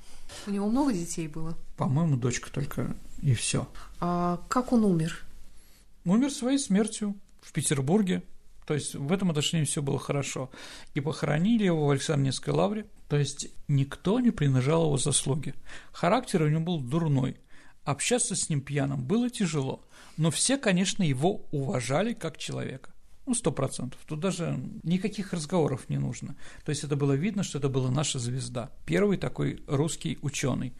У 0.46 0.50
него 0.50 0.68
много 0.68 0.92
детей 0.92 1.28
было? 1.28 1.56
По-моему, 1.76 2.16
дочка 2.16 2.50
только, 2.50 2.94
и 3.22 3.34
все. 3.34 3.68
А 4.00 4.40
как 4.48 4.72
он 4.72 4.84
умер? 4.84 5.24
Умер 6.04 6.30
своей 6.30 6.58
смертью 6.58 7.14
в 7.40 7.52
Петербурге. 7.52 8.22
То 8.66 8.74
есть 8.74 8.94
в 8.94 9.12
этом 9.12 9.30
отношении 9.30 9.64
все 9.64 9.80
было 9.80 9.98
хорошо. 9.98 10.50
И 10.94 11.00
похоронили 11.00 11.64
его 11.64 11.86
в 11.86 11.90
Александровской 11.90 12.52
лавре. 12.52 12.86
То 13.08 13.16
есть 13.16 13.48
никто 13.68 14.20
не 14.20 14.30
принижал 14.30 14.86
его 14.86 14.96
заслуги. 14.98 15.54
Характер 15.92 16.42
у 16.42 16.48
него 16.48 16.60
был 16.60 16.80
дурной. 16.80 17.36
Общаться 17.84 18.34
с 18.34 18.48
ним 18.48 18.60
пьяным 18.60 19.04
было 19.04 19.30
тяжело. 19.30 19.84
Но 20.16 20.30
все, 20.30 20.56
конечно, 20.56 21.02
его 21.02 21.46
уважали 21.52 22.14
как 22.14 22.36
человека. 22.36 22.92
Ну, 23.26 23.34
сто 23.34 23.50
процентов. 23.52 24.00
Тут 24.06 24.20
даже 24.20 24.58
никаких 24.82 25.32
разговоров 25.32 25.88
не 25.88 25.98
нужно. 25.98 26.36
То 26.64 26.70
есть 26.70 26.84
это 26.84 26.96
было 26.96 27.12
видно, 27.12 27.42
что 27.42 27.58
это 27.58 27.68
была 27.68 27.90
наша 27.90 28.18
звезда. 28.18 28.70
Первый 28.86 29.18
такой 29.18 29.62
русский 29.66 30.18
ученый 30.22 30.72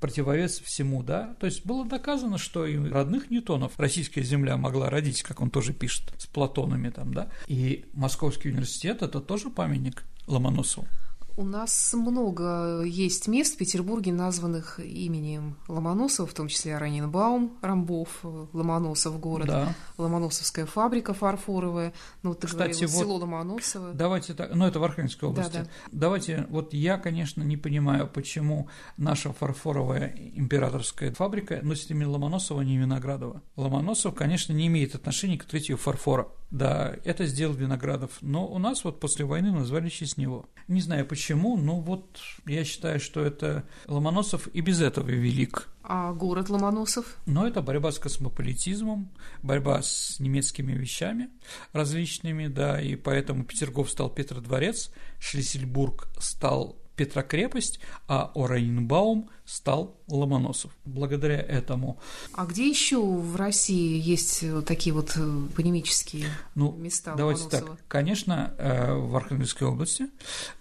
противовес 0.00 0.60
всему, 0.60 1.02
да. 1.02 1.36
То 1.40 1.46
есть 1.46 1.64
было 1.66 1.84
доказано, 1.84 2.38
что 2.38 2.66
и 2.66 2.76
родных 2.76 3.30
Ньютонов 3.30 3.78
российская 3.78 4.22
земля 4.22 4.56
могла 4.56 4.88
родить, 4.88 5.22
как 5.22 5.40
он 5.40 5.50
тоже 5.50 5.74
пишет, 5.74 6.10
с 6.18 6.26
Платонами 6.26 6.88
там, 6.88 7.12
да. 7.12 7.30
И 7.46 7.84
Московский 7.92 8.48
университет– 8.48 9.02
это 9.02 9.20
тоже 9.20 9.50
памятник 9.50 10.04
Ломоносову. 10.26 10.88
У 11.36 11.44
нас 11.44 11.94
много 11.94 12.82
есть 12.82 13.28
мест 13.28 13.54
в 13.54 13.56
Петербурге, 13.56 14.12
названных 14.12 14.78
именем 14.80 15.56
Ломоносова, 15.68 16.26
в 16.26 16.34
том 16.34 16.48
числе 16.48 16.76
Раненбаум, 16.76 17.58
Рамбов, 17.62 18.20
Ломоносов 18.52 19.18
город, 19.20 19.46
да. 19.46 19.74
Ломоносовская 19.96 20.66
фабрика 20.66 21.14
фарфоровая. 21.14 21.92
Ну, 22.22 22.30
вот 22.30 22.40
ты 22.40 22.46
Кстати, 22.46 22.80
говорил, 22.80 22.88
вот 22.88 22.98
село 22.98 23.16
Ломоносово. 23.16 23.92
Давайте 23.92 24.34
так, 24.34 24.54
ну, 24.54 24.66
это 24.66 24.80
в 24.80 24.84
Архангельской 24.84 25.28
области. 25.28 25.52
Да, 25.52 25.62
да. 25.62 25.70
Давайте, 25.92 26.46
вот 26.50 26.74
я, 26.74 26.98
конечно, 26.98 27.42
не 27.42 27.56
понимаю, 27.56 28.08
почему 28.08 28.68
наша 28.96 29.32
фарфоровая 29.32 30.14
императорская 30.34 31.12
фабрика 31.12 31.60
носит 31.62 31.90
имя 31.90 32.08
Ломоносова, 32.08 32.60
а 32.60 32.64
не 32.64 32.78
Виноградова. 32.78 33.42
Ломоносов, 33.56 34.14
конечно, 34.14 34.52
не 34.52 34.66
имеет 34.66 34.94
отношения 34.94 35.38
к 35.38 35.44
третью 35.44 35.76
фарфора. 35.76 36.28
Да, 36.50 36.96
это 37.04 37.26
сделал 37.26 37.54
Виноградов, 37.54 38.10
но 38.22 38.46
у 38.46 38.58
нас 38.58 38.82
вот 38.82 38.98
после 38.98 39.24
войны 39.24 39.52
назвали 39.52 39.88
в 39.88 39.92
честь 39.92 40.16
него. 40.16 40.48
Не 40.66 40.80
знаю 40.80 41.06
почему, 41.06 41.56
но 41.56 41.80
вот 41.80 42.18
я 42.44 42.64
считаю, 42.64 42.98
что 42.98 43.22
это 43.22 43.64
Ломоносов 43.86 44.48
и 44.48 44.60
без 44.60 44.80
этого 44.80 45.08
велик. 45.08 45.68
А 45.82 46.12
город 46.12 46.50
Ломоносов? 46.50 47.18
Но 47.26 47.46
это 47.46 47.62
борьба 47.62 47.92
с 47.92 47.98
космополитизмом, 47.98 49.10
борьба 49.42 49.80
с 49.82 50.18
немецкими 50.18 50.72
вещами 50.72 51.30
различными, 51.72 52.48
да, 52.48 52.80
и 52.80 52.96
поэтому 52.96 53.44
Петергоф 53.44 53.88
стал 53.88 54.10
Петродворец, 54.10 54.90
Шлиссельбург 55.20 56.08
стал 56.18 56.79
Петрокрепость, 57.00 57.80
а 58.08 58.30
Орайнбаум 58.34 59.30
стал 59.46 59.96
Ломоносов. 60.06 60.70
Благодаря 60.84 61.40
этому. 61.40 61.98
А 62.34 62.44
где 62.44 62.68
еще 62.68 63.00
в 63.00 63.36
России 63.36 63.98
есть 63.98 64.44
такие 64.66 64.92
вот 64.92 65.16
э, 65.16 65.42
полемические 65.56 66.26
ну, 66.54 66.72
места 66.72 67.14
давайте 67.16 67.44
Ломоносова? 67.44 67.76
так. 67.76 67.86
Конечно, 67.88 68.54
э, 68.58 68.92
в 68.92 69.16
Архангельской 69.16 69.66
области, 69.66 70.08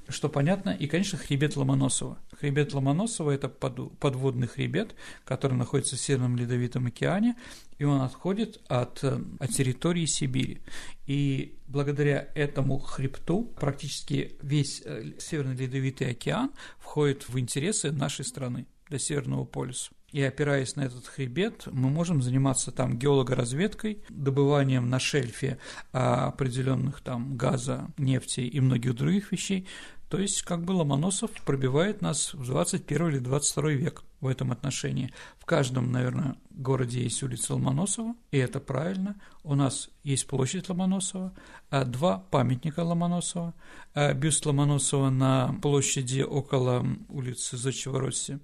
что 0.07 0.29
понятно, 0.29 0.69
и, 0.69 0.87
конечно, 0.87 1.17
хребет 1.17 1.57
Ломоносова. 1.57 2.17
Хребет 2.39 2.73
Ломоносова– 2.73 3.31
это 3.33 3.49
подводный 3.49 4.47
хребет, 4.47 4.95
который 5.25 5.57
находится 5.57 5.97
в 5.97 5.99
Северном 5.99 6.37
Ледовитом 6.37 6.85
океане, 6.85 7.35
и 7.77 7.83
он 7.83 8.01
отходит 8.01 8.61
от, 8.69 9.03
э, 9.03 9.19
от 9.39 9.49
территории 9.49 10.05
Сибири. 10.05 10.61
И 11.05 11.57
благодаря 11.67 12.29
этому 12.35 12.79
хребту 12.79 13.43
практически 13.43 14.37
весь 14.41 14.81
э, 14.85 15.11
Северный 15.17 15.55
Ледовитый 15.55 16.11
океан 16.11 16.51
входит 16.79 17.27
в 17.27 17.37
интересы 17.37 17.91
нашей 17.91 18.23
страны 18.23 18.67
до 18.89 18.99
Северного 18.99 19.43
полюса. 19.43 19.91
и 20.11 20.21
опираясь 20.23 20.75
на 20.75 20.81
этот 20.81 21.05
хребет, 21.07 21.67
мы 21.71 21.89
можем 21.89 22.21
заниматься 22.21 22.71
там 22.71 22.97
геологоразведкой, 22.97 24.01
добыванием 24.09 24.89
на 24.89 24.97
шельфе 24.97 25.59
определенных 25.91 27.01
там 27.01 27.37
газа, 27.37 27.89
нефти 27.97 28.39
и 28.39 28.59
многих 28.59 28.95
других 28.95 29.31
вещей. 29.31 29.67
То 30.09 30.19
есть, 30.19 30.41
как 30.41 30.63
бы 30.63 30.71
Ломоносов 30.71 31.31
пробивает 31.45 32.01
нас 32.01 32.33
в 32.33 32.43
21 32.43 33.09
или 33.09 33.19
22 33.19 33.69
век 33.71 34.03
в 34.21 34.27
этом 34.27 34.51
отношении. 34.51 35.13
В 35.37 35.45
каждом, 35.45 35.91
наверное, 35.91 36.35
городе 36.49 37.03
есть 37.03 37.21
улица 37.21 37.53
Ломоносова, 37.53 38.15
и 38.31 38.37
это 38.37 38.59
правильно. 38.59 39.21
У 39.43 39.53
нас 39.53 39.89
есть 40.03 40.25
площадь 40.25 40.67
Ломоносова, 40.67 41.31
а 41.69 41.85
два 41.85 42.17
памятника 42.17 42.79
Ломоносова, 42.79 43.53
а 43.93 44.13
бюст 44.13 44.45
Ломоносова 44.47 45.11
на 45.11 45.55
площади 45.61 46.21
около 46.21 46.85
улицы 47.07 47.55
Зодчего-Росси, 47.55 48.39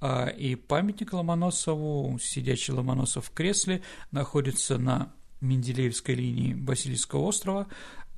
а, 0.00 0.26
и 0.26 0.56
памятник 0.56 1.12
Ломоносову, 1.12 2.18
сидящий 2.20 2.74
Ломоносов 2.74 3.26
в 3.26 3.30
кресле, 3.30 3.82
находится 4.10 4.76
на 4.76 5.12
Менделеевской 5.40 6.14
линии 6.14 6.54
Васильевского 6.54 7.20
острова. 7.20 7.66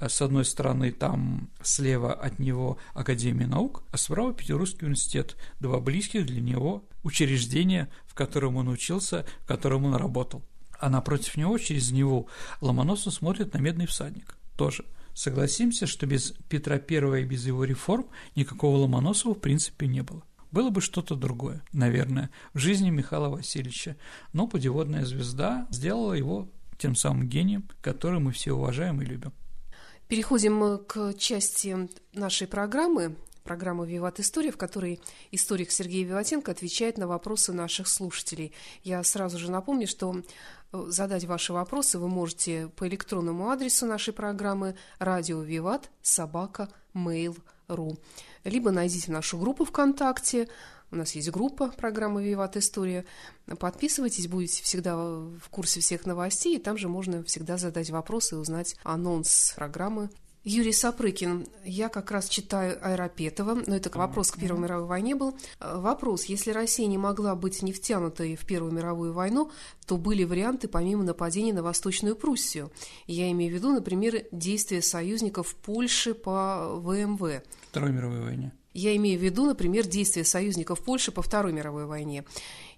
С 0.08 0.20
одной 0.20 0.44
стороны, 0.44 0.90
там 0.90 1.48
слева 1.62 2.12
от 2.12 2.40
него 2.40 2.78
Академия 2.92 3.46
наук, 3.46 3.84
а 3.92 3.96
справа 3.96 4.32
Петербургский 4.32 4.86
университет. 4.86 5.36
Два 5.60 5.78
близких 5.78 6.26
для 6.26 6.40
него 6.40 6.84
учреждения, 7.04 7.88
в 8.06 8.14
котором 8.14 8.56
он 8.56 8.68
учился, 8.68 9.24
в 9.42 9.46
котором 9.46 9.84
он 9.84 9.94
работал. 9.94 10.42
А 10.80 10.90
напротив 10.90 11.36
него, 11.36 11.56
через 11.58 11.92
него, 11.92 12.26
Ломоносов 12.60 13.14
смотрит 13.14 13.54
на 13.54 13.58
медный 13.58 13.86
всадник. 13.86 14.36
Тоже. 14.56 14.84
Согласимся, 15.14 15.86
что 15.86 16.06
без 16.06 16.32
Петра 16.48 16.76
I 16.76 17.22
и 17.22 17.24
без 17.24 17.46
его 17.46 17.62
реформ 17.64 18.06
никакого 18.34 18.78
Ломоносова 18.78 19.34
в 19.34 19.40
принципе 19.40 19.86
не 19.86 20.02
было. 20.02 20.24
Было 20.50 20.70
бы 20.70 20.80
что-то 20.80 21.14
другое, 21.14 21.62
наверное, 21.72 22.30
в 22.54 22.58
жизни 22.58 22.90
Михаила 22.90 23.28
Васильевича, 23.28 23.96
но 24.32 24.48
путеводная 24.48 25.04
звезда 25.04 25.66
сделала 25.70 26.12
его 26.12 26.48
тем 26.76 26.96
самым 26.96 27.28
гением, 27.28 27.68
который 27.80 28.18
мы 28.18 28.32
все 28.32 28.52
уважаем 28.52 29.00
и 29.00 29.04
любим. 29.04 29.32
Переходим 30.12 30.78
к 30.86 31.14
части 31.14 31.88
нашей 32.12 32.46
программы, 32.46 33.16
программы 33.44 33.86
«Виват 33.86 34.20
История», 34.20 34.52
в 34.52 34.58
которой 34.58 35.00
историк 35.30 35.70
Сергей 35.70 36.04
Виватенко 36.04 36.52
отвечает 36.52 36.98
на 36.98 37.08
вопросы 37.08 37.54
наших 37.54 37.88
слушателей. 37.88 38.52
Я 38.84 39.02
сразу 39.04 39.38
же 39.38 39.50
напомню, 39.50 39.86
что 39.86 40.14
э, 40.72 40.84
задать 40.88 41.24
ваши 41.24 41.54
вопросы 41.54 41.98
вы 41.98 42.08
можете 42.08 42.68
по 42.76 42.86
электронному 42.86 43.48
адресу 43.48 43.86
нашей 43.86 44.12
программы 44.12 44.76
радио 44.98 45.40
«Виват» 45.40 45.88
собака 46.02 46.68
mail.ru 46.92 47.96
либо 48.44 48.70
найдите 48.70 49.10
нашу 49.12 49.38
группу 49.38 49.64
ВКонтакте, 49.64 50.48
у 50.92 50.96
нас 50.96 51.14
есть 51.14 51.30
группа 51.30 51.68
программы 51.68 52.22
«Виват 52.22 52.56
История». 52.56 53.04
Подписывайтесь, 53.58 54.28
будете 54.28 54.62
всегда 54.62 54.96
в 54.96 55.48
курсе 55.50 55.80
всех 55.80 56.06
новостей, 56.06 56.56
и 56.56 56.60
там 56.60 56.76
же 56.76 56.88
можно 56.88 57.24
всегда 57.24 57.56
задать 57.56 57.90
вопросы 57.90 58.36
и 58.36 58.38
узнать 58.38 58.76
анонс 58.84 59.54
программы 59.56 60.10
Юрий 60.44 60.72
Сапрыкин, 60.72 61.46
я 61.64 61.88
как 61.88 62.10
раз 62.10 62.28
читаю 62.28 62.76
Айропетова, 62.84 63.62
но 63.64 63.76
это 63.76 63.96
вопрос 63.96 64.32
к 64.32 64.40
Первой 64.40 64.60
мировой 64.60 64.88
войне 64.88 65.14
был. 65.14 65.38
Э, 65.60 65.78
вопрос, 65.78 66.24
если 66.24 66.50
Россия 66.50 66.88
не 66.88 66.98
могла 66.98 67.36
быть 67.36 67.62
не 67.62 67.72
втянутой 67.72 68.34
в 68.34 68.44
Первую 68.44 68.72
мировую 68.72 69.12
войну, 69.12 69.52
то 69.86 69.96
были 69.96 70.24
варианты 70.24 70.66
помимо 70.66 71.04
нападения 71.04 71.52
на 71.52 71.62
Восточную 71.62 72.16
Пруссию. 72.16 72.72
Я 73.06 73.30
имею 73.30 73.52
в 73.52 73.54
виду, 73.54 73.70
например, 73.70 74.24
действия 74.32 74.82
союзников 74.82 75.54
Польши 75.54 76.12
по 76.12 76.74
ВМВ. 76.74 77.42
Второй 77.70 77.92
мировой 77.92 78.22
войне. 78.22 78.52
Я 78.74 78.96
имею 78.96 79.18
в 79.18 79.22
виду, 79.22 79.46
например, 79.46 79.86
действия 79.86 80.24
союзников 80.24 80.82
Польши 80.82 81.12
по 81.12 81.22
Второй 81.22 81.52
мировой 81.52 81.86
войне 81.86 82.24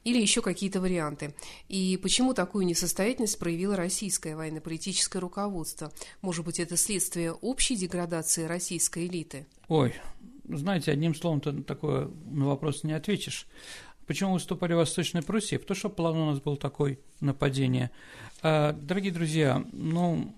или 0.05 0.21
еще 0.21 0.43
какие-то 0.43 0.81
варианты. 0.81 1.35
И 1.69 1.99
почему 2.03 2.35
такую 2.35 2.67
несостоятельность 2.67 3.39
проявило 3.39 3.75
российское 3.77 4.37
военно-политическое 4.37 5.19
руководство? 5.19 5.93
Может 6.21 6.45
быть, 6.45 6.61
это 6.61 6.77
следствие 6.77 7.33
общей 7.33 7.75
деградации 7.75 8.45
российской 8.45 9.07
элиты? 9.07 9.47
Ой, 9.69 9.95
знаете, 10.49 10.93
одним 10.93 11.15
словом 11.15 11.41
ты 11.41 11.53
такое 11.63 12.11
на 12.27 12.47
вопрос 12.47 12.85
не 12.85 12.93
ответишь. 12.93 13.47
Почему 14.07 14.35
выступали 14.35 14.75
в 14.75 14.77
Восточной 14.77 15.23
Пруссии? 15.23 15.57
Потому 15.57 15.77
что 15.77 15.89
план 15.89 16.17
у 16.17 16.27
нас 16.27 16.41
был 16.41 16.59
такой 16.59 17.01
нападение. 17.21 17.91
А, 18.43 18.73
дорогие 18.73 19.13
друзья, 19.13 19.65
ну, 19.73 20.35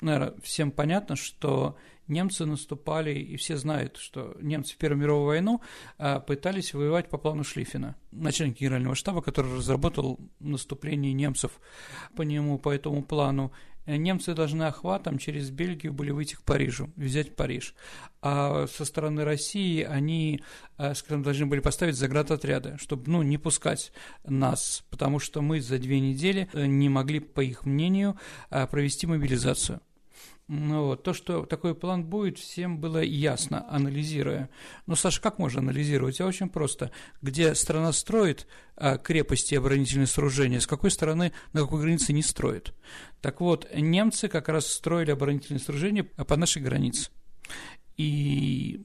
наверное, 0.00 0.34
всем 0.42 0.70
понятно, 0.70 1.16
что 1.16 1.76
немцы 2.08 2.44
наступали, 2.44 3.12
и 3.12 3.36
все 3.36 3.56
знают, 3.56 3.96
что 3.96 4.36
немцы 4.40 4.74
в 4.74 4.78
Первую 4.78 5.00
мировую 5.00 5.26
войну 5.26 5.60
а, 5.98 6.20
пытались 6.20 6.74
воевать 6.74 7.08
по 7.08 7.18
плану 7.18 7.44
Шлиффена, 7.44 7.96
начальник 8.10 8.60
генерального 8.60 8.94
штаба, 8.94 9.22
который 9.22 9.56
разработал 9.56 10.18
наступление 10.40 11.12
немцев 11.12 11.60
по 12.16 12.22
нему, 12.22 12.58
по 12.58 12.70
этому 12.70 13.02
плану. 13.02 13.52
Немцы 13.84 14.32
должны 14.34 14.62
охватом 14.62 15.18
через 15.18 15.50
Бельгию 15.50 15.92
были 15.92 16.12
выйти 16.12 16.36
к 16.36 16.42
Парижу, 16.42 16.92
взять 16.94 17.34
Париж. 17.34 17.74
А 18.20 18.68
со 18.68 18.84
стороны 18.84 19.24
России 19.24 19.82
они, 19.82 20.40
а, 20.76 20.94
скажем, 20.94 21.24
должны 21.24 21.46
были 21.46 21.58
поставить 21.58 21.96
заградотряды, 21.96 22.76
чтобы 22.78 23.10
ну, 23.10 23.22
не 23.22 23.38
пускать 23.38 23.92
нас, 24.24 24.84
потому 24.90 25.18
что 25.18 25.42
мы 25.42 25.60
за 25.60 25.78
две 25.78 25.98
недели 25.98 26.48
э, 26.52 26.66
не 26.66 26.88
могли, 26.88 27.18
по 27.18 27.40
их 27.40 27.66
мнению, 27.66 28.16
провести 28.48 29.08
мобилизацию. 29.08 29.80
Ну, 30.54 30.84
вот, 30.88 31.02
то, 31.02 31.14
что 31.14 31.46
такой 31.46 31.74
план 31.74 32.04
будет, 32.04 32.38
всем 32.38 32.78
было 32.78 33.02
ясно, 33.02 33.66
анализируя. 33.70 34.50
Но, 34.84 34.96
Саша, 34.96 35.18
как 35.22 35.38
можно 35.38 35.60
анализировать? 35.60 36.20
А 36.20 36.26
очень 36.26 36.50
просто. 36.50 36.90
Где 37.22 37.54
страна 37.54 37.90
строит 37.92 38.46
а, 38.76 38.98
крепости 38.98 39.54
и 39.54 39.56
оборонительные 39.56 40.06
сооружения, 40.06 40.60
с 40.60 40.66
какой 40.66 40.90
стороны, 40.90 41.32
на 41.54 41.60
какой 41.60 41.80
границе 41.80 42.12
не 42.12 42.22
строит. 42.22 42.74
Так 43.22 43.40
вот, 43.40 43.66
немцы 43.74 44.28
как 44.28 44.50
раз 44.50 44.66
строили 44.66 45.12
оборонительные 45.12 45.58
сооружения 45.58 46.04
по 46.04 46.36
нашей 46.36 46.60
границе. 46.60 47.08
И 47.96 48.84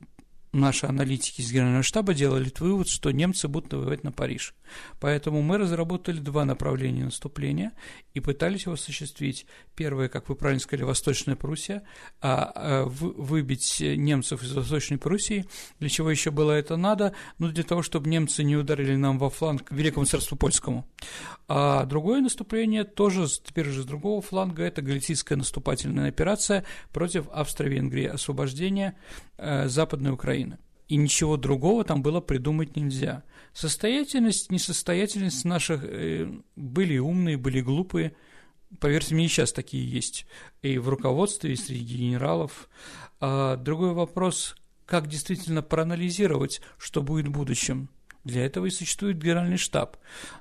наши 0.54 0.86
аналитики 0.86 1.42
из 1.42 1.52
Генерального 1.52 1.84
штаба 1.84 2.14
делали 2.14 2.52
вывод, 2.60 2.88
что 2.88 3.12
немцы 3.12 3.48
будут 3.48 3.74
воевать 3.74 4.04
на 4.04 4.12
Париж. 4.12 4.54
Поэтому 5.00 5.42
мы 5.42 5.58
разработали 5.58 6.20
два 6.20 6.46
направления 6.46 7.06
наступления 7.06 7.74
и 8.14 8.20
пытались 8.20 8.64
его 8.64 8.74
осуществить. 8.74 9.46
Первое, 9.76 10.10
как 10.10 10.30
вы 10.30 10.36
правильно 10.36 10.60
сказали, 10.60 10.86
Восточная 10.86 11.36
Пруссия, 11.36 11.84
а, 12.22 12.52
а 12.56 12.86
выбить 12.86 13.78
немцев 13.80 14.44
из 14.44 14.54
Восточной 14.54 14.98
Пруссии. 14.98 15.46
Для 15.80 15.90
чего 15.90 16.10
еще 16.10 16.32
было 16.32 16.52
это 16.52 16.78
надо? 16.78 17.14
Ну, 17.38 17.50
для 17.50 17.64
того, 17.64 17.82
чтобы 17.82 18.10
немцы 18.10 18.44
не 18.44 18.56
ударили 18.56 18.96
нам 18.96 19.20
во 19.20 19.30
фланг 19.30 19.72
Великому 19.72 20.06
царству 20.06 20.38
польскому. 20.38 20.88
А 21.48 21.86
другое 21.86 22.22
наступление 22.22 22.84
тоже 22.84 23.28
теперь 23.28 23.70
уже 23.70 23.84
с 23.84 23.86
другого 23.86 24.22
фланга, 24.22 24.64
это 24.64 24.82
галицийская 24.82 25.38
наступательная 25.38 26.10
операция 26.10 26.66
против 26.92 27.28
Австро-Венгрии, 27.32 28.06
освобождение 28.06 28.96
Западной 29.38 30.12
Украины 30.12 30.58
и 30.88 30.96
ничего 30.96 31.38
другого 31.38 31.84
там 31.84 32.02
было 32.02 32.22
придумать 32.22 32.76
нельзя. 32.76 33.24
Состоятельность, 33.54 34.52
несостоятельность 34.52 35.44
наших 35.46 35.84
э, 35.84 36.32
были 36.56 36.98
умные, 36.98 37.38
были 37.38 37.62
глупые. 37.62 38.16
Поверьте 38.80 39.16
мне, 39.16 39.28
сейчас 39.28 39.52
такие 39.52 39.90
есть. 39.90 40.26
И 40.62 40.78
в 40.78 40.90
руководстве, 40.90 41.54
и 41.54 41.56
среди 41.56 41.98
генералов. 41.98 42.70
А 43.20 43.58
другой 43.58 43.94
вопрос, 43.94 44.56
как 44.86 45.08
действительно 45.08 45.62
проанализировать, 45.62 46.62
что 46.78 47.02
будет 47.02 47.28
в 47.28 47.32
будущем. 47.32 47.90
Для 48.24 48.46
этого 48.46 48.66
и 48.66 48.72
существует 48.72 49.22
генеральный 49.22 49.56
штаб. 49.56 49.96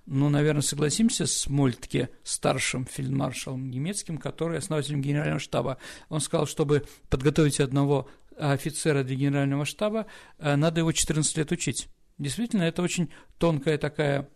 Ну, 0.07 0.28
наверное, 0.28 0.62
согласимся 0.62 1.24
с 1.24 1.47
Мольтке, 1.47 2.11
старшим 2.24 2.84
фельдмаршалом 2.84 3.70
немецким, 3.70 4.18
который 4.18 4.59
основателем 4.59 5.03
генерального 5.03 5.38
штаба. 5.38 5.78
Он 6.09 6.20
сказал, 6.20 6.47
чтобы 6.47 6.84
подготовить 7.09 7.61
одного 7.61 8.09
офицера 8.39 9.03
для 9.03 9.16
генерального 9.16 9.64
штаба, 9.64 10.07
э, 10.39 10.57
надо 10.57 10.80
его 10.80 10.93
14 10.93 11.37
лет 11.37 11.53
учить. 11.53 11.89
Действительно, 12.18 12.62
это 12.62 12.82
очень 12.82 13.11
тонкая 13.39 13.78
такая 13.78 14.28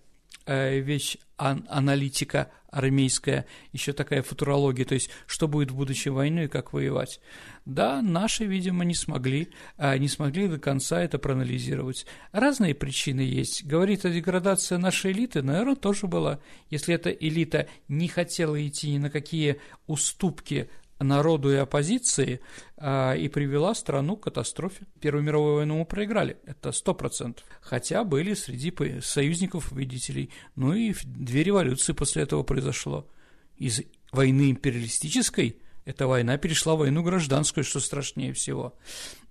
э, 0.47 0.81
вещь, 0.81 1.17
аналитика 1.37 2.51
армейская, 2.71 3.47
еще 3.73 3.93
такая 3.93 4.23
футурология, 4.23 4.85
то 4.85 4.95
есть 4.95 5.11
что 5.27 5.49
будет 5.49 5.71
в 5.71 5.77
будущей 5.77 6.11
войне 6.11 6.45
и 6.45 6.49
как 6.49 6.73
воевать. 6.73 7.21
Да, 7.65 8.01
наши, 8.03 8.45
видимо, 8.45 8.85
не 8.85 8.95
смогли, 8.95 9.49
а 9.77 9.97
не 9.99 10.09
смогли 10.09 10.49
до 10.49 10.59
конца 10.59 11.03
это 11.03 11.19
проанализировать. 11.19 12.07
Разные 12.33 12.75
причины 12.75 13.21
есть. 13.21 13.65
Говорит 13.65 14.05
о 14.05 14.11
деградации 14.11 14.77
нашей 14.77 15.13
элиты, 15.13 15.43
наверное, 15.43 15.77
тоже 15.77 16.07
была. 16.07 16.41
Если 16.69 16.95
эта 16.95 17.11
элита 17.11 17.69
не 17.89 18.09
хотела 18.09 18.67
идти 18.67 18.91
ни 18.93 18.99
на 18.99 19.11
какие 19.11 19.61
уступки 19.87 20.71
народу 21.01 21.51
и 21.53 21.57
оппозиции 21.57 22.41
а, 22.77 23.15
и 23.15 23.29
привела 23.29 23.75
страну 23.75 24.17
к 24.17 24.25
катастрофе. 24.25 24.87
Первую 25.01 25.25
мировую 25.25 25.57
войну 25.57 25.79
мы 25.79 25.85
проиграли, 25.85 26.37
это 26.45 26.73
сто 26.73 26.95
процентов. 26.95 27.45
Хотя 27.61 28.05
были 28.05 28.35
среди 28.35 28.73
союзников 29.01 29.71
победителей. 29.71 30.31
Ну 30.57 30.75
и 30.75 30.95
две 31.05 31.43
революции 31.43 31.93
после 31.93 32.23
этого 32.23 32.43
произошло. 32.43 33.09
Из 33.57 33.83
войны 34.13 34.51
империалистической, 34.51 35.59
Эта 35.87 36.07
война 36.07 36.37
перешла 36.37 36.75
в 36.75 36.81
войну 36.81 37.03
гражданскую, 37.03 37.65
что 37.65 37.81
страшнее 37.81 38.33
всего. 38.35 38.75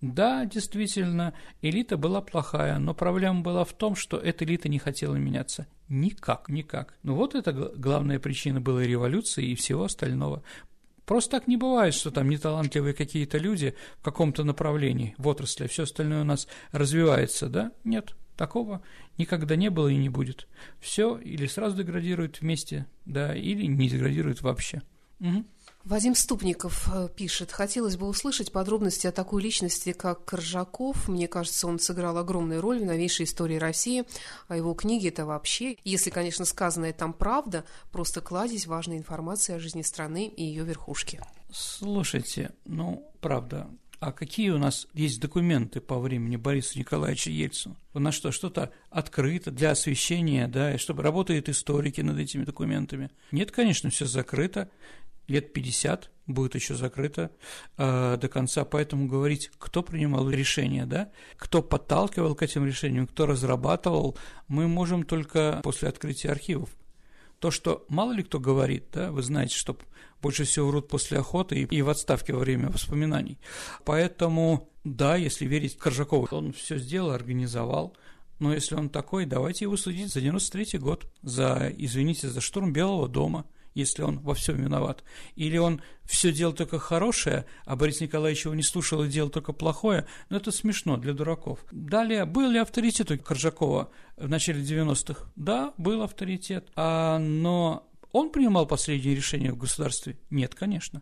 Да, 0.01 0.45
действительно, 0.45 1.34
элита 1.61 1.95
была 1.95 2.22
плохая, 2.22 2.80
но 2.80 2.93
проблема 2.93 3.41
была 3.41 3.63
в 3.63 3.74
том, 3.74 3.95
что 3.95 4.17
эта 4.17 4.45
элита 4.45 4.67
не 4.67 4.80
хотела 4.80 5.15
меняться. 5.15 5.67
Никак, 5.89 6.49
никак. 6.49 6.95
Ну 7.03 7.15
вот 7.15 7.36
это 7.36 7.53
главная 7.53 8.20
причина 8.20 8.59
была 8.59 8.84
революции 8.84 9.45
и 9.45 9.55
всего 9.55 9.84
остального. 9.84 10.43
Просто 11.10 11.39
так 11.39 11.47
не 11.47 11.57
бывает, 11.57 11.95
что 11.95 12.12
там 12.12 12.30
неталантливые 12.30 12.93
какие-то 12.93 13.39
люди 13.39 13.74
в 13.97 14.03
каком-то 14.03 14.43
направлении, 14.43 15.16
в 15.18 15.28
отрасли, 15.28 15.66
все 15.66 15.82
остальное 15.82 16.22
у 16.22 16.24
нас 16.24 16.47
развивается, 16.72 17.49
да? 17.49 17.72
Нет, 17.84 18.14
такого 18.38 18.84
никогда 19.18 19.55
не 19.55 19.72
было 19.72 19.88
и 19.88 19.95
не 19.95 20.07
будет. 20.07 20.47
Все 20.80 21.18
или 21.18 21.47
сразу 21.47 21.78
деградирует 21.78 22.41
вместе, 22.41 22.86
да, 23.05 23.36
или 23.36 23.66
не 23.66 23.89
деградирует 23.89 24.43
вообще. 24.43 24.84
Угу. 25.20 25.45
Вадим 25.86 26.13
Ступников 26.13 26.89
э, 26.93 27.07
пишет, 27.15 27.51
хотелось 27.51 27.95
бы 27.95 28.07
услышать 28.07 28.51
подробности 28.51 29.07
о 29.07 29.11
такой 29.11 29.41
личности, 29.41 29.93
как 29.93 30.25
Коржаков. 30.25 31.07
Мне 31.07 31.27
кажется, 31.27 31.67
он 31.67 31.80
сыграл 31.80 32.17
огромную 32.17 32.61
роль 32.61 32.80
в 32.80 32.86
новейшей 32.86 33.25
истории 33.25 33.55
России, 33.55 34.03
а 34.49 34.57
его 34.57 34.73
книги 34.73 35.07
это 35.07 35.25
вообще, 35.25 35.77
если, 35.86 36.09
конечно, 36.09 36.43
сказанное 36.43 36.91
там 36.91 37.13
правда, 37.13 37.63
просто 37.91 38.19
кладезь 38.19 38.67
важной 38.67 38.97
информации 38.97 39.55
о 39.55 39.59
жизни 39.59 39.82
страны 39.82 40.27
и 40.27 40.43
ее 40.43 40.65
верхушки. 40.65 41.21
Слушайте, 41.51 42.51
ну, 42.65 43.09
правда, 43.21 43.69
а 43.99 44.13
какие 44.13 44.49
у 44.49 44.57
нас 44.57 44.88
есть 44.93 45.19
документы 45.19 45.82
по 45.82 45.99
времени 45.99 46.38
Бориса 46.38 46.80
Николаевича 46.80 47.32
Ельцина? 47.32 47.75
У 47.93 47.99
нас 47.99 48.15
что, 48.15 48.32
что-то 48.32 48.71
открыто 48.89 49.51
для 49.51 49.71
освещения, 49.71 50.47
да, 50.47 50.75
и 50.75 50.77
чтобы 50.77 51.03
работают 51.03 51.49
историки 51.49 51.99
над 52.01 52.17
этими 52.17 52.45
документами? 52.45 53.11
Нет, 53.32 53.51
конечно, 53.51 53.89
все 53.89 54.05
закрыто 54.05 54.69
лет 55.30 55.53
50 55.53 56.09
будет 56.30 56.55
еще 56.55 56.75
закрыто 56.75 57.32
э, 57.77 58.17
до 58.19 58.27
конца, 58.27 58.63
поэтому 58.65 59.07
говорить, 59.07 59.51
кто 59.57 59.82
принимал 59.82 60.30
решения, 60.30 60.86
да, 60.86 61.11
кто 61.38 61.61
подталкивал 61.61 62.36
к 62.36 62.43
этим 62.43 62.65
решениям, 62.65 63.07
кто 63.07 63.25
разрабатывал, 63.25 64.17
мы 64.47 64.67
можем 64.67 65.03
только 65.03 65.59
после 65.63 65.89
открытия 65.89 66.30
архивов. 66.30 66.69
То, 67.39 67.51
что 67.51 67.86
мало 67.88 68.11
ли 68.11 68.23
кто 68.23 68.39
говорит, 68.39 68.88
да, 68.93 69.11
вы 69.11 69.23
знаете, 69.23 69.55
что 69.55 69.77
больше 70.21 70.43
всего 70.43 70.67
врут 70.67 70.88
после 70.88 71.19
охоты 71.19 71.61
и, 71.61 71.63
и 71.63 71.82
в 71.82 71.89
отставке 71.89 72.34
во 72.34 72.39
время 72.39 72.69
воспоминаний. 72.69 73.39
Поэтому, 73.86 74.69
да, 74.84 75.15
если 75.15 75.45
верить 75.45 75.77
Коржакову, 75.77 76.27
он 76.32 76.51
все 76.51 76.77
сделал, 76.77 77.11
организовал, 77.11 77.95
но 78.39 78.53
если 78.53 78.75
он 78.75 78.89
такой, 78.89 79.25
давайте 79.25 79.65
его 79.65 79.77
судить 79.77 80.11
за 80.11 80.21
93 80.21 80.80
год, 80.80 81.05
за, 81.21 81.71
извините, 81.77 82.30
за 82.30 82.41
штурм 82.41 82.71
Белого 82.73 83.07
дома– 83.07 83.45
если 83.74 84.03
он 84.03 84.20
во 84.20 84.34
всем 84.34 84.57
виноват. 84.57 85.03
Или 85.36 85.57
он 85.57 85.82
все 86.05 86.32
делал 86.32 86.53
только 86.53 86.80
хорошее, 86.80 87.45
а 87.65 87.76
Борис 87.76 88.01
Николаевич 88.01 88.45
его 88.45 88.55
не 88.55 88.63
слушал 88.63 89.03
и 89.03 89.09
делал 89.09 89.30
только 89.30 89.53
плохое, 89.53 90.07
но 90.30 90.38
это 90.38 90.51
смешно 90.51 90.97
для 90.97 91.13
дураков. 91.13 91.59
Далее, 91.72 92.26
был 92.26 92.49
ли 92.49 92.59
авторитет 92.59 93.11
у 93.11 93.17
Коржакова 93.17 93.91
в 94.17 94.30
начале 94.30 94.61
90-х? 94.61 95.32
Да, 95.36 95.74
был 95.78 96.01
авторитет. 96.01 96.70
А, 96.76 97.20
но 97.20 97.89
он 98.11 98.32
принимал 98.32 98.65
последние 98.65 99.15
решения 99.15 99.51
в 99.51 99.57
государстве? 99.57 100.17
Нет, 100.30 100.55
конечно 100.55 101.01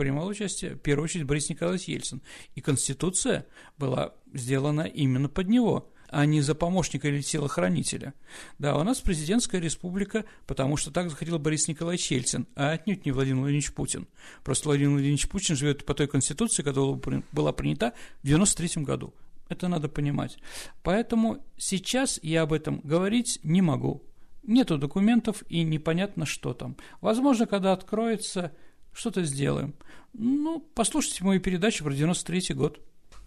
принимал 0.00 0.28
участие, 0.28 0.76
в 0.76 0.78
первую 0.78 1.04
очередь, 1.04 1.26
Борис 1.26 1.50
Николаевич 1.50 1.84
Ельцин. 1.84 2.22
И 2.54 2.62
Конституция 2.62 3.46
была 3.76 4.14
сделана 4.32 4.80
именно 4.80 5.28
под 5.28 5.48
него 5.48 5.90
а 6.10 6.26
не 6.26 6.40
за 6.40 6.54
помощника 6.54 7.08
или 7.08 7.22
телохранителя. 7.22 8.14
Да, 8.58 8.76
у 8.76 8.82
нас 8.82 9.00
президентская 9.00 9.60
республика, 9.60 10.24
потому 10.46 10.76
что 10.76 10.90
так 10.90 11.08
захотел 11.08 11.38
Борис 11.38 11.68
Николаевич 11.68 12.10
Ельцин, 12.10 12.46
а 12.56 12.72
отнюдь 12.72 13.06
не 13.06 13.12
Владимир 13.12 13.40
Владимирович 13.40 13.72
Путин. 13.72 14.08
Просто 14.44 14.68
Владимир 14.68 14.90
Владимирович 14.90 15.28
Путин 15.28 15.56
живет 15.56 15.86
по 15.86 15.94
той 15.94 16.08
конституции, 16.08 16.62
которая 16.62 17.22
была 17.32 17.52
принята 17.52 17.94
в 18.22 18.26
93 18.26 18.82
году. 18.82 19.14
Это 19.48 19.68
надо 19.68 19.88
понимать. 19.88 20.38
Поэтому 20.82 21.44
сейчас 21.56 22.20
я 22.22 22.42
об 22.42 22.52
этом 22.52 22.80
говорить 22.80 23.40
не 23.42 23.62
могу. 23.62 24.02
Нету 24.42 24.78
документов 24.78 25.42
и 25.48 25.62
непонятно, 25.62 26.24
что 26.26 26.54
там. 26.54 26.76
Возможно, 27.00 27.46
когда 27.46 27.72
откроется, 27.72 28.52
что-то 28.92 29.22
сделаем. 29.24 29.74
Ну, 30.12 30.60
послушайте 30.74 31.24
мою 31.24 31.40
передачу 31.40 31.84
про 31.84 31.92
93 31.92 32.54
год. 32.54 32.80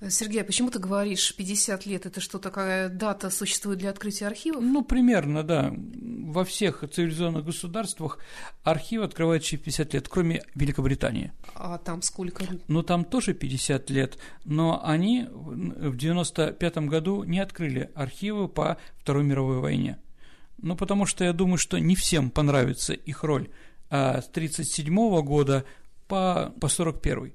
Сергей, 0.10 0.42
а 0.42 0.46
почему 0.46 0.70
ты 0.70 0.80
говоришь 0.80 1.36
50 1.36 1.86
лет? 1.86 2.06
Это 2.06 2.20
что, 2.20 2.40
такая 2.40 2.90
дата 2.90 3.30
существует 3.30 3.80
для 3.80 3.90
открытия 3.90 4.28
архивов? 4.28 4.64
Ну, 4.64 4.84
примерно, 4.84 5.44
да. 5.44 5.74
Во 5.74 6.44
всех 6.44 6.84
цивилизованных 6.90 7.46
государствах 7.46 8.20
архив 8.64 9.04
открывают 9.04 9.44
через 9.44 9.64
50 9.64 9.94
лет, 9.94 10.08
кроме 10.08 10.44
Великобритании. 10.56 11.32
А 11.56 11.78
там 11.78 12.02
сколько? 12.02 12.46
Ну, 12.68 12.84
там 12.84 13.06
тоже 13.06 13.34
50 13.34 13.90
лет, 13.90 14.18
но 14.46 14.82
они 14.84 15.28
в 15.30 15.96
95 15.96 16.78
году 16.78 17.24
не 17.24 17.40
открыли 17.40 17.92
архивы 17.96 18.48
по 18.48 18.78
Второй 18.98 19.24
мировой 19.24 19.60
войне. 19.60 20.00
Ну, 20.58 20.76
потому 20.76 21.06
что 21.06 21.24
я 21.24 21.34
думаю, 21.34 21.58
что 21.58 21.78
не 21.78 21.96
всем 21.96 22.30
понравится 22.30 22.94
их 22.94 23.24
роль 23.24 23.50
а 23.90 24.22
с 24.22 24.28
1937 24.30 25.22
года 25.22 25.66
по, 26.08 26.52
по 26.60 26.68
41 26.68 27.34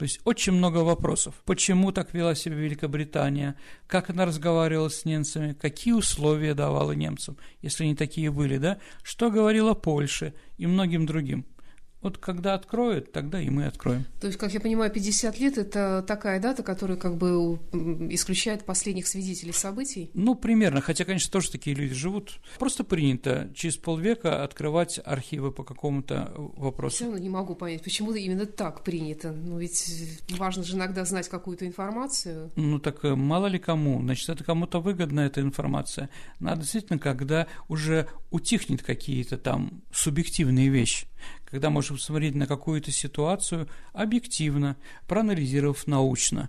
то 0.00 0.04
есть 0.04 0.18
очень 0.24 0.54
много 0.54 0.78
вопросов. 0.78 1.34
Почему 1.44 1.92
так 1.92 2.14
вела 2.14 2.34
себя 2.34 2.56
Великобритания, 2.56 3.54
как 3.86 4.08
она 4.08 4.24
разговаривала 4.24 4.88
с 4.88 5.04
немцами, 5.04 5.52
какие 5.52 5.92
условия 5.92 6.54
давала 6.54 6.92
немцам, 6.92 7.36
если 7.60 7.84
они 7.84 7.94
такие 7.94 8.30
были, 8.30 8.56
да, 8.56 8.78
что 9.02 9.30
говорила 9.30 9.74
Польша 9.74 10.32
и 10.56 10.66
многим 10.66 11.04
другим. 11.04 11.44
Вот 12.02 12.16
когда 12.18 12.54
откроют, 12.54 13.12
тогда 13.12 13.40
и 13.40 13.50
мы 13.50 13.66
откроем. 13.66 14.06
То 14.20 14.26
есть, 14.26 14.38
как 14.38 14.54
я 14.54 14.60
понимаю, 14.60 14.90
50 14.90 15.38
лет– 15.38 15.58
это 15.58 16.02
такая 16.06 16.40
дата, 16.40 16.62
которая 16.62 16.96
как 16.96 17.16
бы 17.16 17.58
исключает 18.10 18.64
последних 18.64 19.06
свидетелей 19.06 19.52
событий? 19.52 20.10
Ну, 20.14 20.34
примерно, 20.34 20.80
хотя, 20.80 21.04
конечно, 21.04 21.30
тоже 21.30 21.50
такие 21.50 21.76
люди 21.76 21.94
живут. 21.94 22.40
Просто 22.58 22.84
принято 22.84 23.50
через 23.54 23.76
полвека 23.76 24.42
открывать 24.42 24.98
архивы 25.04 25.52
по 25.52 25.62
какому-то 25.62 26.32
вопросу. 26.36 26.96
Все 26.96 27.04
равно 27.04 27.18
не 27.18 27.28
могу 27.28 27.54
понять, 27.54 27.82
почему 27.82 28.12
именно 28.12 28.46
так 28.46 28.82
принято. 28.82 29.32
Ну, 29.32 29.58
ведь 29.58 30.18
важно 30.30 30.62
же 30.62 30.76
иногда 30.76 31.04
знать 31.04 31.28
какую-то 31.28 31.66
информацию. 31.66 32.50
Ну, 32.56 32.78
так 32.78 33.04
э, 33.04 33.14
мало 33.14 33.46
ли 33.46 33.58
кому. 33.58 34.00
Значит, 34.00 34.30
это 34.30 34.44
кому-то 34.44 34.80
выгодна 34.80 35.20
эта 35.20 35.42
информация. 35.42 36.08
Надо 36.38 36.62
действительно, 36.62 36.98
когда 36.98 37.46
уже 37.68 38.08
утихнет 38.30 38.82
какие-то 38.82 39.36
там 39.36 39.82
субъективные 39.92 40.68
вещи, 40.68 41.06
когда 41.50 41.70
можем 41.70 41.98
смотреть 41.98 42.34
на 42.34 42.46
какую-то 42.46 42.90
ситуацию 42.90 43.68
объективно, 43.92 44.76
проанализировав 45.06 45.86
научно. 45.86 46.48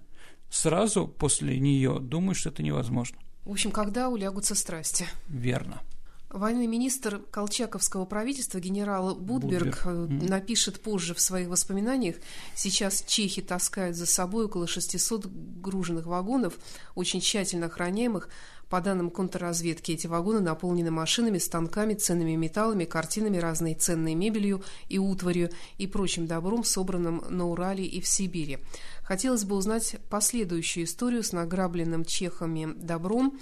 Сразу 0.50 1.08
после 1.08 1.60
нее 1.60 2.00
думаю, 2.00 2.36
что 2.36 2.50
это 2.50 2.62
невозможно. 2.62 3.18
В 3.46 3.52
общем, 3.52 3.72
когда 3.72 4.10
улягутся 4.10 4.54
страсти. 4.54 5.08
Верно. 5.28 5.82
Военный 6.30 6.68
министр 6.68 7.20
Колчаковского 7.30 8.06
правительства 8.06 8.60
генерал 8.60 9.16
Будберг, 9.16 9.86
Будберг. 9.86 10.30
напишет 10.30 10.82
позже 10.82 11.14
в 11.14 11.20
своих 11.20 11.50
воспоминаниях, 11.50 12.16
сейчас 12.56 13.04
чехи 13.06 13.42
таскают 13.42 13.98
за 13.98 14.06
собой 14.06 14.46
около 14.46 14.66
600 14.66 15.26
груженных 15.26 16.06
вагонов, 16.06 16.58
очень 16.96 17.20
тщательно 17.20 17.66
охраняемых, 17.66 18.30
по 18.72 18.80
данным 18.80 19.12
контрразведки, 19.12 19.92
эти 19.92 20.08
вагоны 20.08 20.40
наполнены 20.40 20.92
машинами, 20.92 21.40
станками, 21.40 21.94
ценными 21.94 22.38
металлами, 22.38 22.86
картинами, 22.86 23.38
разной 23.38 23.74
ценной 23.74 24.16
мебелью 24.16 24.64
и 24.88 24.98
утварью 24.98 25.50
и 25.78 25.88
прочим 25.88 26.26
добром, 26.26 26.64
собранным 26.64 27.22
на 27.30 27.50
Урале 27.50 27.86
и 27.86 28.00
в 28.00 28.08
Сибири. 28.08 28.60
Хотелось 29.04 29.44
бы 29.44 29.58
узнать 29.58 29.98
последующую 30.10 30.86
историю 30.86 31.22
с 31.22 31.34
награбленным 31.34 32.06
чехами 32.06 32.74
добром. 32.74 33.38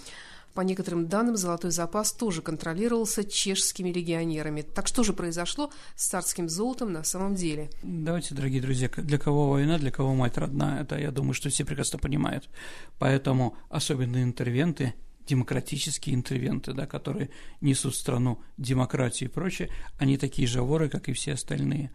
По 0.55 0.61
некоторым 0.61 1.07
данным, 1.07 1.37
золотой 1.37 1.69
запас 1.69 2.11
тоже 2.11 2.41
контролировался 2.41 3.23
чешскими 3.23 3.91
легионерами. 3.91 4.63
Так 4.63 4.87
что 4.87 5.03
же 5.03 5.13
произошло 5.13 5.69
с 5.95 6.07
царским 6.07 6.49
золотом 6.49 6.91
на 6.91 7.03
самом 7.03 7.35
деле? 7.35 7.69
Давайте, 7.83 8.33
дорогие 8.33 8.63
друзья, 8.63 8.89
для 8.97 9.19
кого 9.19 9.51
война, 9.51 9.77
для 9.77 9.91
кого 9.91 10.15
мать 10.15 10.39
родная, 10.39 10.81
это, 10.81 10.97
я 10.97 11.11
думаю, 11.11 11.35
что 11.35 11.49
все 11.49 11.65
прекрасно 11.65 11.99
понимают. 11.99 12.49
Поэтому 12.97 13.55
особенно 13.69 14.23
интервенты 14.23 14.95
демократические 15.29 16.15
интервенты, 16.15 16.73
да, 16.73 16.87
которые 16.87 17.29
несут 17.61 17.93
в 17.93 17.97
страну 17.97 18.41
демократию 18.57 19.29
и 19.29 19.31
прочее, 19.31 19.69
они 19.97 20.17
такие 20.17 20.47
же 20.47 20.61
воры, 20.63 20.89
как 20.89 21.07
и 21.07 21.13
все 21.13 21.33
остальные. 21.33 21.91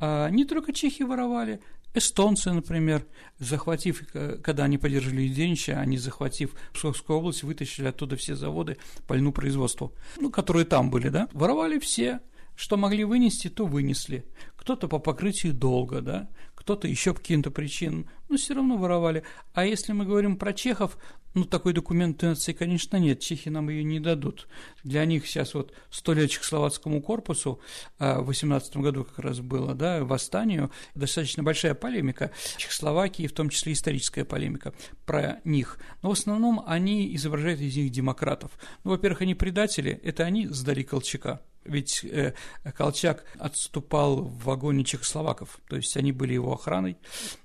А 0.00 0.30
не 0.30 0.44
только 0.44 0.72
чехи 0.72 1.02
воровали, 1.02 1.60
эстонцы, 1.94 2.52
например, 2.52 3.04
захватив, 3.38 4.02
когда 4.42 4.64
они 4.64 4.78
поддержали 4.78 5.22
Юденича, 5.22 5.78
они, 5.78 5.98
захватив 5.98 6.54
Псковскую 6.72 7.18
область, 7.18 7.42
вытащили 7.42 7.88
оттуда 7.88 8.16
все 8.16 8.34
заводы 8.34 8.78
по 9.06 9.14
льну 9.14 9.32
производству, 9.32 9.92
ну, 10.18 10.30
которые 10.30 10.64
там 10.64 10.90
были, 10.90 11.10
да, 11.10 11.28
воровали 11.32 11.78
все, 11.78 12.20
что 12.56 12.76
могли 12.76 13.04
вынести, 13.04 13.48
то 13.48 13.66
вынесли. 13.66 14.24
Кто-то 14.68 14.86
по 14.86 14.98
покрытию 14.98 15.54
долга, 15.54 16.02
да, 16.02 16.28
кто-то 16.54 16.86
еще 16.86 17.14
по 17.14 17.20
каким-то 17.20 17.50
причинам, 17.50 18.06
но 18.28 18.36
все 18.36 18.52
равно 18.52 18.76
воровали. 18.76 19.22
А 19.54 19.64
если 19.64 19.92
мы 19.94 20.04
говорим 20.04 20.36
про 20.36 20.52
чехов, 20.52 20.98
ну, 21.32 21.46
такой 21.46 21.72
документации, 21.72 22.52
конечно, 22.52 22.98
нет, 22.98 23.20
чехи 23.20 23.48
нам 23.48 23.70
ее 23.70 23.82
не 23.82 23.98
дадут. 23.98 24.46
Для 24.84 25.06
них 25.06 25.26
сейчас 25.26 25.54
вот 25.54 25.72
сто 25.88 26.12
лет 26.12 26.30
Чехословацкому 26.30 27.00
корпусу, 27.00 27.62
а, 27.98 28.20
в 28.20 28.26
18 28.26 28.76
году 28.76 29.04
как 29.04 29.20
раз 29.20 29.40
было, 29.40 29.74
да, 29.74 30.04
восстанию, 30.04 30.70
достаточно 30.94 31.42
большая 31.42 31.72
полемика 31.72 32.30
Чехословакии, 32.58 33.26
в 33.26 33.32
том 33.32 33.48
числе 33.48 33.72
историческая 33.72 34.26
полемика 34.26 34.74
про 35.06 35.40
них. 35.44 35.78
Но 36.02 36.10
в 36.10 36.12
основном 36.12 36.62
они 36.66 37.16
изображают 37.16 37.60
из 37.62 37.74
них 37.74 37.90
демократов. 37.90 38.50
Ну, 38.84 38.90
во-первых, 38.90 39.22
они 39.22 39.34
предатели, 39.34 39.98
это 40.04 40.24
они 40.24 40.46
сдали 40.46 40.82
Колчака 40.82 41.40
ведь 41.68 42.04
э, 42.04 42.34
Колчак 42.76 43.24
отступал 43.38 44.22
в 44.22 44.50
вагоне 44.58 44.82
чехословаков, 44.82 45.60
то 45.68 45.76
есть 45.76 45.96
они 45.96 46.10
были 46.10 46.34
его 46.34 46.52
охраной, 46.52 46.98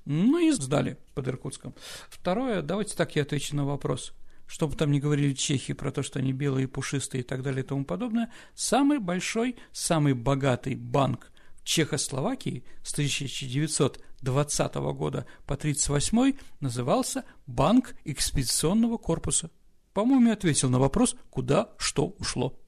ну 0.05 0.39
и 0.39 0.51
сдали 0.51 0.97
под 1.13 1.27
Иркутском. 1.27 1.75
Второе, 2.09 2.63
давайте 2.63 2.95
так 2.95 3.15
я 3.15 3.21
отвечу 3.21 3.55
на 3.55 3.65
вопрос. 3.65 4.13
Что 4.47 4.67
бы 4.67 4.75
там 4.75 4.91
ни 4.91 4.99
говорили 4.99 5.33
чехи 5.33 5.73
про 5.73 5.91
то, 5.91 6.01
что 6.01 6.19
они 6.19 6.33
белые, 6.33 6.67
пушистые 6.67 7.21
и 7.21 7.23
так 7.23 7.43
далее 7.43 7.63
и 7.63 7.67
тому 7.67 7.85
подобное, 7.85 8.31
самый 8.55 8.99
большой, 8.99 9.55
самый 9.71 10.13
богатый 10.13 10.75
банк 10.75 11.31
Чехословакии 11.63 12.65
с 12.83 12.91
1920 12.91 14.75
года 14.75 15.25
по 15.45 15.53
1938 15.53 16.33
назывался 16.59 17.23
Банк 17.45 17.95
экспедиционного 18.03 18.97
корпуса. 18.97 19.49
По-моему, 19.93 20.27
я 20.27 20.33
ответил 20.33 20.69
на 20.69 20.79
вопрос, 20.79 21.15
куда 21.29 21.69
что 21.77 22.15
ушло. 22.19 22.59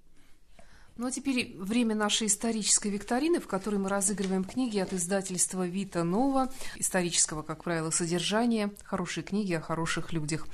Ну 0.97 1.07
а 1.07 1.11
теперь 1.11 1.57
время 1.59 1.93
нашей 1.93 2.27
исторической 2.27 2.87
викторины, 2.87 3.41
в 3.41 3.47
которой 3.47 3.75
мы 3.75 3.89
разыгрываем 3.89 4.45
книги 4.45 4.79
от 4.79 4.93
издательства 4.93 5.67
Вита 5.67 6.05
Нова, 6.05 6.49
исторического, 6.77 7.41
как 7.41 7.65
правило, 7.65 7.89
содержания, 7.89 8.71
хорошие 8.85 9.25
книги 9.25 9.51
о 9.51 9.59
хороших 9.59 10.13
людях. 10.13 10.47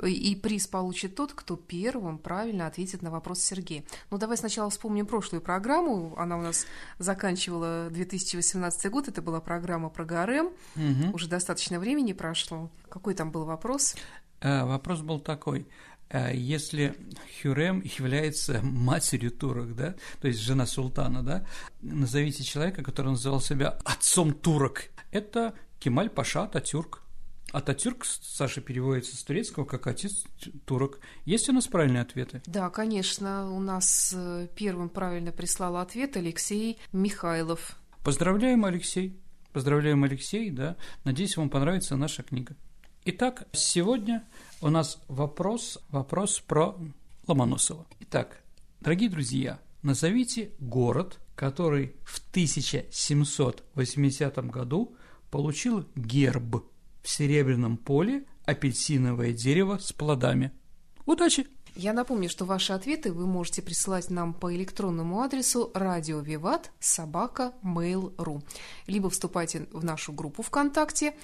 И 0.00 0.36
приз 0.36 0.68
получит 0.68 1.16
тот, 1.16 1.32
кто 1.32 1.56
первым 1.56 2.18
правильно 2.18 2.68
ответит 2.68 3.02
на 3.02 3.10
вопрос 3.10 3.40
Сергея. 3.40 3.82
Ну 4.12 4.18
давай 4.18 4.36
сначала 4.36 4.70
вспомним 4.70 5.04
прошлую 5.04 5.40
программу. 5.40 6.14
Она 6.16 6.38
у 6.38 6.42
нас 6.42 6.66
заканчивала 7.00 7.88
2018 7.90 8.90
год. 8.92 9.08
Это 9.08 9.20
была 9.20 9.40
программа 9.40 9.88
про 9.88 10.04
ГРМ. 10.04 10.46
Угу. 10.76 11.14
Уже 11.14 11.28
достаточно 11.28 11.80
времени 11.80 12.12
прошло. 12.12 12.70
Какой 12.88 13.14
там 13.14 13.32
был 13.32 13.44
вопрос? 13.44 13.96
А, 14.40 14.64
вопрос 14.64 15.00
был 15.00 15.18
такой. 15.18 15.66
А 16.10 16.32
если 16.32 16.96
Хюрем 17.40 17.82
является 17.82 18.60
матерью 18.62 19.30
турок, 19.30 19.74
да, 19.76 19.94
то 20.20 20.28
есть 20.28 20.40
жена 20.40 20.66
султана, 20.66 21.22
да, 21.22 21.46
назовите 21.82 22.44
человека, 22.44 22.82
который 22.82 23.08
называл 23.08 23.40
себя 23.40 23.78
отцом 23.84 24.32
турок. 24.32 24.84
Это 25.10 25.54
Кемаль 25.78 26.10
Паша 26.10 26.44
Ататюрк. 26.44 27.02
Ататюрк, 27.52 28.04
Саша, 28.04 28.60
переводится 28.60 29.16
с 29.16 29.22
турецкого 29.22 29.64
как 29.64 29.86
отец 29.86 30.24
турок. 30.66 31.00
Есть 31.24 31.48
у 31.48 31.52
нас 31.52 31.66
правильные 31.66 32.02
ответы? 32.02 32.42
Да, 32.44 32.68
конечно. 32.68 33.50
У 33.50 33.60
нас 33.60 34.12
э, 34.14 34.48
первым 34.54 34.90
правильно 34.90 35.32
прислал 35.32 35.78
ответ 35.78 36.18
Алексей 36.18 36.78
Михайлов. 36.92 37.78
Поздравляем, 38.04 38.66
Алексей. 38.66 39.18
Поздравляем, 39.52 40.04
Алексей, 40.04 40.50
да. 40.50 40.76
Надеюсь, 41.04 41.38
вам 41.38 41.48
понравится 41.48 41.96
наша 41.96 42.22
книга. 42.22 42.54
Итак, 43.10 43.48
сегодня 43.52 44.22
у 44.60 44.68
нас 44.68 45.00
вопрос, 45.08 45.78
вопрос 45.88 46.40
про 46.40 46.76
Ломоносова. 47.26 47.86
Итак, 48.00 48.42
дорогие 48.82 49.08
друзья, 49.08 49.60
назовите 49.80 50.50
город, 50.58 51.18
который 51.34 51.96
в 52.04 52.18
1780 52.32 54.36
году 54.50 54.94
получил 55.30 55.86
герб 55.96 56.56
в 57.02 57.08
серебряном 57.08 57.78
поле 57.78 58.26
апельсиновое 58.44 59.32
дерево 59.32 59.78
с 59.80 59.90
плодами. 59.90 60.52
Удачи! 61.06 61.46
Я 61.78 61.92
напомню, 61.92 62.28
что 62.28 62.44
ваши 62.44 62.72
ответы 62.72 63.12
вы 63.12 63.28
можете 63.28 63.62
присылать 63.62 64.10
нам 64.10 64.34
по 64.34 64.52
электронному 64.52 65.22
адресу 65.22 65.70
радио 65.74 66.24
собака 66.80 67.52
mail.ru 67.62 68.42
либо 68.88 69.08
вступайте 69.08 69.68
в 69.70 69.84
нашу 69.84 70.12
группу 70.12 70.42
ВКонтакте, 70.42 71.14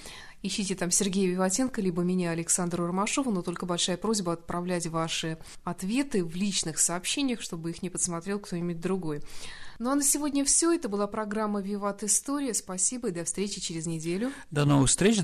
ищите 0.43 0.75
там 0.75 0.91
Сергея 0.91 1.29
Виватенко, 1.29 1.81
либо 1.81 2.03
меня, 2.03 2.31
Александру 2.31 2.87
Ромашову, 2.87 3.31
но 3.31 3.41
только 3.41 3.65
большая 3.65 3.97
просьба 3.97 4.31
отправлять 4.31 4.87
ваши 4.87 5.37
ответы 5.65 6.23
в 6.23 6.37
личных 6.37 6.79
сообщениях, 6.79 7.41
чтобы 7.41 7.71
их 7.71 7.81
не 7.81 7.89
подсмотрел 7.89 8.39
кто-нибудь 8.39 8.79
другой. 8.79 9.23
Ну 9.77 9.91
а 9.91 9.95
на 9.95 10.03
сегодня 10.03 10.45
все. 10.45 10.71
Это 10.71 10.87
была 10.87 11.05
программа 11.05 11.61
«Виват 11.61 12.01
История». 12.03 12.53
Спасибо 12.53 13.09
и 13.09 13.11
до 13.11 13.25
встречи 13.25 13.59
через 13.59 13.85
неделю. 13.85 14.31
До 14.49 14.63
новых 14.63 14.89
встреч. 14.89 15.21